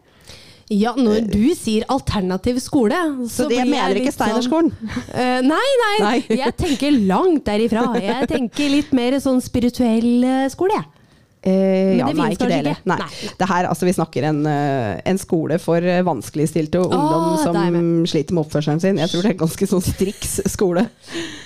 Ja, 0.69 0.93
når 0.93 1.23
du 1.31 1.47
sier 1.57 1.87
alternativ 1.89 2.59
skole, 2.61 2.93
så, 3.25 3.47
Så 3.47 3.49
det 3.49 3.63
mener 3.65 3.97
ikke 3.97 4.13
Steinerskolen? 4.13 4.69
sånn-? 4.69 5.07
Eh, 5.17 5.39
nei, 5.41 5.69
nei, 5.81 5.95
Nei. 6.03 6.17
Jeg 6.43 6.53
tenker 6.59 6.93
langt 7.09 7.41
derifra. 7.47 7.87
Jeg 7.97 8.29
tenker 8.29 8.69
litt 8.75 8.93
mer 8.93 9.17
sånn 9.23 9.41
spirituell 9.41 10.21
eh, 10.21 10.45
skole, 10.53 10.77
jeg. 10.77 10.98
Eh, 11.41 11.95
ja, 11.95 12.07
det 12.09 12.17
nei, 12.19 12.31
ikke 12.35 12.47
det 12.49 12.55
heller. 12.57 12.79
Nei. 12.89 12.97
Det 13.39 13.47
her, 13.47 13.67
altså, 13.69 13.85
vi 13.87 13.93
snakker 13.95 14.25
en, 14.27 14.41
eh, 14.49 14.99
en 15.07 15.19
skole 15.21 15.55
for 15.63 15.79
eh, 15.79 16.01
vanskeligstilte 16.03 16.81
og 16.81 16.91
ungdom 16.91 17.27
Åh, 17.29 17.43
som 17.45 17.55
er 17.55 17.77
sliter 18.11 18.35
med 18.35 18.43
oppførselen 18.43 18.81
sin. 18.83 18.99
Jeg 18.99 19.07
tror 19.13 19.23
det 19.23 19.31
er 19.31 19.39
ganske 19.39 19.69
sånn 19.71 19.85
striks 19.85 20.33
skole. 20.51 20.83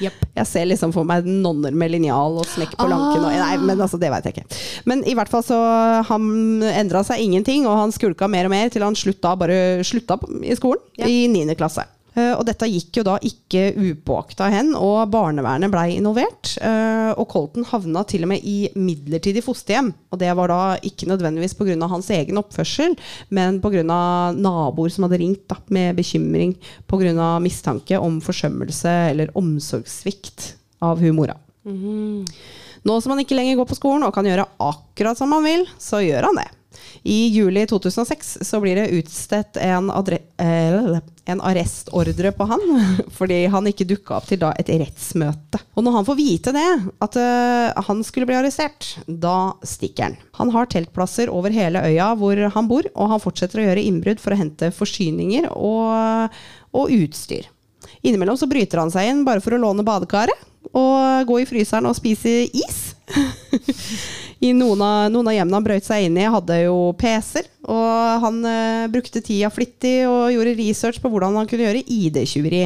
Yep. 0.01 0.17
Jeg 0.39 0.49
ser 0.49 0.65
liksom 0.71 0.95
for 0.95 1.05
meg 1.05 1.27
nonner 1.29 1.75
med 1.77 1.93
linjal 1.93 2.39
og 2.41 2.49
smekk 2.49 2.73
på 2.79 2.89
lanken. 2.89 3.21
Og, 3.21 3.29
Ah. 3.33 3.51
nei, 3.53 3.57
men 3.61 3.77
altså, 3.85 3.99
det 4.01 4.09
veit 4.09 4.25
jeg 4.25 4.33
ikke. 4.33 4.61
Men 4.89 5.03
i 5.05 5.13
hvert 5.13 5.29
fall 5.29 5.43
så 5.45 5.59
han 6.09 6.63
endra 6.73 7.03
seg 7.05 7.21
ingenting, 7.21 7.67
og 7.69 7.77
han 7.77 7.91
skulka 7.93 8.27
mer 8.27 8.45
og 8.49 8.51
mer 8.55 8.69
til 8.73 8.81
han 8.81 8.95
slutta, 8.97 9.37
bare 9.37 9.83
slutta 9.85 10.17
i 10.41 10.55
skolen 10.57 10.81
Ja. 10.97 11.05
i 11.05 11.27
niende 11.27 11.55
klasse. 11.55 11.85
Eh, 12.13 12.33
og 12.37 12.45
dette 12.45 12.69
gikk 12.69 12.99
jo 12.99 13.05
da 13.07 13.15
ikke 13.25 13.71
upåakta 13.73 14.49
hen, 14.53 14.73
og 14.77 15.09
barnevernet 15.13 15.71
blei 15.73 15.97
involvert. 15.97 16.57
eh, 16.61 17.11
og 17.17 17.27
Colton 17.29 17.65
havna 17.65 18.03
til 18.05 18.23
og 18.23 18.29
med 18.33 18.43
i 18.43 18.69
midlertidig 18.75 19.43
fosterhjem. 19.43 19.93
Og 20.11 20.19
det 20.19 20.31
var 20.35 20.47
da 20.47 20.77
ikke 20.81 21.09
nødvendigvis 21.09 21.57
pga. 21.57 21.87
hans 21.87 22.09
egen 22.09 22.37
oppførsel, 22.37 22.95
men 23.29 23.59
pga. 23.61 23.83
naboer 24.33 24.89
som 24.89 25.03
hadde 25.03 25.19
ringt 25.19 25.47
da, 25.47 25.57
med 25.69 25.95
bekymring 25.95 26.55
pga. 26.87 27.39
mistanke 27.39 27.99
om 27.99 28.21
forsømmelse 28.21 29.09
eller 29.11 29.31
omsorgssvikt 29.35 30.55
av 30.81 30.99
hun 30.99 31.15
mora. 31.15 31.35
Nå 32.83 33.01
som 33.01 33.13
han 33.13 33.19
ikke 33.23 33.35
lenger 33.35 33.55
går 33.55 33.69
på 33.69 33.77
skolen 33.79 34.03
og 34.03 34.13
kan 34.13 34.25
gjøre 34.25 34.45
akkurat 34.59 35.17
som 35.17 35.31
han 35.31 35.43
vil, 35.43 35.65
så 35.79 36.03
gjør 36.03 36.27
han 36.27 36.41
det. 36.41 36.49
I 37.03 37.27
juli 37.27 37.65
2006 37.67 38.37
så 38.41 38.59
blir 38.63 38.75
det 38.75 38.91
utstedt 38.97 39.57
en, 39.61 39.89
adre 39.91 40.19
eh, 40.41 40.99
en 41.29 41.41
arrestordre 41.41 42.33
på 42.35 42.47
han 42.49 42.63
fordi 43.17 43.43
han 43.51 43.67
ikke 43.69 43.87
dukka 43.87 44.17
opp 44.17 44.27
til 44.29 44.41
da 44.41 44.51
et 44.59 44.69
rettsmøte. 44.69 45.61
Og 45.77 45.85
når 45.85 45.97
han 45.97 46.07
får 46.07 46.19
vite 46.19 46.53
det, 46.55 46.67
at 47.05 47.17
uh, 47.19 47.83
han 47.87 48.03
skulle 48.05 48.27
bli 48.29 48.37
arrestert, 48.37 48.89
da 49.07 49.53
stikker 49.67 50.09
han. 50.09 50.17
Han 50.39 50.53
har 50.55 50.69
teltplasser 50.71 51.31
over 51.31 51.55
hele 51.55 51.83
øya 51.87 52.11
hvor 52.19 52.39
han 52.55 52.69
bor, 52.69 52.87
og 52.93 53.13
han 53.13 53.23
fortsetter 53.23 53.61
å 53.61 53.67
gjøre 53.69 53.85
innbrudd 53.87 54.23
for 54.23 54.35
å 54.35 54.39
hente 54.39 54.73
forsyninger 54.75 55.49
og, 55.53 56.39
og 56.75 56.95
utstyr. 56.97 57.47
Innimellom 58.03 58.39
så 58.39 58.49
bryter 58.51 58.81
han 58.81 58.91
seg 58.91 59.09
inn 59.11 59.23
bare 59.27 59.43
for 59.43 59.55
å 59.55 59.61
låne 59.61 59.85
badekaret 59.87 60.49
og 60.73 61.27
gå 61.27 61.41
i 61.41 61.47
fryseren 61.47 61.87
og 61.89 61.95
spise 61.97 62.43
is. 62.47 62.79
I 64.43 64.49
noen 64.57 64.81
av, 64.83 65.05
noen 65.13 65.29
av 65.31 65.35
hjemmene 65.37 65.55
han 65.59 65.65
brøyt 65.65 65.87
seg 65.87 66.09
inn 66.09 66.17
i, 66.19 66.25
hadde 66.27 66.57
jo 66.65 66.77
PC-er. 66.99 67.47
Og 67.71 68.23
han 68.25 68.41
eh, 68.49 68.89
brukte 68.91 69.21
tida 69.23 69.47
flittig 69.53 70.01
og 70.09 70.33
gjorde 70.33 70.57
research 70.59 70.99
på 70.99 71.11
hvordan 71.13 71.37
han 71.39 71.47
kunne 71.47 71.63
gjøre 71.63 71.85
ID-tyveri. 71.87 72.65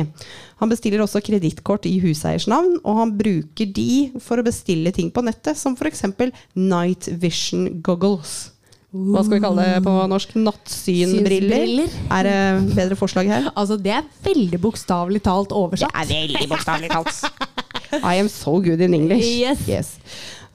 Han 0.57 0.71
bestiller 0.71 1.03
også 1.03 1.21
kredittkort 1.21 1.86
i 1.86 1.99
huseiers 2.01 2.47
navn, 2.49 2.80
og 2.82 3.01
han 3.03 3.13
bruker 3.19 3.69
de 3.69 4.09
for 4.23 4.41
å 4.41 4.45
bestille 4.47 4.93
ting 4.95 5.11
på 5.13 5.21
nettet, 5.28 5.59
som 5.59 5.78
f.eks. 5.78 6.01
Night 6.57 7.11
Vision 7.21 7.69
Goggles. 7.86 8.55
Hva 8.97 9.21
skal 9.21 9.36
vi 9.36 9.43
kalle 9.43 9.65
det 9.67 9.82
på 9.86 9.93
norsk? 10.09 10.34
Nattsynbriller? 10.39 11.91
Er 12.15 12.25
det 12.25 12.38
bedre 12.73 12.97
forslag 12.97 13.30
her? 13.30 13.49
Altså, 13.53 13.78
det 13.78 13.93
er 13.99 14.07
veldig 14.25 14.61
bokstavelig 14.63 15.21
talt 15.28 15.53
oversatt. 15.53 15.93
Det 16.07 16.15
er 16.15 16.25
veldig 16.25 16.49
bokstavelig 16.55 16.89
talt. 16.95 17.21
I 18.01 18.17
am 18.17 18.30
so 18.32 18.57
good 18.63 18.82
in 18.82 18.97
English. 18.97 19.28
Yes. 19.67 19.97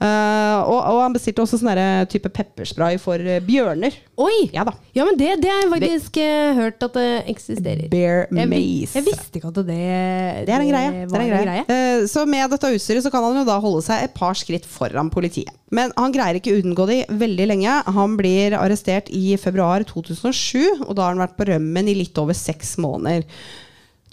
Uh, 0.03 0.59
og, 0.67 0.79
og 0.91 0.97
han 0.99 1.13
bestilte 1.15 1.45
også 1.45 1.61
sånn 1.61 1.79
type 2.11 2.27
pepperspray 2.35 2.97
for 2.99 3.21
uh, 3.23 3.37
bjørner. 3.45 3.95
Oi! 4.19 4.49
Ja. 4.51 4.65
Ja, 4.93 5.05
men 5.07 5.15
det, 5.17 5.29
det 5.41 5.49
har 5.49 5.63
jeg 5.63 5.69
faktisk 5.71 6.17
eh, 6.21 6.51
hørt 6.53 6.83
at 6.85 6.97
det 6.97 7.07
eksisterer. 7.31 7.87
Bear 7.89 8.27
Jeg, 8.29 8.49
maze. 8.51 8.93
jeg 8.99 9.05
visste 9.07 9.39
ikke 9.39 9.49
at 9.49 9.57
det 9.57 9.77
Det 10.45 10.53
er 10.53 10.59
en 10.59 10.69
greie. 10.69 10.91
Det 11.09 11.17
er 11.17 11.23
en 11.23 11.31
greie. 11.47 11.63
Eh, 11.73 12.03
så 12.11 12.25
med 12.29 12.53
dette 12.53 12.73
utstyret 12.75 13.05
så 13.05 13.09
kan 13.13 13.25
han 13.25 13.39
jo 13.41 13.45
da 13.47 13.57
holde 13.63 13.81
seg 13.85 14.05
et 14.05 14.13
par 14.13 14.37
skritt 14.37 14.67
foran 14.69 15.09
politiet. 15.13 15.49
Men 15.73 15.95
han 15.97 16.13
greier 16.13 16.37
ikke 16.37 16.53
unngå 16.59 16.85
de 16.91 16.99
veldig 17.23 17.49
lenge. 17.49 17.79
Han 17.95 18.17
blir 18.19 18.57
arrestert 18.59 19.09
i 19.09 19.33
februar 19.41 19.85
2007, 19.89 20.85
og 20.85 20.93
da 20.93 21.07
har 21.07 21.15
han 21.15 21.23
vært 21.23 21.39
på 21.39 21.49
rømmen 21.49 21.89
i 21.89 21.97
litt 22.03 22.21
over 22.21 22.37
seks 22.37 22.75
måneder. 22.83 23.25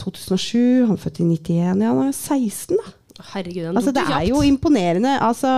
2007, 0.01 0.87
han 0.89 0.97
er 0.97 1.03
født 1.03 1.21
i 1.21 1.29
91, 1.29 1.85
ja, 1.85 1.93
han 1.93 2.07
er 2.07 2.17
16 2.17 2.81
da. 2.81 2.95
Herregud, 3.33 3.65
den 3.69 3.77
Altså, 3.77 3.93
tok 3.93 4.01
det 4.01 4.07
du 4.09 4.15
er 4.19 4.29
jo 4.31 4.45
imponerende. 4.47 5.17
Altså 5.23 5.51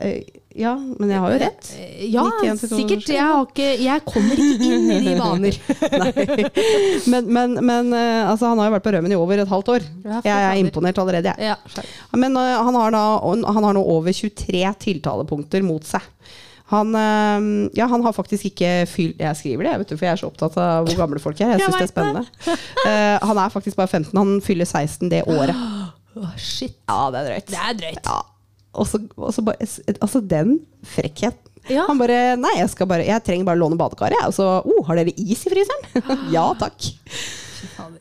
eh, 0.00 0.22
Ja, 0.54 0.76
men 0.78 1.10
jeg 1.10 1.18
har 1.18 1.32
jo 1.32 1.38
rett. 1.42 1.68
Ja, 2.12 2.24
sikkert. 2.60 3.08
Jeg, 3.10 3.24
har 3.26 3.40
ikke, 3.42 3.66
jeg 3.82 4.04
kommer 4.06 4.38
ikke 4.38 4.68
inn 4.70 4.84
i 4.94 4.98
de 5.02 5.14
baner. 5.18 5.56
Men, 7.10 7.26
men, 7.26 7.56
men 7.58 7.90
eh, 7.90 8.30
altså, 8.30 8.52
han 8.52 8.62
har 8.62 8.68
jo 8.70 8.74
vært 8.76 8.84
på 8.86 8.92
rømmen 8.94 9.12
i 9.12 9.18
over 9.18 9.42
et 9.42 9.50
halvt 9.50 9.72
år. 9.74 9.88
Jeg, 10.04 10.22
Jeg 10.28 10.46
er 10.46 10.60
imponert 10.62 10.98
allerede, 11.02 11.34
jeg. 11.34 11.50
Ja. 11.50 11.84
Men 12.14 12.38
øh, 12.38 12.54
han, 12.68 12.78
har 12.78 12.94
da, 12.94 13.02
han 13.26 13.66
har 13.66 13.74
nå 13.74 13.82
over 13.82 14.14
23 14.14 14.62
tiltalepunkter 14.86 15.66
mot 15.66 15.82
seg. 15.90 16.06
Han, 16.72 16.94
ja, 17.76 17.84
han 17.90 18.02
har 18.02 18.14
faktisk 18.16 18.46
ikke 18.48 18.68
fylt 18.88 19.18
Jeg 19.20 19.36
skriver 19.36 19.66
det, 19.66 19.72
jeg 19.74 19.80
vet 19.82 19.90
du, 19.90 19.96
for 19.98 20.06
jeg 20.06 20.16
er 20.16 20.20
så 20.22 20.30
opptatt 20.30 20.56
av 20.58 20.86
hvor 20.88 20.96
gamle 20.96 21.20
folk 21.20 21.42
er. 21.44 21.52
Jeg 21.58 21.66
synes 21.66 21.76
det 21.76 21.86
er 21.86 21.92
spennende. 21.92 22.24
Uh, 22.86 23.26
han 23.28 23.40
er 23.42 23.52
faktisk 23.52 23.76
bare 23.76 23.90
15. 23.92 24.16
Han 24.16 24.40
fyller 24.42 24.64
16 24.64 25.10
det 25.12 25.22
året. 25.28 25.52
Åh, 26.14 26.36
shit. 26.38 26.76
Ja, 26.88 27.08
det 27.10 27.20
er 27.20 27.30
drøyt. 27.30 27.50
Det 27.50 27.60
er 27.60 27.80
drøyt. 27.80 28.06
Ja. 28.06 28.20
Og 28.74 28.88
så 28.90 28.98
og 29.16 29.30
så 29.34 29.42
bare, 29.46 29.68
altså 30.00 30.20
den 30.20 30.58
frekkheten. 30.94 31.40
Ja. 31.70 31.86
Han 31.88 31.96
bare 31.96 32.34
Nei, 32.36 32.58
jeg, 32.58 32.68
skal 32.74 32.88
bare, 32.90 33.06
jeg 33.08 33.24
trenger 33.24 33.46
bare 33.48 33.60
låne 33.60 33.78
badekaret. 33.80 34.20
Og 34.28 34.34
så 34.36 34.48
oh, 34.60 34.82
Har 34.84 35.00
dere 35.00 35.14
is 35.16 35.46
i 35.46 35.52
fryseren? 35.52 36.08
ja 36.34 36.44
takk. 36.60 36.90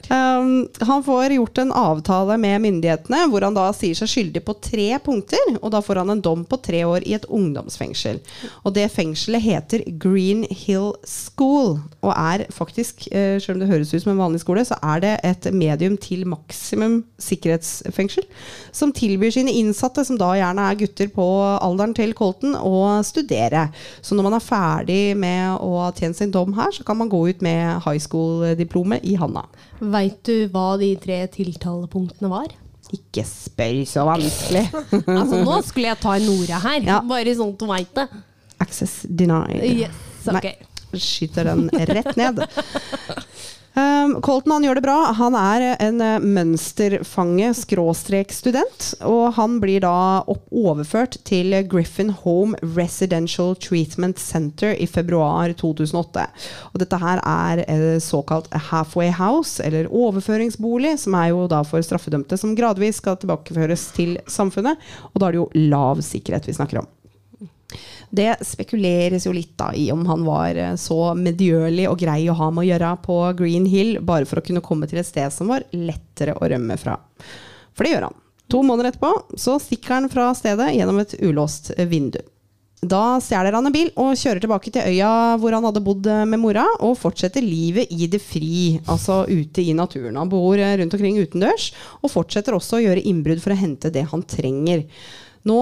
Um, 0.10 0.68
han 0.80 1.04
får 1.04 1.32
gjort 1.32 1.58
en 1.58 1.72
avtale 1.72 2.36
med 2.38 2.62
myndighetene 2.62 3.22
hvor 3.32 3.46
han 3.46 3.56
da 3.56 3.70
sier 3.76 3.96
seg 3.96 4.10
skyldig 4.12 4.42
på 4.44 4.56
tre 4.60 4.90
punkter. 5.04 5.42
Og 5.62 5.72
da 5.74 5.82
får 5.84 6.02
han 6.02 6.14
en 6.14 6.24
dom 6.24 6.44
på 6.48 6.60
tre 6.64 6.84
år 6.88 7.06
i 7.08 7.16
et 7.18 7.28
ungdomsfengsel. 7.32 8.20
Og 8.64 8.76
det 8.76 8.90
fengselet 8.92 9.44
heter 9.46 9.86
Green 10.02 10.44
Hill 10.50 10.92
School. 11.08 11.78
Og 12.04 12.12
er 12.12 12.46
faktisk, 12.54 13.08
eh, 13.12 13.40
selv 13.40 13.58
om 13.58 13.64
det 13.64 13.72
høres 13.72 13.94
ut 13.94 14.04
som 14.04 14.12
en 14.14 14.24
vanlig 14.26 14.44
skole, 14.44 14.66
så 14.68 14.78
er 14.84 15.04
det 15.04 15.14
et 15.24 15.50
medium 15.54 15.98
til 15.98 16.28
maksimum 16.28 17.04
sikkerhetsfengsel. 17.20 18.28
Som 18.72 18.92
tilbyr 18.92 19.32
sine 19.32 19.56
innsatte, 19.56 20.06
som 20.06 20.20
da 20.20 20.34
gjerne 20.36 20.68
er 20.70 20.80
gutter 20.80 21.08
på 21.08 21.28
alderen 21.62 21.96
til 21.96 22.14
Colton, 22.14 22.56
å 22.56 23.04
studere. 23.04 23.70
Så 24.02 24.16
når 24.16 24.24
man 24.24 24.34
er 24.34 24.44
ferdig 24.44 25.18
med 25.18 25.58
å 25.60 25.86
ha 25.86 25.92
tjent 25.92 26.18
sin 26.18 26.32
dom 26.32 26.54
her, 26.54 26.72
så 26.72 26.84
kan 26.84 26.98
man 26.98 27.10
gå 27.10 27.30
ut 27.30 27.42
med 27.42 27.82
high 27.84 28.00
school-diplomet 28.00 29.04
i 29.04 29.16
handa. 29.16 29.48
Veit 29.84 30.20
du 30.24 30.48
hva 30.54 30.78
de 30.80 30.94
tre 31.02 31.22
tiltalepunktene 31.34 32.30
var? 32.32 32.52
Ikke 32.94 33.24
spør 33.28 33.80
så 33.90 34.04
vanskelig. 34.08 34.66
Altså, 35.18 35.40
nå 35.44 35.58
skulle 35.66 35.90
jeg 35.92 36.00
ta 36.04 36.14
en 36.20 36.28
Nora 36.30 36.60
her, 36.64 36.80
Ja. 36.86 37.00
bare 37.10 37.34
sånn 37.36 37.56
at 37.56 37.60
du 37.64 37.66
veit 37.68 37.94
det. 37.98 38.08
Access 38.64 39.02
denied. 39.10 39.64
Yes, 39.66 40.28
ok. 40.30 40.46
Nei, 40.46 41.00
skyter 41.02 41.50
den 41.50 41.66
rett 41.90 42.14
ned. 42.20 42.44
Um, 43.74 44.22
Colton 44.22 44.52
han 44.52 44.66
gjør 44.68 44.78
det 44.78 44.84
bra. 44.86 44.98
Han 45.18 45.34
er 45.38 45.64
en 45.82 46.02
eh, 46.04 46.22
mønsterfange 46.22 47.50
skråstrek 47.58 48.34
student. 48.36 48.92
Og 49.10 49.34
han 49.38 49.58
blir 49.64 49.82
da 49.82 50.22
overført 50.30 51.18
til 51.26 51.56
Griffin 51.72 52.12
Home 52.22 52.60
Residential 52.78 53.56
Treatment 53.58 54.22
Center 54.22 54.78
i 54.78 54.86
februar 54.90 55.56
2008. 55.58 56.28
Og 56.74 56.84
dette 56.84 57.02
her 57.02 57.24
er 57.26 57.64
eh, 57.66 57.98
såkalt 58.04 58.52
halfway 58.70 59.10
house, 59.18 59.58
eller 59.66 59.90
overføringsbolig, 59.90 61.00
som 61.02 61.18
er 61.18 61.32
jo 61.34 61.48
da 61.50 61.64
for 61.66 61.82
straffedømte 61.82 62.38
som 62.38 62.54
gradvis 62.58 63.02
skal 63.02 63.18
tilbakeføres 63.18 63.90
til 63.98 64.20
samfunnet. 64.30 64.78
Og 65.14 65.18
da 65.18 65.30
er 65.30 65.34
det 65.34 65.42
jo 65.42 65.70
lav 65.74 66.06
sikkerhet 66.06 66.46
vi 66.50 66.62
snakker 66.62 66.86
om. 66.86 66.93
Det 68.14 68.36
spekuleres 68.46 69.26
jo 69.26 69.34
litt 69.34 69.56
da 69.58 69.72
i 69.74 69.88
om 69.94 70.04
han 70.06 70.26
var 70.28 70.58
eh, 70.60 70.76
så 70.78 71.14
medgjørlig 71.18 71.88
og 71.90 71.98
grei 72.04 72.20
å 72.30 72.36
ha 72.38 72.52
med 72.54 72.66
å 72.66 72.68
gjøre 72.68 72.92
på 73.06 73.16
Green 73.40 73.66
Hill, 73.70 73.96
bare 74.06 74.28
for 74.30 74.42
å 74.42 74.46
kunne 74.46 74.62
komme 74.66 74.90
til 74.90 75.02
et 75.02 75.10
sted 75.10 75.34
som 75.34 75.50
var 75.50 75.66
lettere 75.74 76.36
å 76.38 76.50
rømme 76.52 76.78
fra. 76.78 77.00
For 77.74 77.86
det 77.86 77.96
gjør 77.96 78.08
han. 78.10 78.20
To 78.54 78.62
måneder 78.62 78.92
etterpå 78.92 79.40
så 79.40 79.58
stikker 79.62 79.96
han 79.96 80.12
fra 80.14 80.28
stedet 80.38 80.76
gjennom 80.76 81.02
et 81.02 81.16
ulåst 81.26 81.72
vindu. 81.90 82.22
Da 82.84 83.18
stjeler 83.24 83.56
han 83.56 83.66
en 83.70 83.74
bil 83.74 83.90
og 83.96 84.18
kjører 84.20 84.44
tilbake 84.44 84.72
til 84.74 84.84
øya 84.92 85.10
hvor 85.40 85.56
han 85.56 85.64
hadde 85.64 85.82
bodd 85.86 86.08
eh, 86.12 86.26
med 86.28 86.42
mora, 86.44 86.66
og 86.84 86.98
fortsetter 87.00 87.42
livet 87.42 87.92
i 87.96 88.10
det 88.12 88.20
fri, 88.22 88.80
altså 88.86 89.24
ute 89.30 89.64
i 89.64 89.74
naturen. 89.78 90.20
Han 90.20 90.32
bor 90.32 90.60
eh, 90.60 90.76
rundt 90.82 90.94
omkring 90.94 91.18
utendørs, 91.24 91.72
og 92.04 92.12
fortsetter 92.12 92.58
også 92.58 92.78
å 92.78 92.84
gjøre 92.84 93.06
innbrudd 93.10 93.42
for 93.44 93.56
å 93.56 93.60
hente 93.60 93.94
det 93.94 94.06
han 94.12 94.26
trenger. 94.28 94.84
Nå 95.44 95.60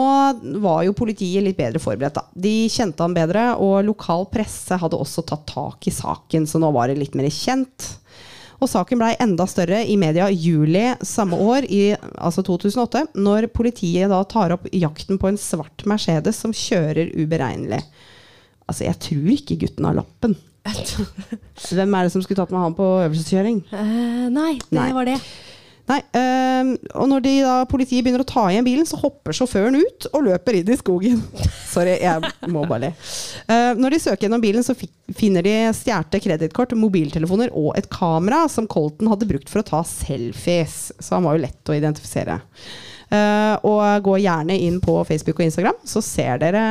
var 0.61 0.83
jo 0.85 0.93
politiet 0.97 1.41
litt 1.45 1.57
bedre 1.57 1.81
forberedt. 1.81 2.19
Da. 2.19 2.27
De 2.37 2.67
kjente 2.69 3.01
han 3.01 3.15
bedre, 3.17 3.47
og 3.57 3.81
lokal 3.87 4.27
presse 4.29 4.77
hadde 4.77 4.99
også 4.99 5.23
tatt 5.25 5.47
tak 5.49 5.89
i 5.89 5.93
saken, 5.95 6.45
så 6.45 6.61
nå 6.61 6.69
var 6.75 6.91
det 6.91 6.99
litt 6.99 7.17
mer 7.17 7.29
kjent. 7.33 7.87
Og 8.61 8.69
saken 8.69 8.99
blei 9.01 9.15
enda 9.23 9.47
større 9.49 9.79
i 9.89 9.95
media 9.97 10.27
juli 10.29 10.83
samme 11.01 11.39
år, 11.41 11.65
i, 11.65 11.95
altså 12.21 12.43
2008, 12.45 13.07
når 13.17 13.49
politiet 13.55 14.11
da 14.13 14.21
tar 14.29 14.53
opp 14.53 14.69
jakten 14.69 15.17
på 15.17 15.31
en 15.31 15.41
svart 15.41 15.81
Mercedes 15.89 16.43
som 16.43 16.53
kjører 16.53 17.09
uberegnelig. 17.17 17.81
Altså, 18.69 18.85
jeg 18.85 18.99
tror 19.01 19.31
ikke 19.33 19.57
gutten 19.65 19.89
har 19.89 19.97
lappen. 19.97 20.37
Hvem 20.61 21.95
er 21.97 22.05
det 22.05 22.13
som 22.13 22.21
skulle 22.21 22.37
tatt 22.37 22.53
med 22.53 22.61
han 22.61 22.77
på 22.77 22.85
øvelseskjøring? 23.07 23.63
Uh, 23.73 24.27
nei, 24.29 24.59
det 24.61 24.77
Nei. 24.77 24.91
var 24.93 25.09
det. 25.09 25.17
Nei, 25.89 25.97
øh, 26.17 26.71
og 26.93 27.07
når 27.09 27.23
de 27.25 27.33
da, 27.43 27.55
politiet 27.69 28.05
begynner 28.05 28.23
å 28.23 28.27
ta 28.27 28.45
igjen 28.51 28.65
bilen, 28.67 28.87
så 28.87 28.99
hopper 29.01 29.35
sjåføren 29.35 29.79
ut 29.81 30.07
og 30.11 30.27
løper 30.27 30.59
inn 30.59 30.69
i 30.71 30.77
skogen. 30.79 31.19
Sorry, 31.73 31.97
jeg 32.03 32.51
må 32.51 32.63
bare 32.69 32.87
le. 32.87 32.91
Uh, 33.49 33.71
når 33.79 33.95
de 33.95 34.01
søker 34.03 34.27
gjennom 34.27 34.43
bilen, 34.43 34.65
så 34.65 34.75
finner 35.17 35.45
de 35.45 35.55
stjålne 35.77 36.21
kredittkort, 36.23 36.75
mobiltelefoner 36.77 37.51
og 37.57 37.73
et 37.79 37.89
kamera 37.91 38.45
som 38.51 38.69
Colton 38.71 39.11
hadde 39.11 39.29
brukt 39.29 39.51
for 39.51 39.63
å 39.63 39.67
ta 39.67 39.81
selfies. 39.87 40.91
Så 40.99 41.17
han 41.17 41.27
var 41.27 41.37
jo 41.37 41.45
lett 41.47 41.71
å 41.71 41.77
identifisere. 41.77 42.39
Eh, 43.11 43.55
og 43.67 44.05
gå 44.05 44.13
gjerne 44.23 44.55
inn 44.55 44.77
på 44.79 44.93
Facebook 45.03 45.41
og 45.41 45.47
Instagram, 45.49 45.79
så 45.83 45.99
ser 46.05 46.39
dere 46.39 46.61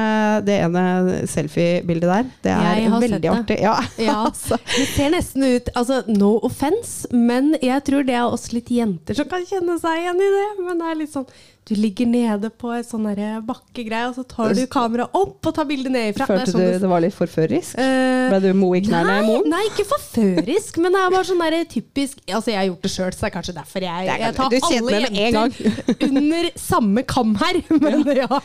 det 0.46 0.56
ene 0.64 0.84
selfiebildet 1.28 2.08
der. 2.08 2.30
Det 2.46 2.54
er 2.54 2.96
veldig 2.96 3.32
artig. 3.34 3.58
Ja, 3.60 3.74
Ja, 4.00 4.16
altså. 4.30 4.56
det 4.64 4.86
ser 4.94 5.12
nesten 5.12 5.44
ut 5.44 5.68
altså, 5.74 6.00
No 6.08 6.38
offense, 6.46 7.10
men 7.12 7.52
jeg 7.60 7.84
tror 7.84 8.08
det 8.08 8.16
er 8.16 8.24
oss 8.32 8.50
litt 8.56 8.72
jenter 8.72 9.18
som 9.18 9.28
kan 9.28 9.44
kjenne 9.44 9.76
seg 9.82 10.00
igjen 10.00 10.24
i 10.24 10.30
det. 10.38 10.48
Men 10.64 10.80
det 10.80 10.88
er 10.88 11.00
litt 11.02 11.12
sånn 11.12 11.28
Du 11.70 11.76
ligger 11.78 12.08
nede 12.10 12.48
på 12.50 12.72
et 12.74 12.88
sånn 12.88 13.04
bakkegreie, 13.46 14.08
og 14.08 14.16
så 14.16 14.24
tar 14.26 14.56
du 14.58 14.64
kameraet 14.66 15.14
opp 15.14 15.46
og 15.46 15.54
tar 15.54 15.68
bildet 15.68 15.92
nedifra. 15.94 16.26
Følte 16.26 16.50
sånn 16.50 16.64
du 16.66 16.78
det- 16.82 16.90
var 16.90 17.04
litt 17.04 17.14
forførisk? 17.14 17.78
Uh, 17.78 18.26
Ble 18.32 18.40
du 18.42 18.48
mo 18.58 18.72
i 18.74 18.80
knærne, 18.82 19.20
Nei, 19.22 19.36
nei, 19.52 19.60
ikke 19.68 19.86
forførisk, 19.86 20.80
men 20.82 20.96
det 20.96 21.00
er 21.04 21.14
bare 21.14 21.28
sånn 21.28 21.38
der 21.38 21.64
typisk 21.70 22.18
Altså, 22.26 22.50
jeg 22.50 22.58
har 22.58 22.66
gjort 22.72 22.82
det 22.82 22.90
sjøl, 22.90 23.12
så 23.14 23.20
det 23.20 23.28
er 23.30 23.34
kanskje 23.36 23.54
derfor 23.54 23.86
jeg, 23.86 24.08
er 24.10 24.18
jeg 24.18 24.34
tar 24.34 24.56
alle 24.70 25.00
jenter 25.14 26.06
under 26.10 26.50
samme 26.58 27.06
kam 27.06 27.34
her. 27.38 27.62
Men 27.84 28.02
ja. 28.18 28.40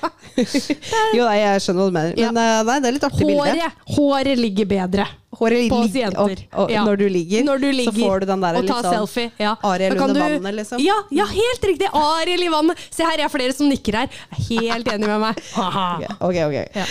Jo, 1.15 1.26
nei, 1.26 1.38
jeg 1.41 1.65
skjønner 1.65 1.82
hva 1.82 1.89
du 1.89 1.97
mener. 1.97 2.13
Men 2.15 2.41
ja. 2.41 2.61
nei, 2.61 2.80
det 2.80 2.89
er 2.91 2.97
litt 2.99 3.07
artig 3.09 3.26
bilde. 3.26 3.41
Håret, 3.41 3.86
håret 3.97 4.41
ligger 4.45 4.69
bedre. 4.69 5.09
Håret 5.39 5.69
på 5.71 5.79
ligger- 5.83 6.01
jenter. 6.05 6.43
Og, 6.53 6.71
Ja. 6.71 6.83
når 6.86 6.97
du 6.97 7.05
ligger, 7.09 7.43
Når 7.43 7.59
du 7.61 7.67
ligger 7.71 7.91
så 7.91 7.99
får 8.05 8.19
du 8.19 8.25
den 8.31 8.41
der 8.41 8.55
og 8.59 8.67
tar 8.67 8.83
sånn 8.83 8.93
selfie. 9.07 9.31
Ja. 9.39 9.55
Ariel 9.63 9.97
under 9.97 10.13
du- 10.13 10.19
vannet, 10.39 10.55
liksom. 10.55 10.79
Ja, 10.79 10.95
ja, 11.11 11.25
helt 11.25 11.61
riktig! 11.71 11.88
Ariel 11.93 12.43
i 12.43 12.49
vannet. 12.49 12.77
Se 12.89 13.03
her, 13.03 13.17
jeg 13.17 13.25
er 13.25 13.33
flere 13.38 13.53
som 13.53 13.69
nikker 13.69 13.93
her. 13.93 14.09
Er 14.31 14.43
helt 14.71 14.88
enig 14.88 15.07
med 15.07 15.19
meg. 15.19 15.41
Ok, 16.21 16.36
ok. 16.36 16.57
Ja. 16.75 16.86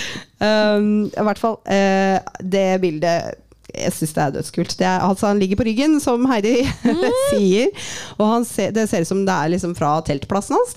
Um, 0.76 1.06
I 1.06 1.24
hvert 1.24 1.38
fall, 1.40 1.58
uh, 1.66 2.18
det 2.42 2.80
bildet 2.82 3.34
Jeg 3.74 3.90
syns 3.90 4.12
det 4.14 4.22
er 4.22 4.30
dødskult. 4.36 4.76
Det 4.78 4.86
er, 4.86 5.00
altså, 5.02 5.26
han 5.26 5.40
ligger 5.40 5.56
på 5.58 5.64
ryggen, 5.66 5.96
som 6.00 6.24
Heidi 6.30 6.62
sier. 7.32 7.72
Og 8.20 8.28
han 8.30 8.44
ser, 8.46 8.70
det 8.70 8.84
ser 8.88 9.02
ut 9.02 9.08
som 9.08 9.24
det 9.26 9.34
er 9.34 9.48
liksom 9.50 9.72
fra 9.74 9.96
teltplassen 10.06 10.54
hans. 10.54 10.76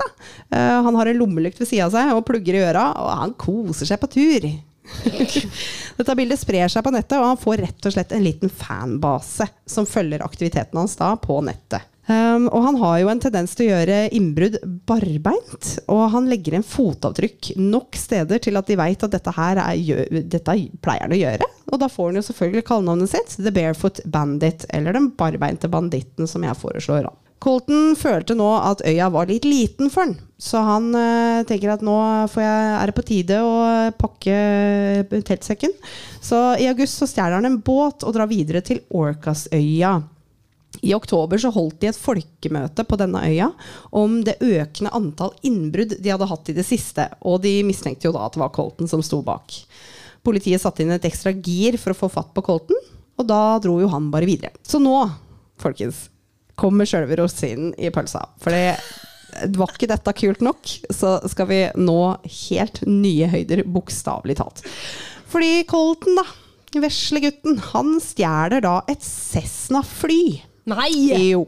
Eh, 0.50 0.82
han 0.82 0.96
har 0.98 1.06
en 1.12 1.20
lommelykt 1.20 1.60
ved 1.62 1.68
sida 1.70 1.86
av 1.86 1.92
seg 1.94 2.10
og 2.16 2.26
plugger 2.26 2.56
i 2.58 2.64
øra, 2.72 2.88
og 2.98 3.12
han 3.20 3.36
koser 3.38 3.86
seg 3.86 4.00
på 4.02 4.10
tur. 4.16 4.48
Dette 5.98 6.16
bildet 6.16 6.40
sprer 6.40 6.72
seg 6.72 6.86
på 6.86 6.94
nettet, 6.94 7.18
og 7.20 7.32
han 7.34 7.42
får 7.42 7.62
rett 7.66 7.90
og 7.90 7.94
slett 7.96 8.16
en 8.16 8.26
liten 8.26 8.52
fanbase 8.54 9.48
som 9.68 9.88
følger 9.90 10.24
aktiviteten 10.26 10.80
hans 10.80 10.98
da 11.00 11.14
på 11.22 11.40
nettet. 11.46 11.86
Um, 12.08 12.46
og 12.56 12.62
han 12.64 12.78
har 12.80 13.00
jo 13.02 13.10
en 13.12 13.20
tendens 13.20 13.52
til 13.58 13.68
å 13.68 13.74
gjøre 13.74 13.98
innbrudd 14.16 14.54
barbeint, 14.88 15.74
og 15.92 16.06
han 16.14 16.30
legger 16.32 16.56
inn 16.56 16.64
fotavtrykk 16.64 17.52
nok 17.60 18.00
steder 18.00 18.40
til 18.46 18.56
at 18.56 18.70
de 18.70 18.78
veit 18.80 19.04
at 19.04 19.12
dette 19.12 19.34
her 19.36 19.60
er, 19.60 20.06
dette 20.24 20.56
pleier 20.80 21.04
han 21.04 21.16
å 21.16 21.20
gjøre. 21.20 21.50
Og 21.68 21.82
da 21.82 21.92
får 21.92 22.14
han 22.14 22.22
jo 22.22 22.28
selvfølgelig 22.30 22.68
kallenavnet 22.70 23.12
sitt, 23.12 23.36
The 23.42 23.52
Barefoot 23.52 24.00
Bandit, 24.08 24.64
eller 24.72 24.96
Den 24.96 25.12
barbeinte 25.20 25.68
banditten, 25.68 26.32
som 26.32 26.48
jeg 26.48 26.56
foreslår. 26.62 27.10
da. 27.10 27.27
Colton 27.44 27.94
følte 27.98 28.34
nå 28.38 28.48
at 28.58 28.82
øya 28.88 29.12
var 29.14 29.30
litt 29.30 29.46
liten 29.46 29.92
for 29.94 30.08
han, 30.08 30.16
så 30.42 30.64
han 30.66 30.90
uh, 30.96 31.46
tenker 31.46 31.76
at 31.76 31.84
nå 31.86 31.96
jeg, 32.34 32.42
er 32.42 32.90
det 32.90 32.96
på 32.98 33.06
tide 33.06 33.40
å 33.46 33.56
pakke 34.00 34.38
teltsekken. 35.28 35.76
Så 36.24 36.40
i 36.58 36.68
august 36.70 36.98
så 36.98 37.08
stjeler 37.10 37.38
han 37.38 37.50
en 37.50 37.60
båt 37.62 38.06
og 38.08 38.16
drar 38.18 38.30
videre 38.32 38.64
til 38.66 38.82
Orcasøya. 38.90 40.00
I 40.82 40.94
oktober 40.94 41.40
så 41.42 41.50
holdt 41.54 41.80
de 41.82 41.90
et 41.90 41.98
folkemøte 41.98 42.84
på 42.86 42.98
denne 43.00 43.22
øya 43.26 43.48
om 43.96 44.20
det 44.26 44.38
økende 44.44 44.92
antall 44.98 45.34
innbrudd 45.48 45.96
de 45.98 46.12
hadde 46.12 46.28
hatt 46.30 46.52
i 46.52 46.58
det 46.58 46.66
siste, 46.68 47.08
og 47.26 47.42
de 47.46 47.56
mistenkte 47.66 48.10
jo 48.10 48.14
da 48.18 48.28
at 48.28 48.36
det 48.36 48.44
var 48.44 48.54
Colton 48.54 48.90
som 48.90 49.06
sto 49.06 49.22
bak. 49.26 49.56
Politiet 50.26 50.62
satte 50.62 50.84
inn 50.84 50.94
et 50.94 51.08
ekstra 51.08 51.32
gir 51.34 51.80
for 51.82 51.94
å 51.94 52.02
få 52.02 52.12
fatt 52.12 52.34
på 52.36 52.44
Colton, 52.46 52.78
og 53.18 53.26
da 53.30 53.58
dro 53.64 53.80
jo 53.82 53.90
han 53.94 54.12
bare 54.14 54.30
videre. 54.30 54.54
Så 54.66 54.82
nå, 54.82 55.00
folkens, 55.62 56.08
kommer 56.58 56.90
sjølve 56.90 57.20
rosinen 57.22 57.74
i 57.78 57.92
pølsa. 57.94 58.24
For 58.42 58.54
det 58.54 59.60
var 59.60 59.74
ikke 59.74 59.90
dette 59.92 60.14
kult 60.18 60.44
nok, 60.46 60.74
så 60.94 61.18
skal 61.30 61.50
vi 61.52 61.62
nå 61.78 62.00
helt 62.50 62.82
nye 62.90 63.30
høyder, 63.32 63.64
bokstavelig 63.70 64.38
talt. 64.40 64.64
Fordi 65.28 65.64
Colton, 65.70 66.18
da, 66.18 66.26
veslegutten, 66.82 67.60
han 67.74 67.98
stjeler 68.04 68.64
da 68.64 68.80
et 68.90 69.04
Cessna-fly. 69.06 70.22
Nei! 70.68 70.92
Jo. 71.30 71.46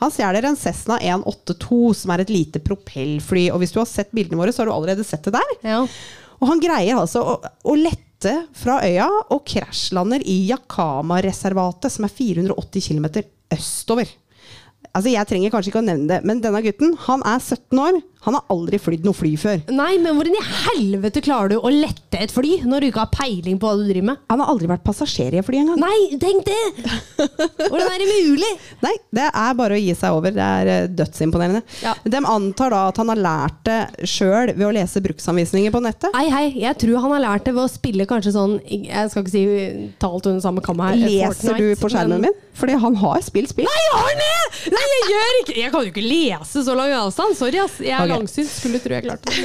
Han 0.00 0.10
stjeler 0.10 0.46
en 0.48 0.58
Cessna 0.58 0.98
182, 0.98 1.94
som 2.00 2.12
er 2.14 2.24
et 2.24 2.32
lite 2.34 2.62
propellfly. 2.62 3.48
Og 3.54 3.62
hvis 3.62 3.74
du 3.74 3.80
har 3.82 3.90
sett 3.90 4.14
bildene 4.16 4.40
våre, 4.40 4.54
så 4.54 4.62
har 4.62 4.70
du 4.70 4.74
allerede 4.74 5.06
sett 5.06 5.26
det 5.28 5.36
der. 5.36 5.56
Ja. 5.66 5.82
Og 6.40 6.50
han 6.50 6.62
greier 6.62 6.98
altså 6.98 7.22
å, 7.22 7.36
å 7.40 7.76
lette 7.78 8.02
fra 8.56 8.80
øya 8.84 9.06
og 9.30 9.44
krasjlander 9.46 10.24
i 10.26 10.40
Yakama-reservatet, 10.50 11.94
som 11.94 12.08
er 12.08 12.14
480 12.16 12.88
km 12.88 13.08
østover. 13.54 14.10
Altså, 14.96 15.12
Jeg 15.12 15.28
trenger 15.28 15.52
kanskje 15.52 15.72
ikke 15.72 15.82
å 15.82 15.86
nevne 15.86 16.08
det, 16.08 16.20
men 16.24 16.40
denne 16.40 16.62
gutten 16.64 16.94
han 17.06 17.24
er 17.28 17.42
17 17.42 17.82
år. 17.82 18.00
Han 18.26 18.34
har 18.34 18.48
aldri 18.50 18.78
flydd 18.82 19.04
noe 19.06 19.14
fly 19.14 19.36
før. 19.38 19.60
Nei, 19.70 19.92
men 20.02 20.16
hvordan 20.16 20.34
i 20.34 20.44
helvete 20.64 21.20
klarer 21.22 21.52
du 21.52 21.60
å 21.60 21.70
lette 21.70 22.18
et 22.18 22.32
fly 22.34 22.56
når 22.66 22.82
du 22.82 22.88
ikke 22.88 23.04
har 23.04 23.12
peiling 23.12 23.60
på 23.62 23.68
hva 23.68 23.78
du 23.78 23.84
driver 23.86 24.08
med? 24.08 24.22
Han 24.32 24.42
har 24.42 24.50
aldri 24.50 24.70
vært 24.70 24.82
passasjer 24.86 25.36
i 25.36 25.38
et 25.38 25.46
fly 25.46 25.60
engang. 25.60 25.78
Nei, 25.78 26.18
tenk 26.18 26.42
det! 26.48 26.88
Hvordan 27.68 27.92
er 27.92 28.02
det 28.02 28.08
mulig? 28.10 28.48
Nei, 28.86 28.94
det 29.14 29.28
er 29.28 29.52
bare 29.60 29.76
å 29.76 29.78
gi 29.78 29.94
seg 29.94 30.16
over. 30.16 30.34
Det 30.34 30.48
er 30.56 30.70
eh, 30.72 30.88
dødsimponerende. 30.90 31.62
Ja. 31.84 31.92
De 32.02 32.22
antar 32.32 32.74
da 32.74 32.80
at 32.88 32.98
han 32.98 33.12
har 33.12 33.22
lært 33.28 33.60
det 33.68 34.08
sjøl 34.10 34.56
ved 34.56 34.66
å 34.66 34.72
lese 34.74 35.04
bruksanvisninger 35.06 35.76
på 35.76 35.84
nettet. 35.86 36.10
Hei, 36.18 36.26
hei, 36.32 36.44
jeg 36.64 36.80
tror 36.82 37.04
han 37.04 37.14
har 37.18 37.24
lært 37.28 37.46
det 37.46 37.54
ved 37.54 37.68
å 37.68 37.70
spille 37.70 38.08
kanskje 38.10 38.34
sånn 38.34 38.58
Jeg 38.66 39.10
skal 39.12 39.22
ikke 39.22 39.34
si 39.36 39.44
talt 40.02 40.26
under 40.26 40.42
samme 40.42 40.64
kam 40.66 40.82
her. 40.82 40.98
Leser 40.98 41.62
du 41.62 41.70
på 41.78 41.92
skjermen 41.94 42.18
men... 42.18 42.32
min? 42.32 42.42
Fordi 42.56 42.74
han 42.80 42.98
har 43.04 43.22
spilt 43.22 43.52
spill. 43.52 43.70
Nei, 43.70 43.80
jeg 43.84 43.94
har 43.94 44.18
det! 44.18 44.34
Nei, 44.72 44.85
jeg 44.92 45.04
gjør 45.10 45.36
ikke 45.40 45.56
Jeg 45.58 45.72
kan 45.72 45.84
jo 45.84 45.92
ikke 45.92 46.06
lese 46.06 46.64
så 46.66 46.74
lang 46.78 46.94
avstand. 46.96 47.36
Sorry, 47.38 47.60
ass. 47.62 47.78
Jeg 47.82 47.94
er 47.94 48.04
okay. 48.04 48.14
langsynt. 48.14 48.50
Skulle 48.52 48.80
tro 48.82 48.96
jeg 48.96 49.06
klarte 49.06 49.34
det. 49.34 49.44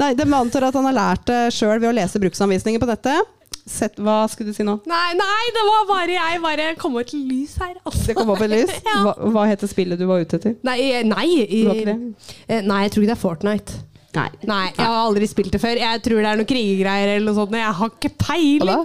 Nei, 0.00 0.10
De 0.18 0.26
antar 0.38 0.68
at 0.68 0.78
han 0.78 0.88
har 0.90 0.96
lært 0.96 1.28
det 1.28 1.40
sjøl 1.56 1.78
ved 1.78 1.90
å 1.90 1.94
lese 1.96 2.20
bruksanvisninger 2.22 2.82
på 2.82 2.88
nettet. 2.90 3.38
Sett, 3.62 4.00
hva 4.02 4.24
skulle 4.26 4.50
du 4.50 4.56
si 4.56 4.64
nå? 4.66 4.74
Nei, 4.90 5.12
nei, 5.14 5.42
det 5.54 5.62
var 5.68 5.84
bare 5.86 6.16
jeg 6.16 6.40
bare 6.42 6.64
kom 6.80 6.96
over 6.96 7.06
til 7.06 7.22
lys 7.28 7.54
her. 7.62 7.76
Altså. 7.84 8.08
Det 8.08 8.16
kom 8.18 8.32
opp 8.34 8.42
et 8.42 8.50
lys. 8.50 8.72
Hva, 9.04 9.14
hva 9.36 9.46
heter 9.46 9.70
spillet 9.70 10.00
du 10.00 10.08
var 10.08 10.24
ute 10.24 10.40
etter? 10.40 10.56
Nei, 10.66 10.76
eh, 10.88 11.06
nei, 11.06 11.28
eh, 11.46 12.58
nei, 12.66 12.80
jeg 12.82 12.94
tror 12.94 13.04
ikke 13.04 13.12
det 13.12 13.14
er 13.14 13.22
Fortnite. 13.22 13.80
Nei. 14.12 14.28
Nei, 14.44 14.64
jeg 14.74 14.84
har 14.84 14.98
aldri 15.06 15.28
spilt 15.30 15.54
det 15.54 15.60
før. 15.62 15.78
Jeg 15.80 16.02
tror 16.04 16.20
det 16.20 16.28
er 16.28 16.40
noen 16.40 16.48
krigegreier 16.48 17.14
eller 17.14 17.30
noe 17.30 17.38
sånt. 17.38 17.54
Jeg 17.56 17.76
har 17.78 17.92
ikke 17.94 18.10
Hva 18.10 18.18
peiling. 18.20 18.82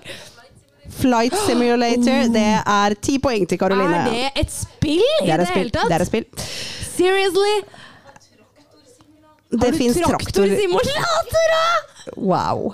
Flight 0.89 1.33
Simulator. 1.47 2.29
Det 2.33 2.45
er 2.65 2.95
ti 3.01 3.17
poeng 3.23 3.47
til 3.49 3.59
Karoline. 3.59 4.03
Er 4.03 4.09
det 4.11 4.45
et 4.45 4.53
spill 4.53 5.03
i 5.03 5.27
Det 5.27 5.39
det, 5.41 5.49
hele 5.55 5.73
tatt? 5.73 5.89
Det 5.91 5.99
er 5.99 6.05
et 6.05 6.11
spill. 6.11 6.25
Seriously? 6.97 7.57
Det 9.51 9.63
har 9.63 9.71
du 9.71 9.77
fins 9.79 9.97
traktorsimulator, 10.03 11.51
da? 11.53 11.67
Wow. 12.17 12.73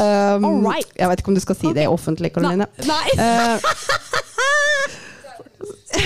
Um, 0.00 0.44
All 0.44 0.62
right. 0.64 0.88
Jeg 0.96 1.08
vet 1.08 1.20
ikke 1.20 1.28
om 1.28 1.36
du 1.36 1.40
skal 1.44 1.56
si 1.58 1.72
det 1.76 1.88
offentlig, 1.88 2.32
Karoline. 2.32 2.66
Nei. 2.88 3.06
Eh, 3.20 3.58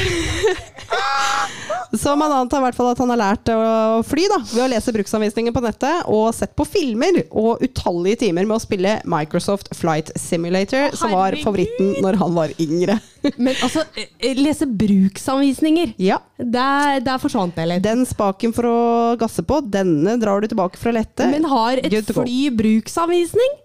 Så 1.92 2.16
man 2.16 2.32
antar 2.32 2.60
i 2.60 2.64
hvert 2.68 2.76
fall 2.78 2.90
at 2.92 3.00
han 3.02 3.10
har 3.10 3.18
lært 3.18 3.50
å 3.50 4.02
fly 4.06 4.26
da, 4.30 4.38
ved 4.52 4.62
å 4.62 4.68
lese 4.70 4.92
bruksanvisninger 4.94 5.54
på 5.54 5.62
nettet 5.64 6.06
og 6.10 6.28
sett 6.36 6.52
på 6.58 6.66
filmer 6.68 7.22
og 7.30 7.62
utallige 7.66 8.20
timer 8.22 8.46
med 8.46 8.56
å 8.58 8.62
spille 8.62 8.92
Microsoft 9.10 9.72
Flight 9.74 10.12
Simulator, 10.18 10.94
som 10.96 11.10
var 11.16 11.34
favoritten 11.42 11.96
når 12.04 12.20
han 12.20 12.36
var 12.36 12.54
yngre. 12.62 13.00
Men 13.42 13.56
altså, 13.58 13.82
eh, 13.98 14.38
lese 14.38 14.68
bruksanvisninger. 14.70 15.96
ja, 16.00 16.20
Der, 16.38 17.00
der 17.04 17.18
forsvant 17.22 17.58
det 17.58 17.66
litt. 17.72 17.84
Den 17.84 18.06
spaken 18.08 18.54
for 18.56 18.70
å 18.70 18.78
gasse 19.20 19.42
på, 19.42 19.58
denne 19.66 20.14
drar 20.22 20.40
du 20.40 20.48
tilbake 20.52 20.78
fra 20.80 20.94
lette. 20.94 21.26
Men 21.32 21.48
har 21.50 21.82
et 21.82 22.14
fly 22.14 22.52
bruksanvisning? 22.54 23.58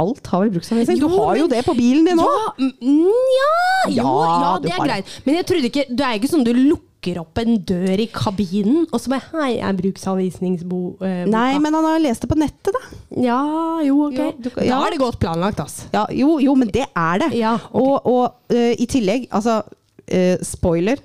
Alt 0.00 0.30
har 0.32 0.44
vel 0.46 0.52
bruksanvisning. 0.54 1.00
Du 1.02 1.08
har 1.12 1.36
jo 1.40 1.48
det 1.50 1.60
på 1.66 1.74
bilen 1.76 2.06
din! 2.08 2.20
Ja, 2.20 2.52
mm, 2.58 3.08
ja, 3.36 3.50
jo, 3.98 4.04
Ja, 4.04 4.52
det 4.62 4.72
er 4.72 4.84
greit. 4.86 5.18
Men 5.26 5.36
jeg 5.40 5.46
trodde 5.50 5.68
ikke 5.70 5.84
Det 5.90 6.06
er 6.06 6.18
ikke 6.20 6.30
sånn 6.32 6.44
du 6.46 6.52
lukker 6.56 7.18
opp 7.22 7.38
en 7.40 7.54
dør 7.64 8.00
i 8.04 8.06
kabinen, 8.12 8.82
og 8.92 9.00
så 9.00 9.08
bare 9.12 9.24
Hei, 9.32 9.54
er 9.64 9.72
bruksanvisningsboka 9.78 11.12
Nei, 11.32 11.58
men 11.62 11.72
han 11.78 11.86
har 11.88 11.98
lest 12.02 12.24
det 12.24 12.28
på 12.30 12.36
nettet, 12.40 12.72
da. 12.76 12.82
Ja, 13.24 13.38
jo, 13.86 14.06
ok. 14.08 14.18
Jo, 14.18 14.30
du 14.36 14.50
kan- 14.50 14.66
Da 14.68 14.80
er 14.86 14.90
det 14.90 15.00
godt 15.00 15.18
planlagt, 15.22 15.60
ass. 15.60 15.86
Ja, 15.94 16.06
jo, 16.12 16.38
jo, 16.38 16.54
men 16.54 16.68
det 16.68 16.84
er 16.94 17.18
det. 17.24 17.30
Ja, 17.38 17.54
ok. 17.72 17.80
Og, 17.80 18.06
og 18.06 18.34
eh, 18.56 18.74
i 18.78 18.86
tillegg, 18.86 19.28
altså 19.32 19.62
eh, 20.08 20.36
Spoiler. 20.42 20.96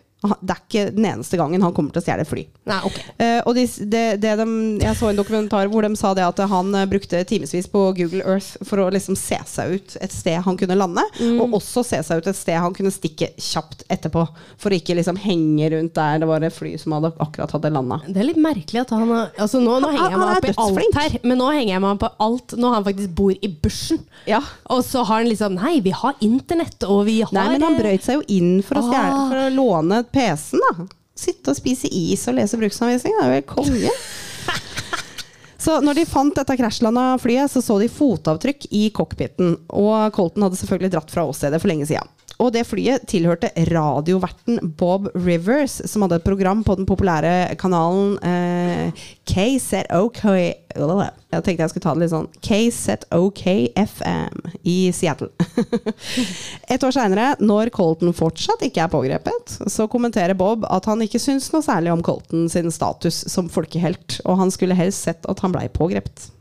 Det 0.41 0.55
er 0.55 0.61
ikke 0.63 0.83
den 0.95 1.05
eneste 1.11 1.37
gangen 1.39 1.61
han 1.65 1.73
kommer 1.75 1.91
til 1.95 2.01
å 2.01 2.05
stjele 2.05 2.25
fly. 2.27 2.45
Nei, 2.65 2.79
ok. 2.87 2.97
uh, 3.21 3.41
og 3.45 3.55
de, 3.57 3.65
det, 3.91 4.03
det 4.23 4.31
de, 4.39 4.45
jeg 4.81 4.97
så 4.99 5.09
en 5.11 5.19
dokumentar 5.19 5.67
hvor 5.71 5.85
de 5.85 5.91
sa 5.99 6.13
det 6.17 6.23
at 6.25 6.39
han 6.49 6.73
eh, 6.75 6.85
brukte 6.89 7.19
timevis 7.29 7.67
på 7.71 7.81
Google 7.97 8.23
Earth 8.25 8.55
for 8.65 8.81
å 8.81 8.89
liksom 8.93 9.15
se 9.19 9.37
seg 9.45 9.75
ut 9.77 9.97
et 10.01 10.11
sted 10.15 10.41
han 10.45 10.57
kunne 10.57 10.77
lande, 10.79 11.03
Mm. 11.19 11.37
og 11.41 11.53
også 11.59 11.83
se 11.85 11.99
seg 12.03 12.19
ut 12.19 12.27
et 12.27 12.35
sted 12.37 12.57
han 12.59 12.73
kunne 12.75 12.91
stikke 12.91 13.29
kjapt 13.39 13.85
etterpå. 13.91 14.25
For 14.61 14.73
å 14.73 14.77
ikke 14.79 14.95
liksom 14.97 15.17
henge 15.21 15.69
rundt 15.71 15.93
der 15.95 16.19
det 16.23 16.27
var 16.29 16.43
et 16.43 16.53
fly 16.55 16.73
som 16.81 16.95
hadde, 16.97 17.13
akkurat 17.23 17.53
hadde 17.55 17.71
landa. 17.71 17.99
Det 18.07 18.19
er 18.21 18.27
litt 18.31 18.39
merkelig 18.41 18.81
at 18.83 18.91
han 18.95 19.07
har 19.11 19.29
altså 19.37 19.61
nå, 19.63 19.77
nå 19.83 19.91
Han- 19.91 19.95
henger 19.95 20.11
jeg 20.11 20.19
meg 20.19 20.35
opp 20.35 20.49
i 20.49 20.55
alt 20.65 20.99
her, 21.01 21.17
men 21.23 21.37
nå 21.39 21.51
henger 21.53 21.73
jeg 21.75 21.83
meg 21.85 21.91
opp 21.95 22.03
på 22.05 22.11
alt 22.27 22.55
når 22.59 22.73
han 22.77 22.87
faktisk 22.89 23.13
bor 23.15 23.31
i 23.35 23.47
bushen. 23.63 24.01
Ja. 24.27 24.41
Og 24.73 24.83
så 24.87 25.03
har 25.05 25.21
han 25.23 25.29
liksom 25.31 25.55
Nei, 25.55 25.77
vi 25.85 25.93
har 25.95 26.15
internett, 26.25 26.83
og 26.89 27.05
vi 27.07 27.19
har 27.21 27.31
Nei, 27.35 27.47
men 27.55 27.61
han 27.63 27.75
eh, 27.77 27.81
brøyt 27.83 28.03
seg 28.05 28.19
jo 28.19 28.25
inn 28.35 28.51
for 28.65 28.81
å, 28.81 28.83
stjæle, 28.89 29.13
Ah. 29.15 29.29
for 29.29 29.41
å 29.45 29.49
låne 29.55 30.01
PC-en, 30.15 30.63
da. 30.63 30.87
Sitte 31.15 31.53
og 31.53 31.59
spise 31.59 31.87
is 31.91 32.25
og 32.27 32.35
lese 32.39 32.59
bruksanvisning, 32.59 33.15
det 33.15 33.23
er 33.23 33.29
jo 33.29 33.39
helt 33.39 33.51
konge. 33.51 33.91
Så 35.65 35.79
når 35.81 35.97
de 35.97 36.05
fant 36.05 36.35
dette 36.35 36.57
krasjlanda 36.59 37.15
flyet, 37.17 37.49
så 37.49 37.61
så 37.63 37.79
de 37.81 37.87
fotavtrykk 37.89 38.67
i 38.75 38.83
cockpiten. 38.93 39.55
Og 39.73 40.13
Colton 40.13 40.45
hadde 40.45 40.59
selvfølgelig 40.59 40.91
dratt 40.93 41.13
fra 41.13 41.23
åstedet 41.25 41.57
for 41.63 41.71
lenge 41.71 41.87
siden. 41.89 42.11
Og 42.41 42.51
det 42.51 42.65
flyet 42.67 43.05
tilhørte 43.07 43.51
radioverten 43.69 44.59
Bob 44.77 45.07
Rivers, 45.15 45.77
som 45.87 46.03
hadde 46.03 46.19
et 46.19 46.25
program 46.25 46.63
på 46.67 46.75
den 46.75 46.87
populære 46.87 47.55
kanalen 47.61 48.17
eh, 48.25 49.05
KZOK 49.29 50.21
Jeg 50.25 51.43
tenkte 51.45 51.63
jeg 51.63 51.71
skulle 51.71 51.85
ta 51.85 51.93
det 51.95 52.03
litt 52.03 52.13
sånn 52.13 52.27
KZOK 52.43 53.43
FM 53.85 54.51
i 54.67 54.77
Seattle. 54.95 55.31
Et 56.73 56.83
år 56.83 56.95
seinere, 56.95 57.31
når 57.39 57.71
Colton 57.75 58.15
fortsatt 58.15 58.65
ikke 58.67 58.83
er 58.83 58.91
pågrepet, 58.91 59.57
så 59.71 59.87
kommenterer 59.91 60.35
Bob 60.37 60.67
at 60.67 60.91
han 60.91 61.03
ikke 61.05 61.21
syns 61.21 61.51
noe 61.53 61.63
særlig 61.65 61.93
om 61.95 62.03
Colton 62.05 62.49
sin 62.51 62.71
status 62.73 63.23
som 63.31 63.51
folkehelt, 63.51 64.19
og 64.25 64.41
han 64.43 64.51
skulle 64.51 64.77
helst 64.77 65.07
sett 65.07 65.27
at 65.31 65.43
han 65.45 65.55
blei 65.55 65.69
pågrepet. 65.71 66.31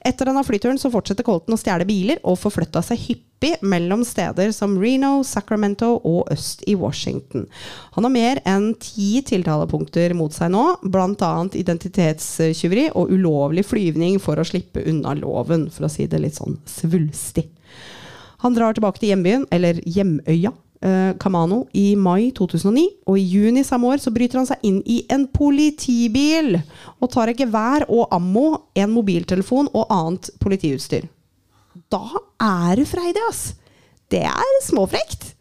Etter 0.00 0.28
denne 0.28 0.44
flyturen 0.46 0.78
så 0.80 0.90
fortsetter 0.92 1.26
Colton 1.26 1.56
å 1.56 1.60
stjele 1.60 1.86
biler 1.88 2.20
og 2.24 2.38
forflytta 2.40 2.82
seg 2.84 3.00
hyppig 3.02 3.52
mellom 3.66 4.04
steder 4.06 4.52
som 4.56 4.78
Reno, 4.80 5.20
Sacramento 5.26 5.92
og 5.98 6.30
øst 6.32 6.64
i 6.68 6.76
Washington. 6.78 7.44
Han 7.96 8.08
har 8.08 8.14
mer 8.14 8.40
enn 8.48 8.70
ti 8.80 9.20
tiltalepunkter 9.26 10.14
mot 10.16 10.32
seg 10.34 10.54
nå, 10.54 10.64
bl.a. 10.88 11.32
identitetstyveri 11.52 12.88
og 12.94 13.12
ulovlig 13.12 13.66
flyvning 13.68 14.20
for 14.22 14.40
å 14.40 14.46
slippe 14.46 14.84
unna 14.88 15.14
loven, 15.18 15.68
for 15.72 15.88
å 15.88 15.92
si 15.92 16.08
det 16.08 16.22
litt 16.22 16.40
sånn 16.40 16.58
svulstig. 16.70 17.50
Han 18.44 18.56
drar 18.56 18.76
tilbake 18.76 19.00
til 19.00 19.12
hjembyen, 19.12 19.46
eller 19.52 19.80
hjemøya, 19.84 20.52
Kamano, 21.18 21.62
i 21.72 21.94
mai 21.96 22.30
2009. 22.36 22.84
Og 23.08 23.18
i 23.18 23.24
juni 23.24 23.64
samme 23.66 23.88
år 23.92 24.02
så 24.02 24.12
bryter 24.14 24.40
han 24.40 24.48
seg 24.48 24.64
inn 24.66 24.82
i 24.84 25.00
en 25.12 25.24
politibil 25.32 26.58
og 27.00 27.10
tar 27.14 27.32
et 27.32 27.40
gevær 27.40 27.86
og 27.88 28.12
ammo, 28.14 28.48
en 28.76 28.92
mobiltelefon 28.92 29.70
og 29.72 29.86
annet 29.92 30.30
politiutstyr. 30.42 31.08
Da 31.92 32.02
er 32.42 32.80
du 32.80 32.84
freidig, 32.88 33.22
ass! 33.30 33.54
Det 34.10 34.22
er 34.28 34.60
småfrekt. 34.62 35.32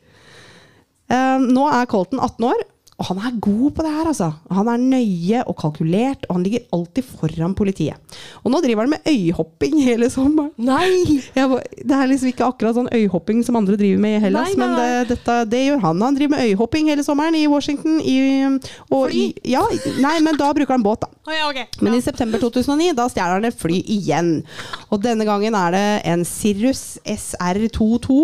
Eh, 1.12 1.38
nå 1.42 1.68
er 1.70 1.90
Colton 1.90 2.20
18 2.20 2.48
år, 2.50 2.64
og 2.96 3.10
han 3.10 3.18
er 3.28 3.40
god 3.44 3.72
på 3.76 3.84
det 3.84 3.90
her, 3.92 4.08
altså. 4.08 4.30
Han 4.56 4.70
er 4.72 4.80
nøye 4.80 5.42
og 5.52 5.58
kalkulert, 5.60 6.22
og 6.30 6.38
han 6.38 6.46
ligger 6.46 6.62
alltid 6.76 7.04
foran 7.04 7.56
politiet. 7.58 8.00
Og 8.46 8.54
nå 8.54 8.62
driver 8.64 8.86
han 8.86 8.94
med 8.94 9.10
øyhopping 9.12 9.82
hele 9.84 10.08
sommeren. 10.14 10.54
Nei! 10.56 11.20
Jeg, 11.36 11.60
det 11.84 11.98
er 11.98 12.08
liksom 12.08 12.32
ikke 12.32 12.48
akkurat 12.48 12.78
sånn 12.78 12.88
øyhopping 12.96 13.42
som 13.44 13.60
andre 13.60 13.76
driver 13.80 14.00
med 14.06 14.16
i 14.16 14.22
Hellas, 14.24 14.54
Nei, 14.54 14.56
nei, 14.56 14.62
men 14.62 14.78
det, 14.80 15.10
dette, 15.12 15.36
det 15.52 15.64
gjør 15.66 15.82
han. 15.84 16.06
Han 16.08 16.20
driver 16.20 16.36
med 16.38 16.54
øyhopping 16.54 16.88
hele 16.94 17.04
sommeren 17.04 17.36
i 17.36 17.44
Washington. 17.52 18.00
I, 18.00 18.16
og 18.88 19.10
Fly? 19.10 19.26
I, 19.26 19.52
ja, 19.58 19.66
nei, 20.00 20.16
men 20.24 20.40
da 20.40 20.54
bruker 20.56 20.78
han 20.78 20.86
båt, 20.86 21.04
da. 21.04 21.12
Oh, 21.26 21.34
ja, 21.36 21.50
okay. 21.50 21.68
Men 21.84 21.98
i 21.98 22.02
september 22.06 22.40
2009 22.40 22.94
da 22.96 23.10
stjeler 23.12 23.42
han 23.42 23.50
et 23.50 23.60
fly 23.60 23.82
igjen. 23.92 24.32
Og 24.94 25.04
denne 25.04 25.28
gangen 25.28 25.58
er 25.58 25.76
det 25.76 25.86
en 26.14 26.24
Cirrus 26.30 27.00
SR22. 27.04 28.20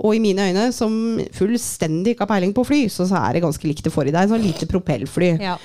Og 0.00 0.16
i 0.16 0.22
mine 0.22 0.48
øyne, 0.48 0.68
som 0.72 1.18
fullstendig 1.34 2.14
ikke 2.14 2.24
har 2.24 2.32
peiling 2.32 2.54
på 2.56 2.64
fly, 2.64 2.84
så, 2.88 3.04
så 3.10 3.20
er 3.20 3.36
det 3.36 3.44
ganske 3.44 3.68
likt 3.68 3.84
det 3.84 3.92
forrige. 3.92 4.13
Det 4.14 4.22
er 4.22 4.28
et 4.28 4.32
sånn 4.36 4.46
lite 4.46 4.70
propellfly. 4.70 5.34
Ja. 5.42 5.58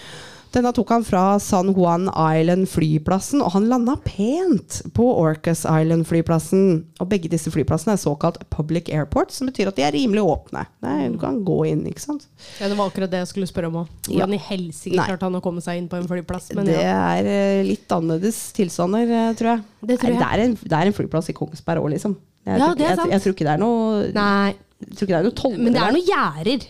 Denne 0.50 0.72
tok 0.74 0.90
han 0.90 1.04
fra 1.06 1.24
San 1.38 1.68
Juan 1.78 2.08
Island-flyplassen, 2.10 3.42
og 3.46 3.52
han 3.54 3.68
landa 3.70 3.94
pent 4.02 4.80
på 4.98 5.06
Orcas 5.22 5.62
Island-flyplassen. 5.70 6.64
Og 6.98 7.10
begge 7.12 7.30
disse 7.30 7.52
flyplassene 7.54 7.94
er 7.94 8.02
såkalt 8.02 8.40
public 8.50 8.90
airport, 8.90 9.30
som 9.36 9.46
betyr 9.52 9.70
at 9.70 9.78
de 9.78 9.86
er 9.86 9.94
rimelig 9.94 10.24
åpne. 10.26 10.64
Nei, 10.86 10.96
du 11.14 11.20
kan 11.22 11.38
gå 11.46 11.60
inn, 11.70 11.84
ikke 11.92 12.02
sant. 12.02 12.26
ja, 12.58 12.66
Det 12.72 12.78
var 12.80 12.90
akkurat 12.90 13.14
det 13.14 13.22
jeg 13.22 13.30
skulle 13.30 13.50
spørre 13.52 13.70
om 13.70 13.78
òg. 13.84 13.92
Ja. 14.08 14.24
Hvordan 14.24 14.34
i 14.40 14.42
helsike 14.48 14.98
klarte 14.98 15.28
han 15.30 15.38
å 15.38 15.44
komme 15.46 15.62
seg 15.62 15.84
inn 15.84 15.92
på 15.92 16.00
en 16.02 16.10
flyplass? 16.10 16.50
Men 16.58 16.66
det 16.72 16.80
ja. 16.80 16.98
er 17.20 17.30
eh, 17.30 17.62
litt 17.70 17.94
annerledes 17.94 18.42
tilstander, 18.58 19.06
eh, 19.06 19.30
tror 19.38 19.52
jeg. 19.54 19.64
Det 19.86 20.00
tror 20.02 20.16
jeg. 20.16 20.18
Det, 20.24 20.32
er 20.34 20.46
en, 20.48 20.58
det 20.66 20.80
er 20.82 20.90
en 20.90 20.98
flyplass 20.98 21.30
i 21.30 21.38
Kongsberg 21.38 21.86
òg, 21.86 21.94
liksom. 21.94 22.18
Jeg, 22.48 22.58
Ja, 22.58 22.66
tror, 22.66 22.76
det 22.82 22.88
er 22.90 22.98
ikke- 22.98 23.06
jeg, 23.06 23.14
jeg 23.14 23.22
tror 23.22 23.34
ikke 23.38 23.46
det 23.46 23.54
er 23.54 23.62
noe 23.62 24.12
Nei, 24.16 24.56
Jeg 24.80 24.96
tror 24.96 25.06
ikke 25.06 25.14
det 25.14 25.20
er 25.20 25.26
noe 25.28 25.38
tollere 25.38 25.62
men 25.62 25.74
det 25.76 25.82
er 25.84 25.92
noen 25.94 26.08
gjerder. 26.10 26.68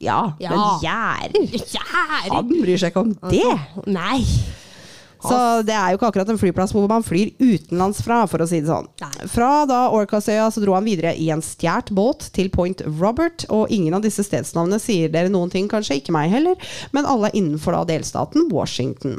Ja, 0.00 0.32
Ja. 0.40 0.50
men 0.54 0.80
gjerder! 0.82 1.44
Gjerder! 1.60 2.32
Han 2.34 2.48
bryr 2.48 2.78
seg 2.80 2.90
ikke 2.94 3.04
om 3.04 3.14
det! 3.30 3.58
Nei. 3.92 4.22
Så 5.20 5.36
det 5.68 5.74
er 5.76 5.90
jo 5.92 5.98
ikke 5.98 6.08
akkurat 6.08 6.30
en 6.32 6.38
flyplass 6.40 6.70
hvor 6.72 6.86
man 6.88 7.02
flyr 7.04 7.34
utenlands 7.36 7.98
fra, 8.00 8.22
for 8.30 8.40
å 8.40 8.46
si 8.48 8.62
det 8.62 8.70
sånn. 8.70 8.86
Nei. 9.02 9.26
Fra 9.28 9.66
da 9.68 9.82
Orcasøya 9.92 10.46
så 10.48 10.62
dro 10.64 10.72
han 10.78 10.86
videre 10.88 11.12
i 11.20 11.26
en 11.34 11.42
stjålet 11.44 11.92
båt 11.92 12.30
til 12.32 12.48
Point 12.54 12.80
Robert, 13.02 13.44
og 13.52 13.68
ingen 13.68 13.92
av 13.98 14.00
disse 14.06 14.24
stedsnavnene 14.24 14.80
sier 14.80 15.12
dere 15.12 15.28
noen 15.28 15.52
ting, 15.52 15.68
kanskje 15.68 15.98
ikke 16.00 16.14
meg 16.16 16.32
heller, 16.32 16.56
men 16.96 17.04
alle 17.04 17.28
innenfor 17.36 17.76
da 17.76 17.84
delstaten 17.92 18.48
Washington. 18.48 19.18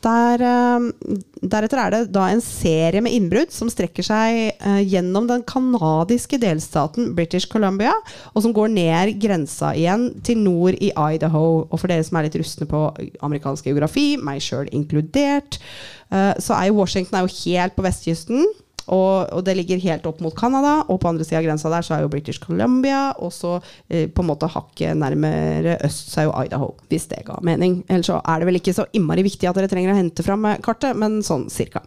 Der, 0.00 0.40
eh, 0.40 1.16
deretter 1.44 1.80
er 1.82 1.92
det 1.92 2.12
da 2.14 2.26
en 2.30 2.40
serie 2.40 3.02
med 3.04 3.12
innbrudd 3.12 3.52
som 3.52 3.68
strekker 3.68 4.06
seg 4.06 4.38
eh, 4.56 4.80
gjennom 4.88 5.26
den 5.28 5.44
kanadiske 5.44 6.38
delstaten 6.40 7.12
British 7.16 7.50
Columbia, 7.52 7.92
og 8.32 8.46
som 8.46 8.54
går 8.56 8.72
ned 8.72 9.18
grensa 9.20 9.74
igjen 9.76 10.08
til 10.24 10.40
nord 10.40 10.78
i 10.80 10.88
Idaho. 10.94 11.66
Og 11.68 11.76
for 11.76 11.92
dere 11.92 12.06
som 12.06 12.16
er 12.16 12.28
litt 12.28 12.40
rustne 12.40 12.68
på 12.70 12.86
amerikansk 13.20 13.68
geografi, 13.68 14.14
meg 14.16 14.40
sjøl 14.44 14.72
inkludert, 14.72 15.60
eh, 16.08 16.32
så 16.40 16.56
er 16.56 16.70
jo 16.70 16.80
Washington 16.80 17.20
er 17.20 17.28
jo 17.28 17.36
helt 17.44 17.76
på 17.76 17.84
vestkysten. 17.84 18.48
Og, 18.90 19.28
og 19.36 19.44
det 19.46 19.54
ligger 19.54 19.78
helt 19.84 20.06
opp 20.10 20.18
mot 20.24 20.34
Canada, 20.34 20.80
og 20.90 20.98
på 21.02 21.10
andre 21.12 21.24
sida 21.26 21.38
av 21.38 21.44
grensa 21.46 21.70
der 21.70 21.86
så 21.86 21.94
er 21.94 22.02
jo 22.04 22.10
British 22.10 22.42
Columbia, 22.42 23.12
og 23.22 23.30
så 23.34 23.56
eh, 23.88 24.08
på 24.10 24.24
en 24.24 24.30
måte 24.32 24.48
hakket 24.50 24.98
nærmere 24.98 25.76
øst 25.86 26.10
så 26.10 26.22
er 26.24 26.26
jo 26.28 26.34
Idaho, 26.42 26.72
hvis 26.90 27.06
det 27.12 27.22
ga 27.28 27.38
mening. 27.46 27.80
Ellers 27.88 28.10
så 28.10 28.18
er 28.20 28.42
det 28.42 28.48
vel 28.50 28.58
ikke 28.58 28.74
så 28.74 28.88
innmari 28.96 29.22
viktig 29.26 29.46
at 29.50 29.60
dere 29.60 29.70
trenger 29.70 29.94
å 29.94 30.00
hente 30.00 30.26
fram 30.26 30.48
eh, 30.50 30.58
kartet, 30.64 30.98
men 30.98 31.20
sånn 31.26 31.46
cirka. 31.52 31.84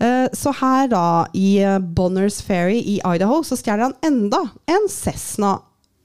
Eh, 0.00 0.28
Så 0.32 0.54
her 0.60 0.86
da, 0.92 1.26
i 1.34 1.58
eh, 1.64 1.78
Bonners 1.82 2.40
Ferry 2.46 2.78
i 2.78 3.00
Idaho, 3.04 3.42
så 3.44 3.58
stjeler 3.58 3.88
han 3.88 3.98
enda 4.06 4.44
en 4.70 4.86
Cessna 4.88 5.58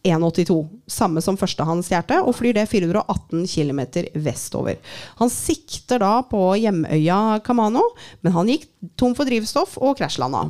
182. 0.06 0.58
Samme 0.88 1.24
som 1.24 1.38
første 1.40 1.66
hans 1.68 1.90
hjerte, 1.92 2.22
og 2.22 2.38
flyr 2.38 2.56
det 2.58 2.68
418 2.72 3.46
km 3.50 3.82
vestover. 4.26 4.80
Han 5.22 5.32
sikter 5.34 6.02
da 6.04 6.20
på 6.30 6.42
hjemøya 6.62 7.42
Kamano, 7.46 7.84
men 8.22 8.36
han 8.36 8.52
gikk 8.54 8.70
tom 9.00 9.16
for 9.18 9.28
drivstoff 9.28 9.78
og 9.82 9.98
krasjlanda. 10.00 10.48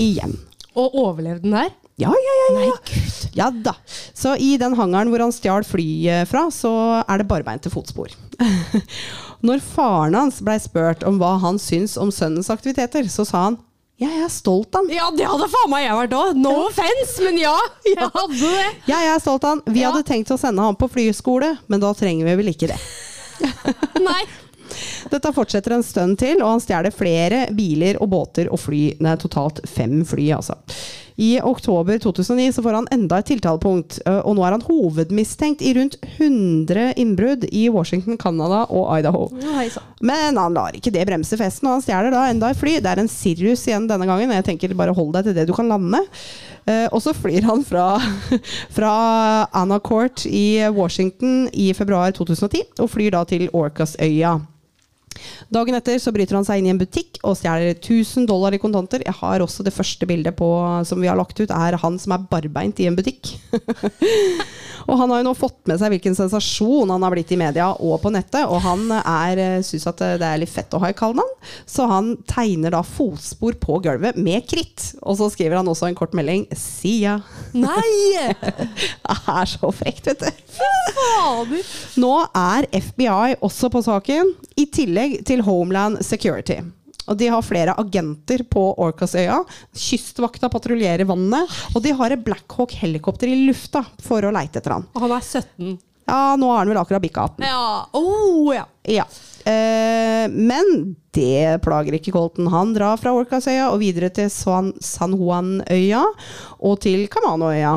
Igjen. 0.00 0.36
Og 0.74 0.94
overlevde 1.04 1.46
den 1.46 1.58
der? 1.58 1.72
Ja, 1.96 2.10
ja, 2.10 2.32
ja. 2.40 2.46
ja. 2.50 2.54
Nei. 2.58 3.02
Ja 3.38 3.50
da. 3.50 3.76
Så 4.14 4.34
i 4.42 4.56
den 4.58 4.74
hangaren 4.78 5.12
hvor 5.12 5.22
han 5.22 5.34
stjal 5.34 5.66
flyet 5.66 6.26
fra, 6.30 6.48
så 6.50 6.72
er 7.04 7.22
det 7.22 7.28
barbeinte 7.30 7.70
fotspor. 7.70 8.10
Når 9.46 9.62
faren 9.62 10.16
hans 10.18 10.40
blei 10.42 10.56
spurt 10.62 11.04
om 11.06 11.20
hva 11.20 11.36
han 11.42 11.60
syns 11.62 11.94
om 12.00 12.10
sønnens 12.14 12.50
aktiviteter, 12.50 13.06
så 13.12 13.26
sa 13.28 13.46
han 13.50 13.60
jeg 14.02 14.22
er 14.24 14.28
stolt 14.32 14.74
av 14.74 14.82
han. 14.84 14.90
Ja, 14.92 15.10
det 15.14 15.26
hadde 15.28 15.46
faen 15.52 15.70
meg 15.72 15.84
jeg 15.86 15.96
vært 16.00 16.14
òg. 16.18 16.36
No 16.36 16.54
offence, 16.66 17.18
men 17.22 17.38
ja. 17.40 17.54
Jeg 17.86 17.98
hadde 18.00 18.38
det. 18.40 18.70
Ja, 18.90 19.00
Jeg 19.04 19.12
er 19.14 19.20
stolt 19.22 19.44
av 19.46 19.54
han. 19.54 19.62
Vi 19.74 19.80
Ja. 19.84 19.90
hadde 19.92 20.04
tenkt 20.08 20.32
å 20.34 20.38
sende 20.40 20.62
han 20.66 20.76
på 20.76 20.88
flyskole, 20.90 21.58
men 21.68 21.80
da 21.80 21.92
trenger 21.94 22.24
vi 22.26 22.34
vel 22.42 22.50
ikke 22.54 22.68
det. 22.72 22.80
Nei. 24.08 24.22
Dette 25.12 25.30
fortsetter 25.36 25.74
en 25.76 25.82
stund 25.86 26.18
til, 26.18 26.40
og 26.42 26.48
han 26.56 26.60
stjeler 26.64 26.90
flere 26.94 27.44
biler 27.54 27.98
og 28.02 28.08
båter 28.10 28.48
og 28.50 28.58
fly. 28.58 28.96
Det 28.98 29.10
er 29.12 29.20
totalt 29.20 29.60
fem 29.68 30.00
fly, 30.08 30.30
altså. 30.34 30.56
I 31.16 31.40
oktober 31.46 31.98
2009 32.02 32.52
så 32.56 32.62
får 32.64 32.78
han 32.78 32.88
enda 32.94 33.20
et 33.20 33.28
tiltalepunkt, 33.30 34.00
og 34.26 34.34
nå 34.34 34.42
er 34.42 34.56
han 34.56 34.64
hovedmistenkt 34.66 35.62
i 35.62 35.70
rundt 35.76 35.94
100 36.16 36.96
innbrudd 36.98 37.46
i 37.54 37.68
Washington, 37.70 38.18
Canada 38.18 38.64
og 38.66 38.88
Idaho. 38.98 39.28
Men 40.02 40.40
han 40.40 40.56
lar 40.56 40.74
ikke 40.74 40.92
det 40.94 41.06
bremse 41.06 41.38
festen, 41.38 41.68
og 41.70 41.76
han 41.76 41.84
stjeler 41.84 42.14
da 42.14 42.24
enda 42.32 42.50
et 42.50 42.58
fly. 42.58 42.76
Det 42.82 42.90
er 42.90 43.02
en 43.04 43.10
Sirius 43.10 43.62
igjen 43.68 43.86
denne 43.90 44.08
gangen. 44.10 44.34
Jeg 44.34 44.46
tenker 44.48 44.74
bare 44.74 44.96
hold 44.96 45.14
deg 45.14 45.28
til 45.28 45.38
det 45.38 45.46
du 45.48 45.54
kan 45.56 45.70
lande. 45.70 46.02
Eh, 46.66 46.86
og 46.90 47.02
så 47.04 47.14
flyr 47.16 47.44
han 47.46 47.62
fra, 47.66 47.86
fra 48.76 48.94
Anacourt 49.54 50.26
i 50.26 50.64
Washington 50.74 51.46
i 51.52 51.70
februar 51.76 52.14
2010, 52.16 52.80
og 52.80 52.90
flyr 52.90 53.14
da 53.14 53.24
til 53.28 53.46
Orcasøya. 53.52 54.38
Dagen 55.54 55.76
etter 55.78 56.00
så 56.02 56.12
bryter 56.14 56.38
han 56.38 56.46
seg 56.46 56.60
inn 56.60 56.68
i 56.68 56.72
en 56.74 56.80
butikk 56.80 57.20
og 57.22 57.36
stjeler 57.38 57.74
1000 57.76 58.28
dollar 58.30 58.56
i 58.56 58.60
kontanter. 58.62 59.04
Jeg 59.06 59.16
har 59.20 59.44
også 59.44 59.66
det 59.66 59.74
første 59.74 60.08
bildet 60.08 60.36
på, 60.38 60.48
som 60.88 61.02
vi 61.02 61.10
har 61.10 61.18
lagt 61.20 61.38
ut, 61.40 61.50
er 61.50 61.78
han 61.80 61.98
som 62.02 62.16
er 62.16 62.28
barbeint 62.30 62.80
i 62.82 62.88
en 62.90 62.98
butikk. 62.98 63.34
og 64.86 64.98
han 65.00 65.12
har 65.12 65.22
jo 65.22 65.28
nå 65.28 65.34
fått 65.38 65.60
med 65.70 65.80
seg 65.80 65.94
hvilken 65.94 66.16
sensasjon 66.18 66.90
han 66.92 67.04
har 67.04 67.14
blitt 67.14 67.32
i 67.34 67.38
media 67.40 67.70
og 67.74 67.98
på 68.02 68.12
nettet, 68.14 68.44
og 68.46 68.60
han 68.64 68.86
er, 69.00 69.42
syns 69.66 69.86
at 69.90 70.02
det 70.20 70.28
er 70.28 70.40
litt 70.42 70.52
fett 70.52 70.74
å 70.74 70.80
ha 70.82 70.90
i 70.92 70.96
kallenavn, 70.96 71.32
så 71.66 71.88
han 71.90 72.14
tegner 72.30 72.74
da 72.74 72.82
fotspor 72.86 73.58
på 73.62 73.80
gulvet 73.84 74.18
med 74.20 74.46
kritt. 74.50 74.92
Og 75.02 75.18
så 75.20 75.30
skriver 75.32 75.60
han 75.60 75.70
også 75.70 75.88
en 75.88 75.98
kort 75.98 76.14
melding 76.16 76.46
'Sia'. 76.50 77.20
Nei! 77.56 78.34
Det 79.04 79.18
er 79.40 79.48
så 79.48 79.70
frekt, 79.74 80.06
vet 80.08 80.22
du. 80.22 80.44
Fader. 80.94 81.74
Nå 82.00 82.14
er 82.36 82.68
FBI 82.70 83.36
også 83.44 83.70
på 83.72 83.82
saken, 83.84 84.34
i 84.56 84.66
tillegg 84.70 85.20
til 85.26 85.44
Homeland 85.46 86.02
Security. 86.04 86.60
Og 87.08 87.18
De 87.20 87.30
har 87.32 87.44
flere 87.44 87.74
agenter 87.80 88.44
på 88.50 88.66
Orcasøya. 88.80 89.40
Kystvakta 89.76 90.50
patruljerer 90.52 91.08
vannet. 91.08 91.58
Og 91.74 91.82
de 91.84 91.94
har 91.96 92.14
et 92.14 92.24
Blackhawk-helikopter 92.24 93.30
i 93.30 93.42
lufta 93.48 93.84
for 94.04 94.24
å 94.24 94.32
leite 94.34 94.62
etter 94.62 94.78
han. 94.78 94.88
Og 94.94 95.04
han 95.06 95.18
er 95.18 95.24
17. 95.24 95.76
Ja, 96.04 96.34
nå 96.36 96.50
har 96.52 96.62
han 96.62 96.68
vel 96.68 96.80
akkurat 96.80 97.02
bikka 97.04 97.28
18. 97.30 97.46
Ja. 97.48 97.86
Oh, 97.96 98.50
ja. 98.54 98.66
Ja. 98.84 99.06
Eh, 99.44 100.28
men 100.28 100.94
det 101.16 101.60
plager 101.64 101.96
ikke 101.96 102.12
Colton. 102.12 102.48
Han 102.52 102.74
drar 102.76 102.98
fra 103.00 103.12
Orcasøya 103.16 103.70
og 103.72 103.80
videre 103.80 104.10
til 104.12 104.28
San, 104.32 104.72
San 104.84 105.16
Juan-øya 105.16 106.02
og 106.60 106.78
til 106.84 107.06
Kamanoøya. 107.12 107.74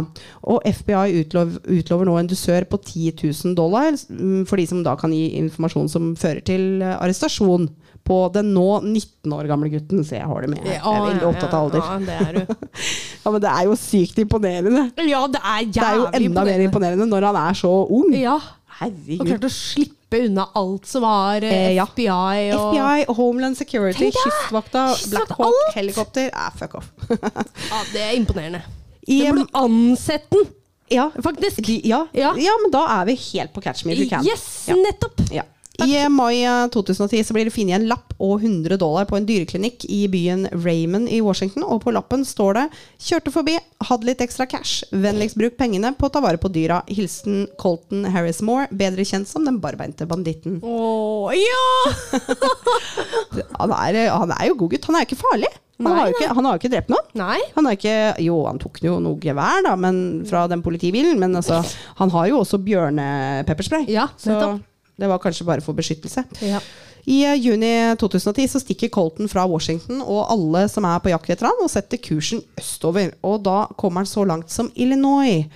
Og 0.52 0.68
FBI 0.68 1.22
utlov, 1.24 1.56
utlover 1.64 2.10
nå 2.10 2.18
en 2.20 2.32
dusør 2.32 2.68
på 2.68 2.82
10 2.84 3.16
000 3.24 3.56
dollar 3.60 3.96
mm, 3.96 4.44
for 4.48 4.60
de 4.60 4.68
som 4.68 4.84
da 4.84 4.98
kan 5.00 5.16
gi 5.16 5.30
informasjon 5.40 5.92
som 5.92 6.14
fører 6.20 6.44
til 6.48 6.84
eh, 6.84 6.98
arrestasjon 6.98 7.70
på 8.08 8.18
den 8.34 8.54
nå 8.56 8.66
19 8.86 9.34
år 9.36 9.50
gamle 9.52 9.70
gutten. 9.74 10.04
Så 10.08 10.16
jeg 10.18 10.28
har 10.30 10.46
det 10.46 10.50
med. 10.54 10.64
her. 10.64 10.78
Jeg 10.78 10.84
er 10.96 11.06
veldig 11.10 11.28
opptatt 11.28 11.54
av 11.58 11.68
alder. 11.68 11.84
Ja, 11.84 11.98
det 12.00 12.20
er 12.24 12.34
du. 12.40 12.56
Ja, 13.28 13.32
Men 13.34 13.42
det 13.44 13.50
er 13.52 13.64
jo 13.68 13.76
sykt 13.76 14.20
imponerende. 14.24 14.84
Ja, 15.10 15.22
det 15.28 15.42
er 15.44 15.60
jævlig 15.66 15.68
imponerende. 15.68 15.76
Det 15.76 15.84
er 15.84 16.24
jo 16.24 16.30
enda 16.32 16.44
mer 16.48 16.62
imponerende 16.70 17.08
når 17.12 17.26
han 17.28 17.40
er 17.44 17.58
så 17.60 17.72
ung. 17.92 18.14
Ja. 18.16 18.38
Herregud. 18.78 19.20
Og 19.24 19.28
klarte 19.34 19.50
å 19.50 19.54
slippe 19.58 20.20
unna 20.30 20.46
alt 20.56 20.86
som 20.88 21.02
var 21.04 21.44
eh, 21.44 21.52
Eh, 21.52 21.72
ja. 21.76 21.84
FBI 21.90 22.52
og 22.56 22.68
FBI 22.78 23.16
Homeland 23.18 23.58
Security, 23.60 24.12
Kystvakta, 24.16 24.84
Black 25.12 25.34
Hawk, 25.36 25.48
alt! 25.50 25.74
helikopter. 25.76 26.30
Ah, 26.32 26.52
fuck 26.56 26.78
off. 26.80 26.88
Ja, 27.72 27.82
det 27.92 28.04
er 28.06 28.14
imponerende. 28.20 28.62
I, 29.08 29.18
Du 29.26 29.34
burde 29.34 29.48
ansett 29.58 30.30
den, 30.32 30.46
ja, 30.94 31.10
faktisk. 31.24 31.60
de, 31.68 31.82
ja, 31.90 32.06
ja. 32.16 32.32
Ja. 32.40 32.54
men 32.64 32.72
da 32.72 32.86
er 33.02 33.10
vi 33.10 33.18
helt 33.34 33.52
på 33.56 33.64
Catch 33.66 33.84
Me 33.88 33.98
If 33.98 34.06
You 34.06 34.10
Can. 34.14 34.24
Yes, 34.30 34.46
Ja. 34.70 34.76
nettopp. 34.80 35.20
Ja. 35.36 35.44
I 35.86 36.08
mai 36.10 36.42
eh, 36.42 36.68
2010 36.74 37.24
så 37.28 37.36
blir 37.36 37.46
det 37.48 37.54
funnet 37.54 37.78
en 37.78 37.88
lapp 37.90 38.16
og 38.18 38.42
100 38.42 38.80
dollar 38.82 39.06
på 39.06 39.18
en 39.18 39.28
dyreklinikk 39.28 39.86
i 39.94 40.08
byen 40.10 40.48
Raymond 40.64 41.10
i 41.14 41.20
Washington. 41.22 41.66
Og 41.68 41.84
på 41.84 41.94
lappen 41.94 42.26
står 42.26 42.58
det 42.58 42.66
'Kjørte 42.98 43.34
forbi, 43.34 43.58
hadde 43.90 44.10
litt 44.10 44.24
ekstra 44.26 44.48
cash. 44.50 44.82
Vennligst 44.92 45.38
bruk 45.38 45.58
pengene 45.60 45.94
på 45.94 46.10
å 46.10 46.14
ta 46.14 46.24
vare 46.24 46.42
på 46.42 46.50
dyra. 46.50 46.82
Hilsen 46.90 47.46
Colton 47.62 48.10
Harris 48.10 48.42
Moore, 48.42 48.68
bedre 48.72 49.06
kjent 49.06 49.30
som 49.30 49.46
den 49.46 49.62
barbeinte 49.62 50.08
banditten'. 50.10 50.60
Å 50.66 51.32
ja! 51.38 51.64
Han 53.58 53.72
er, 53.74 54.10
han 54.14 54.32
er 54.32 54.48
jo 54.50 54.56
god 54.58 54.74
gutt. 54.74 54.86
Han 54.86 54.96
er 54.96 55.04
jo 55.04 55.10
ikke 55.10 55.22
farlig. 55.22 55.50
Han 55.78 55.94
har 55.94 56.08
jo 56.10 56.16
ikke, 56.16 56.30
han 56.34 56.46
har 56.46 56.56
jo 56.56 56.62
ikke 56.62 56.72
drept 56.74 56.90
noen. 56.90 57.10
Nei. 57.18 57.38
Han 57.56 57.68
har 57.68 57.76
ikke, 57.78 57.98
jo, 58.26 58.38
han 58.48 58.62
tok 58.62 58.80
jo 58.82 58.96
noe 59.04 59.20
gevær 59.22 59.62
da, 59.66 59.76
men, 59.78 60.00
fra 60.30 60.48
den 60.50 60.64
politibilen, 60.66 61.20
men 61.22 61.38
altså, 61.38 61.60
han 62.00 62.14
har 62.16 62.32
jo 62.32 62.42
også 62.42 62.58
bjørnepepperspray. 62.66 63.86
Ja, 63.94 64.08
så. 64.18 64.58
Det 64.98 65.10
var 65.10 65.22
kanskje 65.22 65.46
bare 65.48 65.64
for 65.64 65.78
beskyttelse. 65.78 66.24
Ja. 66.42 66.62
I 67.08 67.22
eh, 67.24 67.38
juni 67.40 67.72
2010 68.00 68.48
så 68.52 68.60
stikker 68.60 68.92
Colton 68.92 69.30
fra 69.32 69.46
Washington 69.48 70.02
og 70.02 70.26
alle 70.34 70.66
som 70.72 70.88
er 70.90 71.00
på 71.04 71.14
jakt 71.14 71.30
etter 71.32 71.48
han, 71.48 71.62
og 71.64 71.72
setter 71.72 72.02
kursen 72.04 72.44
østover. 72.60 73.14
Og 73.24 73.40
da 73.46 73.62
kommer 73.80 74.04
han 74.04 74.10
så 74.10 74.26
langt 74.28 74.52
som 74.52 74.72
Illinois. 74.76 75.48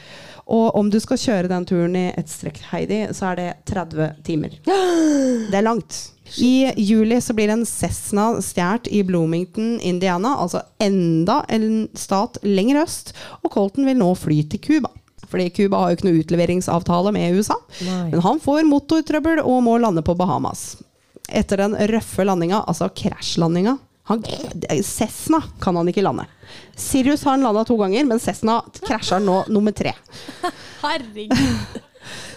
Og 0.52 0.76
om 0.76 0.88
du 0.92 1.00
skal 1.00 1.20
kjøre 1.20 1.52
den 1.52 1.68
turen 1.68 1.96
i 1.96 2.08
ett 2.18 2.32
strekk, 2.32 2.60
Heidi, 2.72 3.04
så 3.16 3.32
er 3.32 3.40
det 3.40 3.50
30 3.72 4.24
timer. 4.28 4.58
Det 5.52 5.58
er 5.58 5.68
langt. 5.68 5.98
I 6.40 6.72
juli 6.80 7.18
så 7.22 7.36
blir 7.36 7.52
en 7.52 7.66
Cessna 7.68 8.30
stjålet 8.40 8.88
i 8.88 9.02
Bloomington, 9.04 9.74
Indiana, 9.84 10.38
altså 10.40 10.62
enda 10.80 11.42
en 11.52 11.90
stat 11.98 12.40
lenger 12.44 12.84
øst. 12.86 13.12
Og 13.44 13.52
Colton 13.52 13.88
vil 13.90 14.00
nå 14.00 14.14
fly 14.16 14.42
til 14.48 14.64
Cuba. 14.64 14.94
Fordi 15.32 15.50
Cuba 15.56 15.80
har 15.80 15.92
jo 15.92 16.00
ikke 16.00 16.10
noe 16.10 16.24
utleveringsavtale 16.26 17.14
med 17.16 17.38
USA. 17.40 17.56
Nei. 17.88 18.10
Men 18.12 18.24
han 18.26 18.42
får 18.44 18.66
motortrøbbel 18.68 19.44
og 19.46 19.62
må 19.66 19.78
lande 19.80 20.04
på 20.06 20.16
Bahamas. 20.20 20.82
Etter 21.32 21.64
den 21.64 21.78
røffe 21.92 22.26
landinga, 22.28 22.66
altså 22.68 22.90
krasjlandinga 22.92 23.78
han, 24.04 24.24
Cessna 24.84 25.44
kan 25.62 25.76
han 25.76 25.88
ikke 25.88 26.02
lande. 26.02 26.26
Sirius 26.76 27.24
har 27.24 27.32
han 27.32 27.46
landa 27.46 27.64
to 27.66 27.78
ganger, 27.78 28.06
men 28.06 28.20
Cessna 28.20 28.58
krasjer 28.88 29.22
nå 29.24 29.44
nummer 29.48 29.72
tre. 29.72 29.94
Herregud. 30.84 31.80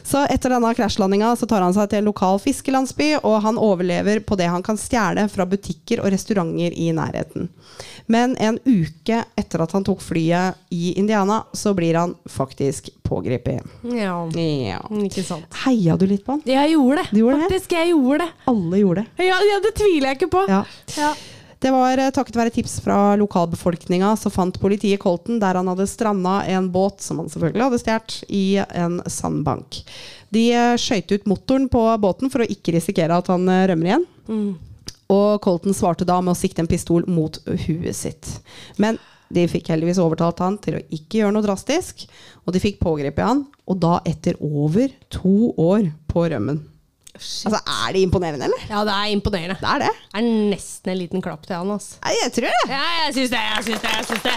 Så 0.04 0.20
etter 0.28 0.52
denne 0.52 0.68
krasjlandinga 0.76 1.30
så 1.40 1.46
tar 1.48 1.62
han 1.64 1.72
seg 1.72 1.88
til 1.88 2.02
en 2.02 2.08
lokal 2.10 2.36
fiskelandsby, 2.44 3.14
og 3.24 3.38
han 3.42 3.56
overlever 3.56 4.20
på 4.20 4.36
det 4.36 4.50
han 4.52 4.62
kan 4.62 4.76
stjele 4.76 5.24
fra 5.32 5.46
butikker 5.48 6.02
og 6.04 6.10
restauranter 6.12 6.76
i 6.76 6.90
nærheten. 6.92 7.48
Men 8.12 8.34
en 8.36 8.58
uke 8.68 9.22
etter 9.40 9.62
at 9.64 9.72
han 9.72 9.84
tok 9.86 10.02
flyet 10.04 10.58
i 10.76 10.92
Indiana, 11.00 11.38
så 11.56 11.72
blir 11.74 11.96
han 11.96 12.12
faktisk 12.28 12.90
pågrepet. 13.02 13.64
Ja, 13.96 14.18
Ja. 14.36 14.82
ikke 14.92 15.24
sant. 15.24 15.46
Heia 15.64 15.96
du 15.96 16.04
litt 16.06 16.24
på 16.26 16.36
han? 16.36 16.42
Jeg 16.44 16.74
gjorde 16.76 17.00
det. 17.00 17.18
Gjorde 17.22 17.40
faktisk, 17.46 17.70
det? 17.70 17.76
Jeg 17.80 17.94
gjorde 17.94 18.18
det. 18.18 18.30
Alle 18.52 18.82
gjorde 18.82 19.06
det. 19.06 19.24
Ja, 19.30 19.38
ja, 19.40 19.60
det 19.64 19.72
tviler 19.80 20.08
jeg 20.12 20.20
ikke 20.20 20.30
på. 20.36 20.44
Ja. 20.52 20.64
Ja. 20.98 21.14
Det 21.64 21.70
var 21.72 21.96
eh, 21.96 22.10
takket 22.12 22.36
være 22.36 22.52
tips 22.52 22.74
fra 22.84 23.14
lokalbefolkninga 23.16 24.10
så 24.20 24.28
fant 24.32 24.58
politiet 24.60 25.00
Colton 25.00 25.38
der 25.40 25.56
han 25.56 25.70
hadde 25.70 25.86
stranda 25.88 26.42
en 26.52 26.66
båt 26.72 27.00
som 27.00 27.22
han 27.22 27.30
selvfølgelig 27.32 27.64
hadde 27.64 27.78
stjålet, 27.80 28.16
i 28.28 28.44
en 28.60 28.98
sandbank. 29.08 29.78
De 30.34 30.42
eh, 30.52 30.74
skøyt 30.80 31.14
ut 31.14 31.30
motoren 31.30 31.70
på 31.72 31.86
båten 32.02 32.28
for 32.32 32.44
å 32.44 32.48
ikke 32.52 32.74
risikere 32.76 33.16
at 33.16 33.30
han 33.32 33.48
eh, 33.48 33.64
rømmer 33.70 33.90
igjen. 33.90 34.04
Og 35.14 35.40
Colton 35.44 35.76
svarte 35.76 36.04
da 36.08 36.18
med 36.20 36.34
å 36.34 36.36
sikte 36.36 36.60
en 36.60 36.68
pistol 36.68 37.08
mot 37.08 37.40
huet 37.46 37.96
sitt. 37.96 38.28
Men 38.76 39.00
de 39.32 39.46
fikk 39.48 39.72
heldigvis 39.72 40.02
overtalt 40.04 40.44
han 40.44 40.60
til 40.60 40.76
å 40.76 40.84
ikke 40.92 41.22
gjøre 41.22 41.32
noe 41.32 41.46
drastisk, 41.46 42.04
og 42.44 42.52
de 42.52 42.60
fikk 42.60 42.76
pågrepet 42.84 43.24
han, 43.24 43.44
og 43.64 43.80
da 43.80 43.96
etter 44.04 44.36
over 44.44 44.92
to 45.12 45.54
år 45.56 45.88
på 46.12 46.28
rømmen. 46.28 46.60
Altså, 47.14 47.60
Er 47.86 47.92
det 47.94 48.00
imponerende, 48.02 48.44
eller? 48.48 48.62
ja, 48.70 48.80
det 48.84 48.94
er 48.94 49.06
imponerende. 49.14 49.56
Det 49.60 49.68
er 49.70 49.78
det. 49.84 49.90
Det 50.12 50.18
er 50.18 50.26
nesten 50.50 50.90
en 50.92 50.98
liten 50.98 51.22
klapp 51.22 51.46
til 51.46 51.54
han, 51.56 51.70
altså. 51.70 52.00
Nei, 52.02 52.14
jeg 52.24 52.32
tror 52.34 52.48
det. 52.50 52.64
Ja, 52.72 52.80
jeg 53.04 53.14
syns 53.14 53.30
det, 53.30 53.42
jeg 53.50 53.62
syns 53.68 53.80
det, 53.84 53.90
jeg 53.94 54.04
syns 54.08 54.22
det. 54.26 54.36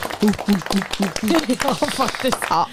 Ja, 1.64 1.74
faktisk. 1.74 2.38
Ja. 2.52 2.66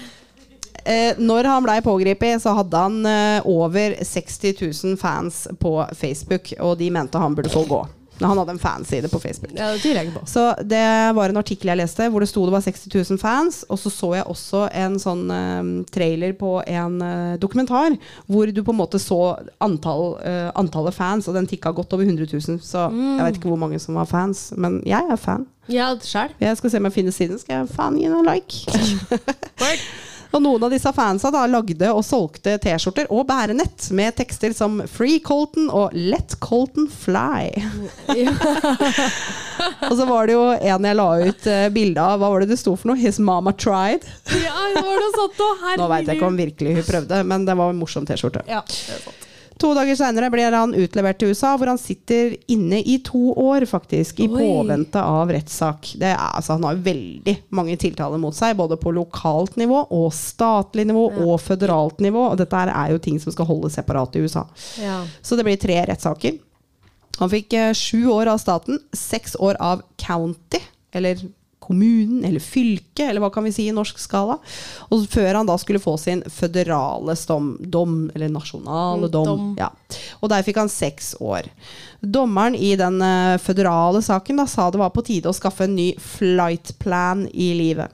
Eh, 0.85 1.17
når 1.17 1.47
han 1.49 1.63
blei 1.65 1.79
pågrepet, 1.81 2.41
så 2.43 2.53
hadde 2.59 2.77
han 2.77 2.99
eh, 3.09 3.41
over 3.49 3.95
60 4.05 4.61
000 4.61 4.97
fans 5.01 5.47
på 5.59 5.71
Facebook, 5.97 6.51
og 6.61 6.77
de 6.77 6.91
mente 6.93 7.17
han 7.17 7.33
burde 7.35 7.49
få 7.49 7.63
gå. 7.65 7.81
Han 8.19 8.37
hadde 8.37 8.55
en 8.55 8.59
fanside 8.59 9.09
på 9.11 9.19
Facebook. 9.19 9.51
Ja, 9.57 9.71
det 9.73 10.11
på. 10.13 10.21
Så 10.29 10.45
det 10.63 10.83
var 11.15 11.29
en 11.29 11.39
artikkel 11.41 11.71
jeg 11.73 11.81
leste 11.81 12.07
hvor 12.11 12.23
det 12.23 12.29
sto 12.31 12.45
det 12.47 12.53
var 12.55 12.63
60 12.63 13.11
000 13.11 13.19
fans. 13.19 13.63
Og 13.69 13.79
så 13.79 13.91
så 13.91 14.13
jeg 14.15 14.27
også 14.31 14.65
en 14.71 14.99
sånn 15.01 15.25
eh, 15.33 15.71
trailer 15.91 16.35
på 16.37 16.57
en 16.63 16.99
uh, 17.01 17.35
dokumentar 17.41 17.95
hvor 18.31 18.51
du 18.51 18.61
på 18.63 18.73
en 18.73 18.79
måte 18.79 18.99
så 19.01 19.19
antall, 19.63 20.15
uh, 20.21 20.49
antallet 20.55 20.95
fans, 20.95 21.27
og 21.27 21.35
den 21.35 21.49
tikka 21.49 21.73
godt 21.75 21.93
over 21.97 22.07
100 22.07 22.29
000. 22.31 22.59
Så 22.63 22.87
jeg 22.87 23.25
vet 23.25 23.39
ikke 23.39 23.51
hvor 23.51 23.61
mange 23.61 23.79
som 23.83 23.99
var 23.99 24.09
fans, 24.09 24.47
men 24.55 24.79
jeg 24.87 25.03
er 25.11 25.19
fan. 25.19 25.47
Ja, 25.71 25.89
selv. 26.01 26.35
Jeg 26.39 26.57
skal 26.57 26.71
se 26.71 26.77
om 26.77 26.87
jeg 26.89 26.93
finner 26.93 27.15
siden. 27.15 27.39
Skal 27.41 27.63
jeg 27.63 27.71
faen 27.73 27.97
gi 27.97 28.09
noen 28.11 28.27
like? 28.29 28.77
Og 30.35 30.41
noen 30.43 30.65
av 30.67 30.73
disse 30.73 30.91
fansa 30.91 31.29
da 31.31 31.45
lagde 31.47 31.89
og 31.95 32.03
solgte 32.03 32.57
T-skjorter 32.59 33.07
og 33.13 33.23
bærenett 33.29 33.87
med 33.95 34.17
tekster 34.17 34.51
som 34.55 34.81
'Free 34.83 35.21
Colton' 35.23 35.69
og 35.71 35.95
'Let 35.95 36.35
Colton 36.43 36.89
Fly'. 36.91 37.55
og 39.89 39.93
så 39.95 40.05
var 40.09 40.27
det 40.27 40.35
jo 40.35 40.43
en 40.51 40.89
jeg 40.89 40.99
la 40.99 41.09
ut 41.23 41.47
uh, 41.47 41.69
bilde 41.71 42.01
av. 42.03 42.19
Hva 42.19 42.33
var 42.33 42.43
det 42.43 42.51
det 42.51 42.59
sto 42.59 42.75
for 42.75 42.91
noe? 42.91 42.99
'His 42.99 43.19
mama 43.19 43.55
tried'. 43.55 44.03
Ja, 44.43 44.55
det 44.75 44.83
var 44.83 44.99
det 44.99 45.11
sånt 45.15 45.39
nå. 45.39 45.87
Veit 45.87 46.09
jeg 46.09 46.19
ikke 46.19 46.33
om 46.33 46.41
virkelig 46.43 46.75
hun 46.81 46.89
prøvde, 46.89 47.23
men 47.23 47.47
det 47.47 47.55
var 47.55 47.71
en 47.71 47.79
morsom 47.79 48.07
T-skjorte. 48.07 48.43
Ja, 48.51 48.59
det 48.67 48.99
er 48.99 49.05
sant. 49.07 49.24
To 49.61 49.69
dager 49.71 49.95
seinere 49.95 50.27
blir 50.33 50.51
han 50.51 50.73
utlevert 50.75 51.21
til 51.21 51.31
USA, 51.31 51.53
hvor 51.55 51.69
han 51.71 51.79
sitter 51.79 52.33
inne 52.51 52.81
i 52.83 52.97
to 53.05 53.31
år, 53.39 53.63
faktisk. 53.69 54.19
I 54.19 54.27
Oi. 54.27 54.39
påvente 54.41 54.99
av 54.99 55.31
rettssak. 55.31 55.93
Det 56.01 56.11
altså, 56.11 56.57
han 56.57 56.67
har 56.67 56.81
veldig 56.83 57.37
mange 57.55 57.77
tiltaler 57.79 58.19
mot 58.19 58.35
seg, 58.35 58.57
både 58.59 58.75
på 58.81 58.91
lokalt 58.95 59.55
nivå 59.59 59.85
og 59.95 60.09
statlig 60.15 60.87
nivå 60.89 61.05
og 61.27 61.39
føderalt 61.39 62.03
nivå. 62.03 62.25
Og 62.33 62.41
dette 62.41 62.65
er 62.65 62.91
jo 62.91 62.99
ting 62.99 63.21
som 63.23 63.35
skal 63.35 63.47
holdes 63.47 63.79
separat 63.79 64.17
i 64.19 64.25
USA. 64.25 64.43
Ja. 64.83 64.99
Så 65.23 65.39
det 65.39 65.47
blir 65.47 65.61
tre 65.61 65.79
rettssaker. 65.87 66.35
Han 67.21 67.31
fikk 67.31 67.55
eh, 67.55 67.71
sju 67.71 68.09
år 68.11 68.33
av 68.33 68.41
staten, 68.43 68.81
seks 68.91 69.37
år 69.39 69.55
av 69.63 69.85
county, 70.01 70.59
eller 70.91 71.21
kommunen, 71.65 72.23
eller 72.25 72.39
fylket, 72.43 73.09
eller 73.09 73.23
hva 73.23 73.31
kan 73.33 73.43
vi 73.47 73.51
si 73.55 73.65
i 73.67 73.73
norsk 73.75 73.99
skala. 73.99 74.37
Og 74.93 75.03
før 75.11 75.41
han 75.41 75.49
da 75.49 75.57
skulle 75.61 75.81
få 75.83 75.97
sin 75.99 76.21
føderale 76.31 77.15
dom, 77.27 77.51
dom 77.59 77.97
eller 78.15 78.29
nasjonale 78.29 79.07
Mm, 79.09 79.11
dom. 79.11 79.25
dom. 79.25 79.55
Ja. 79.59 79.71
Og 80.21 80.29
der 80.31 80.45
fikk 80.45 80.61
han 80.61 80.69
seks 80.69 81.15
år. 81.19 81.49
Dommeren 82.01 82.55
i 82.55 82.75
den 82.77 83.01
eh, 83.01 83.37
føderale 83.41 84.01
saken 84.05 84.37
da 84.37 84.45
sa 84.47 84.69
det 84.71 84.79
var 84.81 84.91
på 84.93 85.03
tide 85.05 85.29
å 85.31 85.33
skaffe 85.35 85.65
en 85.65 85.75
ny 85.75 85.91
flight 85.97 86.75
plan 86.79 87.25
i 87.33 87.53
livet. 87.57 87.89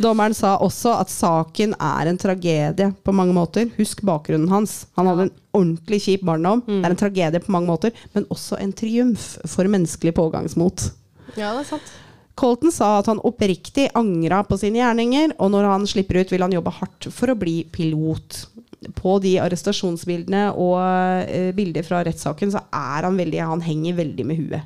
Dommeren 0.00 0.34
sa 0.36 0.54
også 0.62 0.92
at 1.00 1.12
saken 1.12 1.74
er 1.76 2.10
en 2.10 2.18
tragedie 2.20 2.90
på 3.04 3.12
mange 3.16 3.34
måter. 3.36 3.68
Husk 3.78 4.02
bakgrunnen 4.06 4.48
hans. 4.52 4.86
Han 4.98 5.10
hadde 5.10 5.28
en 5.28 5.34
ordentlig 5.56 6.00
kjip 6.06 6.22
barndom. 6.26 6.62
Det 6.66 6.80
er 6.84 6.94
en 6.94 7.00
tragedie 7.00 7.42
på 7.44 7.52
mange 7.52 7.68
måter, 7.70 7.96
men 8.14 8.28
også 8.32 8.58
en 8.60 8.72
triumf 8.76 9.34
for 9.48 9.68
menneskelig 9.70 10.14
pågangsmot. 10.16 10.90
ja, 11.36 11.52
det 11.52 11.64
er 11.66 11.68
sant. 11.74 11.92
Colton 12.40 12.72
sa 12.72 12.94
at 13.00 13.08
han 13.10 13.20
oppriktig 13.26 13.90
angra 13.98 14.40
på 14.48 14.56
sine 14.56 14.80
gjerninger, 14.80 15.34
og 15.42 15.50
når 15.52 15.66
han 15.68 15.86
slipper 15.90 16.22
ut, 16.22 16.30
vil 16.32 16.44
han 16.46 16.54
jobbe 16.54 16.72
hardt 16.72 17.10
for 17.12 17.32
å 17.32 17.36
bli 17.36 17.58
pilot. 17.68 18.46
På 18.96 19.18
de 19.20 19.34
arrestasjonsbildene 19.44 20.46
og 20.56 20.78
eh, 21.28 21.50
bilder 21.56 21.84
fra 21.84 22.00
rettssaken, 22.06 22.54
så 22.54 22.62
er 22.72 23.04
han 23.04 23.18
veldig 23.20 23.42
Han 23.44 23.60
henger 23.66 23.98
veldig 23.98 24.24
med 24.24 24.40
huet. 24.40 24.62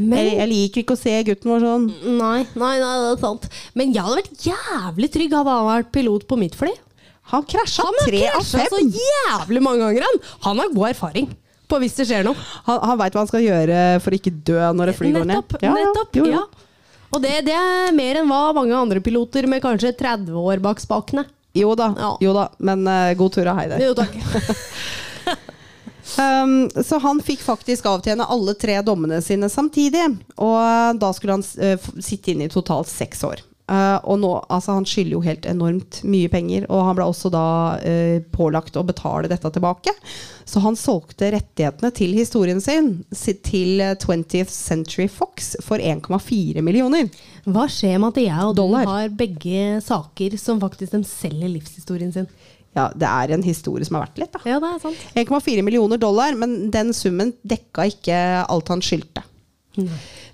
Men 0.00 0.22
Jeg, 0.24 0.36
jeg 0.38 0.50
liker 0.50 0.84
ikke 0.84 0.96
å 0.96 1.00
se 1.00 1.16
gutten 1.28 1.52
vår 1.52 1.66
sånn. 1.66 1.88
Nei, 2.18 2.38
nei, 2.54 2.72
nei, 2.80 2.94
det 3.04 3.10
er 3.12 3.20
sant. 3.22 3.48
Men 3.78 3.92
jeg 3.94 4.06
hadde 4.06 4.22
vært 4.22 4.46
jævlig 4.48 5.10
trygg 5.16 5.36
hadde 5.38 5.56
han 5.58 5.68
vært 5.68 5.92
pilot 5.94 6.26
på 6.30 6.38
mitt 6.40 6.56
fly. 6.58 6.72
Han 7.30 7.44
krasja 7.46 7.84
tre 8.02 8.24
av 8.32 8.42
fem! 8.42 8.66
så 8.72 8.80
jævlig 8.80 9.62
mange 9.62 9.84
ganger, 9.84 10.06
han. 10.08 10.18
Han 10.48 10.62
har 10.64 10.72
god 10.74 10.88
erfaring 10.94 11.28
på 11.70 11.78
hvis 11.78 11.94
det 12.00 12.08
skjer 12.08 12.24
noe. 12.26 12.34
Han, 12.66 12.80
han 12.90 12.98
veit 12.98 13.14
hva 13.14 13.22
han 13.22 13.30
skal 13.30 13.44
gjøre 13.44 13.82
for 14.02 14.10
å 14.10 14.18
ikke 14.18 14.32
dø 14.48 14.58
når 14.74 14.90
et 14.90 14.98
fly 14.98 15.12
går 15.14 15.28
ned. 15.28 15.44
Nettopp. 15.44 15.62
nettopp 15.62 16.18
jo, 16.18 16.24
jo. 16.26 16.40
ja. 16.40 16.66
Og 17.10 17.22
det, 17.22 17.36
det 17.46 17.54
er 17.58 17.94
mer 17.94 18.20
enn 18.20 18.30
hva 18.30 18.40
mange 18.54 18.74
andre 18.74 19.02
piloter 19.02 19.46
med 19.50 19.62
kanskje 19.62 19.92
30 19.98 20.34
år 20.38 20.62
bak 20.62 20.82
spakene. 20.82 21.26
Jo 21.54 21.74
da, 21.78 21.90
Ja. 21.98 22.10
jo 22.22 22.34
da. 22.34 22.48
Men 22.62 22.84
uh, 22.86 23.10
god 23.18 23.34
tur 23.34 23.48
og 23.50 23.58
hei 23.58 23.66
der. 23.70 23.82
Jo, 23.82 23.94
takk. 23.98 24.14
Um, 26.18 26.70
så 26.84 26.98
han 27.02 27.20
fikk 27.22 27.44
faktisk 27.44 27.86
avtjene 27.90 28.26
alle 28.26 28.56
tre 28.58 28.80
dommene 28.86 29.20
sine 29.22 29.50
samtidig. 29.52 30.06
Og 30.40 30.98
da 31.00 31.12
skulle 31.16 31.38
han 31.38 31.46
uh, 31.46 31.92
sitte 32.02 32.34
inne 32.34 32.48
i 32.48 32.52
totalt 32.52 32.90
seks 32.90 33.24
år. 33.28 33.44
Uh, 33.70 34.00
og 34.02 34.16
nå, 34.18 34.30
altså 34.50 34.74
Han 34.74 34.86
skylder 34.88 35.14
jo 35.14 35.22
helt 35.22 35.44
enormt 35.46 36.00
mye 36.02 36.30
penger, 36.32 36.64
og 36.66 36.88
han 36.88 36.96
ble 36.98 37.06
også 37.06 37.30
da 37.30 37.46
uh, 37.78 38.16
pålagt 38.34 38.74
å 38.74 38.82
betale 38.86 39.30
dette 39.30 39.52
tilbake. 39.54 39.94
Så 40.50 40.62
han 40.64 40.74
solgte 40.74 41.28
rettighetene 41.30 41.92
til 41.94 42.16
historien 42.16 42.58
sin 42.64 43.04
til 43.46 43.78
eh, 43.84 43.92
20th 43.94 44.50
Century 44.50 45.06
Fox 45.06 45.52
for 45.62 45.78
1,4 45.78 46.64
millioner. 46.66 47.06
Hva 47.46 47.68
skjer 47.70 48.00
med 48.02 48.16
at 48.16 48.24
jeg 48.24 48.48
og 48.48 48.56
du 48.58 48.64
har 48.74 49.12
begge 49.14 49.78
saker 49.86 50.34
som 50.40 50.58
faktisk 50.58 50.96
de 50.96 51.04
selger 51.06 51.52
livshistorien 51.52 52.10
sin? 52.16 52.26
Ja, 52.76 52.86
det 52.94 53.08
er 53.08 53.34
en 53.34 53.42
historie 53.42 53.86
som 53.86 53.98
er 53.98 54.04
verdt 54.06 54.20
litt. 54.22 54.32
da. 54.34 54.40
Ja, 54.46 54.60
det 54.62 54.70
er 54.76 54.82
sant. 54.84 55.04
1,4 55.18 55.64
millioner 55.66 55.98
dollar, 56.00 56.36
men 56.38 56.70
den 56.70 56.92
summen 56.96 57.34
dekka 57.42 57.88
ikke 57.90 58.18
alt 58.46 58.70
han 58.70 58.84
skyldte. 58.84 59.24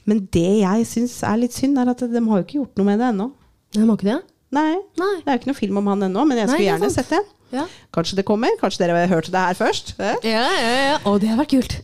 Men 0.06 0.22
det 0.34 0.48
jeg 0.62 0.86
syns 0.88 1.18
er 1.26 1.40
litt 1.40 1.56
synd, 1.56 1.78
er 1.80 1.92
at 1.92 2.04
de 2.04 2.22
har 2.28 2.42
jo 2.42 2.46
ikke 2.46 2.60
gjort 2.60 2.76
noe 2.80 2.90
med 2.90 3.00
det 3.02 3.08
ennå. 3.14 3.30
Nei, 3.76 3.86
har 3.86 3.96
ikke 3.98 4.10
det? 4.10 4.20
Nei, 4.56 4.74
Nei. 5.00 5.14
det 5.24 5.26
er 5.26 5.34
jo 5.34 5.40
ikke 5.42 5.50
noe 5.50 5.58
film 5.58 5.80
om 5.80 5.88
han 5.90 6.06
ennå, 6.06 6.22
men 6.28 6.38
jeg 6.38 6.48
skulle 6.52 6.62
er 6.64 6.70
gjerne 6.76 6.92
sett 6.94 7.10
det. 7.12 7.22
Ja. 7.54 7.62
Kanskje 7.94 8.16
det 8.18 8.24
kommer? 8.26 8.50
Kanskje 8.60 8.82
dere 8.82 8.96
har 8.98 9.10
hørt 9.10 9.28
det 9.30 9.42
her 9.42 9.54
først? 9.58 9.92
Eh? 10.02 10.16
Ja, 10.26 10.42
ja, 10.50 10.70
ja. 10.90 10.96
Å, 11.06 11.12
det 11.22 11.30
har 11.30 11.38
vært 11.38 11.52
kult. 11.54 11.76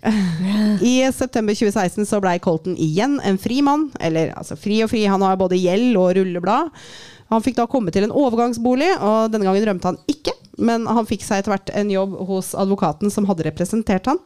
I 0.92 0.94
september 1.14 1.54
2016 1.54 2.08
så 2.10 2.18
blei 2.22 2.36
Colton 2.42 2.74
igjen 2.80 3.18
en 3.22 3.38
fri 3.40 3.60
mann. 3.64 3.88
Eller 4.02 4.32
altså 4.38 4.58
fri 4.58 4.80
og 4.82 4.90
fri, 4.90 5.04
han 5.10 5.22
har 5.22 5.38
både 5.40 5.58
gjeld 5.60 5.98
og 6.00 6.16
rulleblad. 6.18 6.72
Han 7.32 7.44
fikk 7.44 7.56
da 7.58 7.68
komme 7.70 7.92
til 7.94 8.06
en 8.06 8.12
overgangsbolig, 8.12 8.90
og 9.00 9.32
denne 9.32 9.48
gangen 9.48 9.68
rømte 9.70 9.92
han 9.92 10.00
ikke. 10.10 10.34
Men 10.60 10.84
han 10.84 11.08
fikk 11.08 11.24
seg 11.24 11.40
etter 11.40 11.54
hvert 11.54 11.72
en 11.74 11.90
jobb 11.90 12.18
hos 12.28 12.52
advokaten 12.58 13.12
som 13.12 13.26
hadde 13.30 13.46
representert 13.48 14.10
han. 14.10 14.20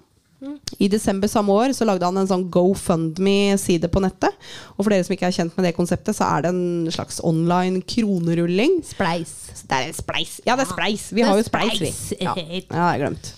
I 0.78 0.88
desember 0.92 1.30
samme 1.32 1.54
år 1.54 1.72
så 1.72 1.86
lagde 1.88 2.04
han 2.04 2.18
en 2.20 2.28
sånn 2.28 2.44
GoFundMe-side 2.52 3.88
på 3.92 4.02
nettet. 4.04 4.34
Og 4.76 4.82
for 4.82 4.92
dere 4.92 5.07
som 5.07 5.14
ikke 5.14 5.30
er 5.30 5.36
kjent 5.38 5.57
med 5.57 5.64
det 5.68 5.72
konseptet, 5.78 6.18
så 6.18 6.28
er 6.28 6.44
det 6.44 6.52
en 6.52 6.90
slags 6.92 7.22
online 7.24 7.80
kronerulling. 7.88 8.82
Spleis. 8.84 9.32
Det 9.64 9.78
er 9.78 9.88
en 9.88 9.96
spleis. 9.96 10.36
Ja, 10.44 10.59
det 10.59 10.66
er 10.66 10.72
spleis. 10.74 11.09
Vi 11.16 11.24
har 11.24 11.38
jo 11.38 11.46
spleis, 11.46 11.80
vi. 11.80 11.92
Ja, 12.20 12.36
ja 12.36 12.61
det 12.68 12.76
har 12.76 12.92
jeg 12.92 13.04
glemt. 13.07 13.32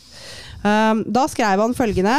Um, 0.58 1.04
da 1.14 1.28
skrev 1.30 1.62
han 1.62 1.76
følgende 1.78 2.16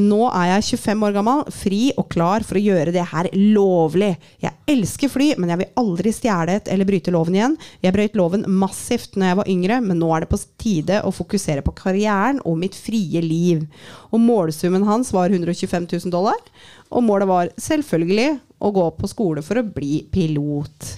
Nå 0.00 0.20
er 0.30 0.46
jeg 0.48 0.78
25 0.80 1.02
år 1.06 1.12
gammel, 1.14 1.42
fri 1.52 1.80
og 2.00 2.06
klar 2.10 2.42
for 2.46 2.56
å 2.56 2.62
gjøre 2.62 2.92
det 2.94 3.02
her 3.10 3.28
lovlig. 3.36 4.14
Jeg 4.42 4.56
elsker 4.72 5.10
fly, 5.12 5.26
men 5.38 5.52
jeg 5.52 5.60
vil 5.60 5.82
aldri 5.82 6.12
stjele 6.16 6.56
et 6.56 6.70
eller 6.72 6.88
bryte 6.88 7.12
loven 7.14 7.36
igjen. 7.36 7.56
Jeg 7.84 7.94
brøyt 7.94 8.16
loven 8.18 8.46
massivt 8.48 9.18
når 9.20 9.28
jeg 9.28 9.38
var 9.40 9.50
yngre, 9.54 9.80
men 9.84 10.00
nå 10.00 10.08
er 10.16 10.24
det 10.24 10.30
på 10.32 10.40
tide 10.60 11.02
å 11.04 11.12
fokusere 11.14 11.62
på 11.66 11.74
karrieren 11.76 12.40
og 12.48 12.56
mitt 12.62 12.78
frie 12.78 13.20
liv. 13.22 13.66
Og 14.10 14.24
målsummen 14.24 14.86
hans 14.88 15.12
var 15.14 15.28
125 15.28 15.86
000 15.92 16.14
dollar, 16.14 16.40
og 16.88 17.04
målet 17.04 17.30
var 17.30 17.52
selvfølgelig 17.60 18.38
å 18.64 18.72
gå 18.74 18.86
på 18.98 19.10
skole 19.12 19.44
for 19.44 19.60
å 19.60 19.66
bli 19.68 20.00
pilot. 20.10 20.94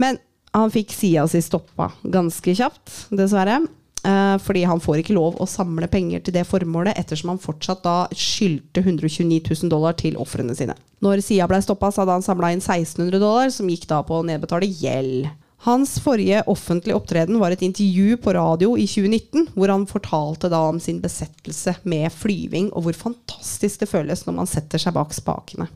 Men 0.00 0.22
han 0.56 0.72
fikk 0.72 0.94
sida 0.94 1.26
si 1.28 1.42
stoppa 1.44 1.90
ganske 2.06 2.54
kjapt, 2.56 3.08
dessverre. 3.10 3.58
Eh, 4.06 4.36
fordi 4.38 4.62
han 4.68 4.80
får 4.82 5.00
ikke 5.00 5.16
lov 5.16 5.38
å 5.42 5.48
samle 5.50 5.88
penger 5.90 6.22
til 6.22 6.36
det 6.36 6.44
formålet, 6.46 6.94
ettersom 7.00 7.32
han 7.32 7.42
fortsatt 7.42 7.82
da 7.86 7.96
skyldte 8.14 8.84
129 8.84 9.40
000 9.42 9.72
dollar 9.72 9.96
til 9.98 10.18
ofrene 10.22 10.54
sine. 10.54 10.76
Når 11.02 11.24
sida 11.26 11.48
ble 11.50 11.58
stoppa, 11.64 11.90
hadde 11.96 12.14
han 12.14 12.24
samla 12.24 12.52
inn 12.54 12.62
1600 12.62 13.18
dollar, 13.18 13.50
som 13.52 13.68
gikk 13.70 13.88
da 13.90 14.02
på 14.06 14.20
å 14.20 14.26
nedbetale 14.26 14.68
gjeld. 14.70 15.26
Hans 15.66 15.96
forrige 15.98 16.44
offentlige 16.52 16.94
opptreden 16.94 17.40
var 17.40 17.50
et 17.50 17.64
intervju 17.66 18.20
på 18.22 18.34
radio 18.36 18.76
i 18.78 18.84
2019, 18.86 19.48
hvor 19.56 19.72
han 19.72 19.88
fortalte 19.90 20.50
da 20.52 20.60
om 20.68 20.78
sin 20.82 21.00
besettelse 21.02 21.78
med 21.88 22.12
flyving, 22.14 22.70
og 22.76 22.86
hvor 22.86 23.00
fantastisk 23.08 23.82
det 23.82 23.90
føles 23.90 24.22
når 24.28 24.38
man 24.38 24.50
setter 24.50 24.82
seg 24.82 24.94
bak 24.94 25.16
spakene. 25.16 25.66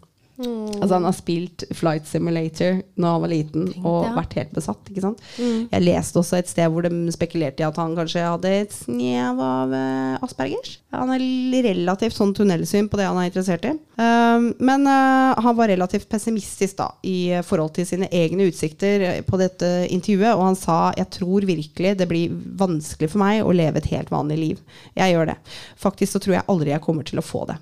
Altså 0.41 0.95
Han 0.97 1.07
har 1.09 1.17
spilt 1.17 1.65
Flight 1.77 2.09
Simulator 2.09 2.81
når 3.01 3.15
han 3.15 3.25
var 3.25 3.33
liten 3.33 3.67
og 3.81 3.99
ja. 4.07 4.13
vært 4.17 4.37
helt 4.39 4.55
besatt. 4.57 4.91
ikke 4.91 5.05
sant? 5.05 5.23
Jeg 5.39 5.85
leste 5.85 6.21
også 6.21 6.39
et 6.41 6.51
sted 6.51 6.71
hvor 6.73 6.87
de 6.87 7.15
spekulerte 7.15 7.65
i 7.65 7.69
at 7.69 7.81
han 7.81 7.97
kanskje 7.99 8.25
hadde 8.25 8.53
et 8.63 8.75
snev 8.75 9.41
av 9.45 9.75
uh, 9.75 10.25
aspergers. 10.25 10.79
Han 10.95 11.13
har 11.13 11.25
relativt 11.67 12.17
sånn 12.17 12.35
tunnelsyn 12.37 12.91
på 12.91 13.01
det 13.01 13.09
han 13.09 13.21
er 13.21 13.31
interessert 13.31 13.67
i. 13.69 13.75
Um, 14.01 14.51
men 14.59 14.87
uh, 14.89 15.37
han 15.39 15.57
var 15.59 15.71
relativt 15.71 16.09
pessimistisk 16.11 16.79
da 16.81 16.91
i 17.07 17.41
forhold 17.47 17.75
til 17.77 17.89
sine 17.89 18.09
egne 18.15 18.49
utsikter 18.51 19.07
eh, 19.07 19.23
på 19.27 19.39
dette 19.41 19.69
intervjuet, 19.93 20.33
og 20.35 20.47
han 20.49 20.59
sa 20.59 20.79
jeg 20.97 21.11
tror 21.19 21.47
virkelig 21.49 21.97
det 22.01 22.09
blir 22.11 22.33
vanskelig 22.61 23.11
for 23.13 23.23
meg 23.23 23.45
å 23.45 23.55
leve 23.55 23.81
et 23.81 23.91
helt 23.93 24.13
vanlig 24.13 24.39
liv. 24.41 24.63
Jeg 24.97 25.15
gjør 25.15 25.33
det. 25.33 25.41
Faktisk 25.81 26.17
så 26.17 26.23
tror 26.23 26.39
jeg 26.39 26.49
aldri 26.53 26.73
jeg 26.75 26.85
kommer 26.85 27.07
til 27.07 27.21
å 27.21 27.27
få 27.27 27.47
det. 27.51 27.61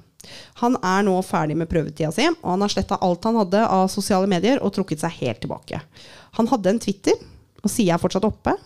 Han 0.62 0.76
er 0.82 1.04
nå 1.06 1.14
ferdig 1.26 1.56
med 1.58 1.70
prøvetida 1.70 2.10
si, 2.14 2.26
og 2.28 2.48
han 2.54 2.64
har 2.64 2.72
sletta 2.72 2.98
alt 3.04 3.28
han 3.28 3.38
hadde 3.38 3.64
av 3.64 3.86
sosiale 3.92 4.28
medier 4.30 4.62
og 4.62 4.74
trukket 4.76 5.04
seg 5.04 5.20
helt 5.20 5.42
tilbake. 5.44 5.80
Han 6.38 6.50
hadde 6.50 6.74
en 6.74 6.82
Twitter, 6.82 7.16
og 7.62 7.70
sida 7.72 7.96
er 7.96 8.02
fortsatt 8.02 8.26
oppe. 8.28 8.56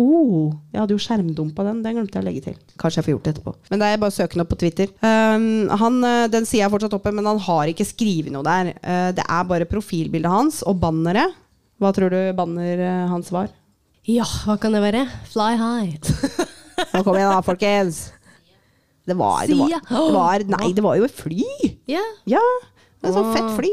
Oh, 0.00 0.54
jeg 0.72 0.80
hadde 0.80 0.94
jo 0.94 1.02
skjermdumpa 1.02 1.64
den. 1.66 1.82
Den 1.84 1.98
glemte 1.98 2.16
jeg 2.16 2.24
å 2.24 2.28
legge 2.28 2.44
til. 2.46 2.56
Kanskje 2.80 3.00
jeg 3.00 3.06
får 3.06 3.12
gjort 3.12 3.26
det 3.26 3.32
etterpå. 3.34 3.52
Men 3.68 3.82
det 3.82 3.88
er 3.88 4.00
bare 4.00 4.14
å 4.14 4.16
søke 4.16 4.36
den 4.36 4.44
opp 4.44 4.52
på 4.54 4.60
Twitter. 4.62 4.92
Um, 5.02 5.68
han, 5.82 5.98
eh, 6.06 6.28
den 6.32 6.48
sida 6.48 6.66
er 6.66 6.72
fortsatt 6.72 6.96
oppe, 6.96 7.12
men 7.12 7.28
han 7.28 7.42
har 7.44 7.68
ikke 7.68 7.88
skrevet 7.88 8.32
noe 8.32 8.46
der. 8.46 8.72
Uh, 8.80 9.10
det 9.18 9.26
er 9.26 9.48
bare 9.50 9.68
profilbildet 9.68 10.32
hans 10.32 10.62
og 10.64 10.78
banneret. 10.80 11.36
Hva 11.80 11.92
tror 11.96 12.12
du 12.12 12.18
banner 12.36 12.80
eh, 12.84 13.04
hans 13.08 13.30
var? 13.32 13.48
Ja, 14.08 14.26
hva 14.44 14.56
kan 14.60 14.76
det 14.76 14.82
være? 14.84 15.06
Fly 15.32 15.52
high. 15.56 15.96
Nå 16.94 17.04
kom 17.04 17.16
igjen 17.16 17.32
da, 17.32 17.40
folkens! 17.44 18.06
Det 19.08 19.16
var, 19.16 19.46
det 19.48 19.56
var, 19.56 19.72
det 19.88 20.12
var 20.14 20.44
Nei, 20.56 20.72
det 20.76 20.84
var 20.84 20.98
jo 21.00 21.06
et 21.08 21.16
fly! 21.16 21.46
Ja. 21.90 22.02
Ja, 22.28 22.44
det 23.00 23.14
sånt 23.16 23.32
fett 23.36 23.56
fly. 23.56 23.72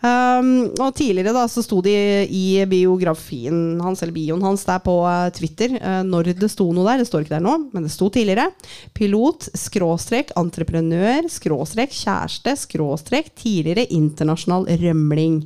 Um, 0.00 0.70
og 0.80 0.94
tidligere 0.96 1.34
da 1.36 1.44
så 1.50 1.62
sto 1.64 1.80
det 1.84 2.28
i 2.32 2.62
biografien 2.68 3.80
hans, 3.84 4.02
eller 4.02 4.14
bioen 4.16 4.42
hans 4.44 4.64
der 4.68 4.80
på 4.84 4.94
eh, 5.08 5.28
Twitter, 5.36 5.74
uh, 5.80 6.00
når 6.06 6.32
det 6.40 6.50
sto 6.52 6.70
noe 6.74 6.86
der, 6.88 7.02
det 7.02 7.08
står 7.10 7.26
ikke 7.26 7.36
der 7.36 7.44
nå, 7.44 7.56
men 7.74 7.86
det 7.86 7.92
sto 7.92 8.08
tidligere, 8.12 8.48
pilot, 8.96 9.50
skråstrek, 9.58 10.32
entreprenør, 10.40 11.28
skråstrek, 11.32 11.94
kjæreste, 11.96 12.56
skråstrek, 12.64 13.32
tidligere 13.38 13.88
internasjonal 13.96 14.68
rømling. 14.80 15.42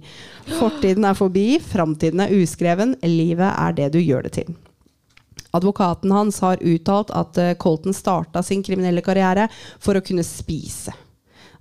Fortiden 0.61 1.09
er 1.09 1.19
forbi, 1.19 1.49
framtiden 1.63 2.23
er 2.25 2.37
uskreven, 2.39 2.99
livet 3.09 3.51
er 3.51 3.77
det 3.81 3.91
du 3.97 4.01
gjør 4.03 4.29
det 4.29 4.39
til. 4.39 4.55
Advokaten 5.55 6.13
hans 6.15 6.41
har 6.45 6.63
uttalt 6.63 7.13
at 7.15 7.39
eh, 7.39 7.55
Colton 7.61 7.95
starta 7.95 8.43
sin 8.43 8.63
kriminelle 8.67 9.05
karriere 9.05 9.49
for 9.79 9.97
å 9.97 10.05
kunne 10.05 10.25
spise. 10.27 10.95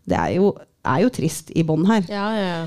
Det 0.04 0.18
er 0.20 0.36
jo, 0.40 0.54
er 0.84 1.06
jo 1.06 1.14
trist 1.14 1.54
i 1.56 1.64
bånn 1.68 1.86
her. 1.90 2.10
Ja, 2.12 2.26
ja, 2.36 2.50
ja. 2.50 2.66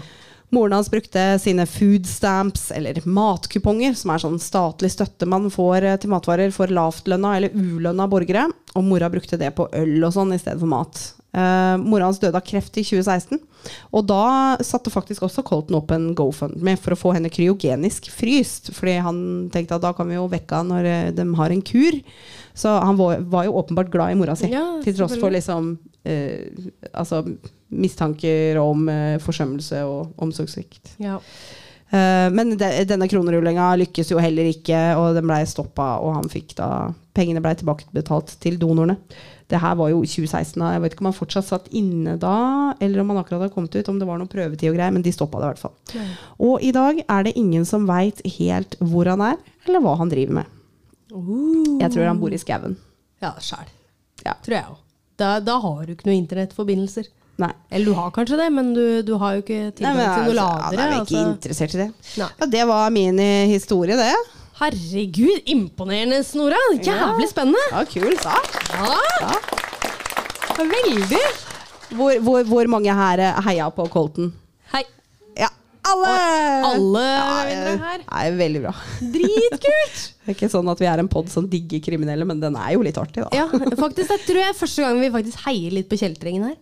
Moren 0.54 0.76
hans 0.76 0.90
brukte 0.90 1.22
sine 1.42 1.66
food 1.66 2.06
stamps, 2.06 2.70
eller 2.70 3.00
matkuponger, 3.04 3.96
som 3.98 4.12
er 4.14 4.22
sånn 4.22 4.38
statlig 4.42 4.92
støtte 4.94 5.26
man 5.28 5.50
får 5.52 5.82
eh, 5.82 5.98
til 6.02 6.12
matvarer 6.12 6.54
for 6.54 6.70
lavtlønna 6.70 7.34
eller 7.38 7.56
ulønna 7.56 8.06
borgere. 8.10 8.46
Og 8.76 8.86
mora 8.86 9.10
brukte 9.10 9.38
det 9.40 9.50
på 9.56 9.66
øl 9.74 9.98
og 10.06 10.14
sånn 10.14 10.34
i 10.36 10.40
stedet 10.40 10.62
for 10.62 10.70
mat. 10.70 11.02
Uh, 11.36 11.76
mora 11.82 12.06
hans 12.08 12.20
døde 12.22 12.38
av 12.38 12.46
kreft 12.46 12.78
i 12.80 12.84
2016. 12.86 13.42
Og 13.92 14.06
da 14.08 14.56
satte 14.64 14.92
faktisk 14.92 15.26
også 15.26 15.44
Colton 15.44 15.76
opp 15.76 15.90
en 15.92 16.12
GoFundMe 16.16 16.76
for 16.80 16.94
å 16.94 16.98
få 17.00 17.12
henne 17.16 17.32
kryogenisk 17.32 18.08
fryst. 18.14 18.70
Fordi 18.76 18.96
han 19.04 19.18
tenkte 19.52 19.76
at 19.76 19.84
da 19.84 19.92
kan 19.96 20.08
vi 20.08 20.16
jo 20.16 20.30
vekke 20.32 20.62
henne 20.62 20.78
når 20.78 20.88
eh, 20.92 21.10
de 21.16 21.26
har 21.40 21.52
en 21.52 21.64
kur. 21.66 21.98
Så 22.56 22.72
han 22.72 22.96
var, 22.96 23.20
var 23.28 23.48
jo 23.48 23.58
åpenbart 23.60 23.92
glad 23.92 24.14
i 24.14 24.20
mora 24.22 24.38
si. 24.38 24.48
Ja, 24.54 24.64
til 24.84 24.96
tross 24.96 25.18
for 25.20 25.34
liksom 25.34 25.74
uh, 25.76 26.70
altså, 26.94 27.24
mistanker 27.68 28.58
om 28.62 28.88
eh, 28.92 29.16
forsømmelse 29.22 29.84
og 29.86 30.12
omsorgssvikt. 30.22 30.96
ja. 31.02 31.20
Eh, 31.94 32.26
men 32.34 32.56
de, 32.58 32.68
denne 32.88 33.06
kronerullinga 33.06 33.68
lykkes 33.78 34.10
jo 34.10 34.18
heller 34.18 34.48
ikke, 34.50 34.78
og 34.98 35.14
den 35.14 35.26
blei 35.28 35.44
stoppa, 35.46 35.96
og 36.02 36.16
han 36.18 36.30
fikk 36.32 36.56
da 36.58 36.70
Pengene 37.16 37.40
blei 37.40 37.54
tilbakebetalt 37.56 38.34
til 38.42 38.58
donorene. 38.60 38.98
Det 39.48 39.60
her 39.62 39.76
var 39.78 39.88
jo 39.88 40.02
2016. 40.02 40.58
da. 40.60 40.72
Jeg 40.74 40.82
vet 40.82 40.92
ikke 40.92 41.04
om 41.04 41.08
han 41.08 41.16
fortsatt 41.16 41.46
satt 41.46 41.70
inne 41.78 42.16
da, 42.20 42.74
eller 42.82 43.00
om 43.00 43.12
han 43.12 43.20
akkurat 43.22 43.44
hadde 43.44 43.54
kommet 43.54 43.78
ut, 43.78 43.88
om 43.88 44.00
det 44.02 44.08
var 44.08 44.18
noe 44.20 44.28
prøvetid 44.28 44.68
og 44.68 44.76
greier, 44.76 44.92
men 44.92 45.04
de 45.06 45.14
stoppa 45.14 45.40
det 45.40 45.46
i 45.46 45.52
hvert 45.54 45.62
fall. 45.62 46.10
Og 46.44 46.66
i 46.66 46.74
dag 46.76 47.00
er 47.06 47.24
det 47.24 47.36
ingen 47.40 47.64
som 47.64 47.86
veit 47.88 48.20
helt 48.36 48.76
hvor 48.82 49.08
han 49.08 49.22
er, 49.24 49.38
eller 49.64 49.80
hva 49.86 49.94
han 50.02 50.12
driver 50.12 50.42
med. 50.42 50.52
Jeg 51.80 51.94
tror 51.94 52.10
han 52.10 52.20
bor 52.20 52.34
i 52.34 52.42
skauen. 52.42 52.76
Ja, 53.22 53.32
sjæl. 53.40 53.70
Ja. 54.26 54.34
Tror 54.44 54.58
jeg 54.58 54.66
òg. 54.74 54.82
Da, 55.16 55.30
da 55.40 55.56
har 55.62 55.86
du 55.86 55.94
ikke 55.94 56.10
noen 56.10 56.18
internettforbindelser. 56.26 57.08
Nei. 57.42 57.50
Eller 57.68 57.90
du 57.90 57.96
har 57.98 58.10
kanskje 58.16 58.38
det, 58.40 58.46
men 58.54 58.70
du, 58.72 58.82
du 59.04 59.12
har 59.20 59.34
jo 59.36 59.42
ikke 59.44 59.58
tilgang 59.76 59.98
til 60.00 60.30
noe 60.32 60.46
altså, 60.46 60.46
Ja, 60.46 60.70
da 60.72 60.84
er 60.86 60.92
vi 60.94 60.96
ikke 61.02 61.02
altså. 61.02 61.24
interessert 61.34 61.74
i 61.76 61.80
det. 61.82 61.88
Nei. 62.22 62.28
Ja, 62.40 62.46
det 62.54 62.62
var 62.70 62.94
min 62.94 63.18
eh, 63.20 63.44
historie, 63.50 63.98
det. 64.00 64.14
Herregud, 64.56 65.42
imponerende, 65.52 66.22
Snora. 66.24 66.56
Jævlig 66.80 67.28
spennende! 67.28 67.60
Ja, 67.74 67.82
kul 67.92 68.16
sak. 68.22 68.56
Ja. 68.72 69.36
Veldig! 70.56 71.20
Hvor, 71.96 72.16
hvor, 72.24 72.42
hvor 72.48 72.70
mange 72.72 72.94
her 72.96 73.20
eh, 73.22 73.42
heia 73.46 73.68
på 73.74 73.84
Colton? 73.92 74.30
Hei. 74.72 74.80
Ja, 75.38 75.50
alle! 75.92 76.14
Alle 76.72 77.04
Ja, 77.04 77.76
her. 77.84 78.00
Nei, 78.08 78.24
veldig 78.40 78.64
bra. 78.64 78.72
Dritkult! 79.12 80.00
Det 80.26 80.32
er 80.32 80.38
ikke 80.40 80.48
sånn 80.50 80.66
at 80.72 80.80
vi 80.82 80.88
er 80.90 80.98
en 80.98 81.06
pod 81.12 81.28
som 81.30 81.44
digger 81.46 81.78
kriminelle, 81.84 82.24
men 82.26 82.40
den 82.42 82.56
er 82.58 82.72
jo 82.74 82.80
litt 82.82 82.96
artig, 82.98 83.22
da. 83.22 83.28
Ja, 83.36 83.44
faktisk, 83.78 84.08
Det 84.10 84.24
tror 84.26 84.40
jeg 84.40 84.50
er 84.50 84.56
første 84.58 84.82
gang 84.82 84.98
vi 85.04 85.12
faktisk 85.14 85.44
heier 85.44 85.76
litt 85.76 85.86
på 85.92 86.00
kjeltringen 86.00 86.48
her. 86.48 86.56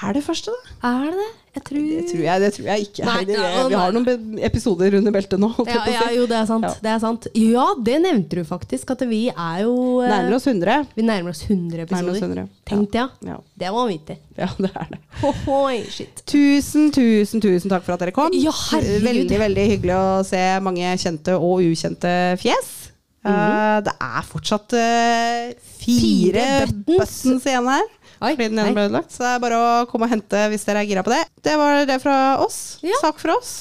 Er 0.00 0.14
det 0.16 0.22
første, 0.24 0.50
da? 0.50 0.88
Er 0.88 1.10
det 1.10 1.18
det? 1.20 1.30
Jeg 1.52 1.62
tror 1.66 1.80
Det 1.84 2.04
tror 2.08 2.20
jeg, 2.24 2.40
det 2.40 2.48
tror 2.54 2.68
jeg 2.70 2.84
ikke. 2.86 3.04
Nei, 3.04 3.16
nei, 3.28 3.34
nei. 3.36 3.64
vi, 3.68 3.76
har 3.76 3.92
noen 3.92 4.38
episoder 4.48 4.94
under 4.96 5.12
beltet 5.12 5.40
nå. 5.42 5.50
ja, 5.68 5.82
ja, 5.92 6.06
jo, 6.16 6.24
det 6.30 6.38
er 6.38 6.46
sant. 6.48 6.64
Ja. 6.64 6.70
Det 6.80 6.90
er 6.94 7.02
sant. 7.02 7.28
Ja, 7.36 7.66
det 7.76 7.98
nevnte 8.00 8.40
du 8.40 8.48
faktisk. 8.48 8.94
At 8.94 9.04
vi 9.10 9.20
er 9.28 9.58
jo 9.66 9.74
eh, 10.00 10.08
Nærmer 10.08 10.38
oss 10.38 10.48
100. 10.48 10.88
Vi 10.96 11.04
nærmer 11.04 11.34
oss 11.34 11.44
100 11.44 11.84
episoder. 11.84 12.14
Oss 12.14 12.24
100. 12.24 12.46
Tenk 12.72 12.88
det, 12.94 13.04
ja. 13.04 13.34
Ja. 13.34 13.38
Det 13.60 13.68
var 13.68 13.78
vanvittig. 13.82 14.16
Ja, 14.40 14.48
det 14.64 14.72
er 14.72 14.94
det. 14.94 15.00
Hohoi, 15.20 15.82
shit. 15.92 16.24
Tusen, 16.24 16.88
tusen, 16.96 17.44
tusen 17.44 17.74
takk 17.74 17.84
for 17.84 17.98
at 17.98 18.06
dere 18.06 18.16
kom. 18.16 18.32
Ja, 18.32 18.54
herregud. 18.72 19.10
Veldig, 19.10 19.42
veldig 19.44 19.66
hyggelig 19.74 19.98
å 19.98 20.06
se 20.26 20.46
mange 20.64 20.96
kjente 21.04 21.36
og 21.36 21.60
ukjente 21.68 22.14
fjes. 22.40 22.78
Eh, 23.22 23.76
det 23.86 23.92
er 24.02 24.24
fortsatt 24.26 24.72
uh, 24.74 25.52
fire, 25.78 26.42
Fire 26.42 26.46
buttons 26.88 27.44
igjen 27.46 27.68
her. 27.70 27.90
Oi, 28.22 28.32
fordi 28.36 28.48
den 28.52 28.62
ene 28.62 28.74
ble 28.76 28.86
ødelagt. 28.86 29.10
Så 29.14 29.24
det 29.24 29.32
er 29.34 29.42
bare 29.42 29.58
å 29.58 29.68
komme 29.90 30.06
og 30.06 30.14
hente 30.14 30.46
hvis 30.52 30.66
dere 30.68 30.84
er 30.84 30.90
gira 30.90 31.02
på 31.06 31.10
det. 31.14 31.22
Det 31.42 31.58
var 31.58 31.82
det 31.90 31.98
fra 32.02 32.16
oss. 32.44 32.78
Ja. 32.86 32.98
Sak 33.02 33.18
fra 33.22 33.34
oss. 33.40 33.54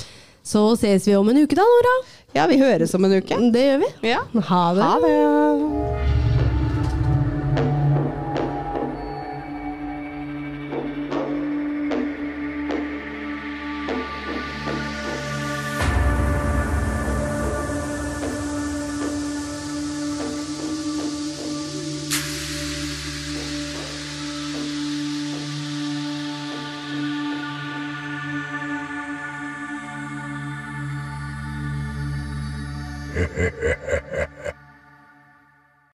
Så 0.45 0.63
ses 0.77 1.07
vi 1.09 1.15
om 1.17 1.29
en 1.33 1.43
uke 1.43 1.57
da, 1.57 1.65
Nora. 1.65 1.95
Ja, 2.37 2.47
vi 2.47 2.61
høres 2.61 2.93
om 2.97 3.05
en 3.09 3.17
uke. 3.19 3.37
Det 3.53 3.67
gjør 3.67 3.85
vi. 3.85 3.93
Ja. 4.13 4.23
Ha 4.53 4.63
det. 4.77 4.87
Ha 4.87 4.97
det. 5.05 6.20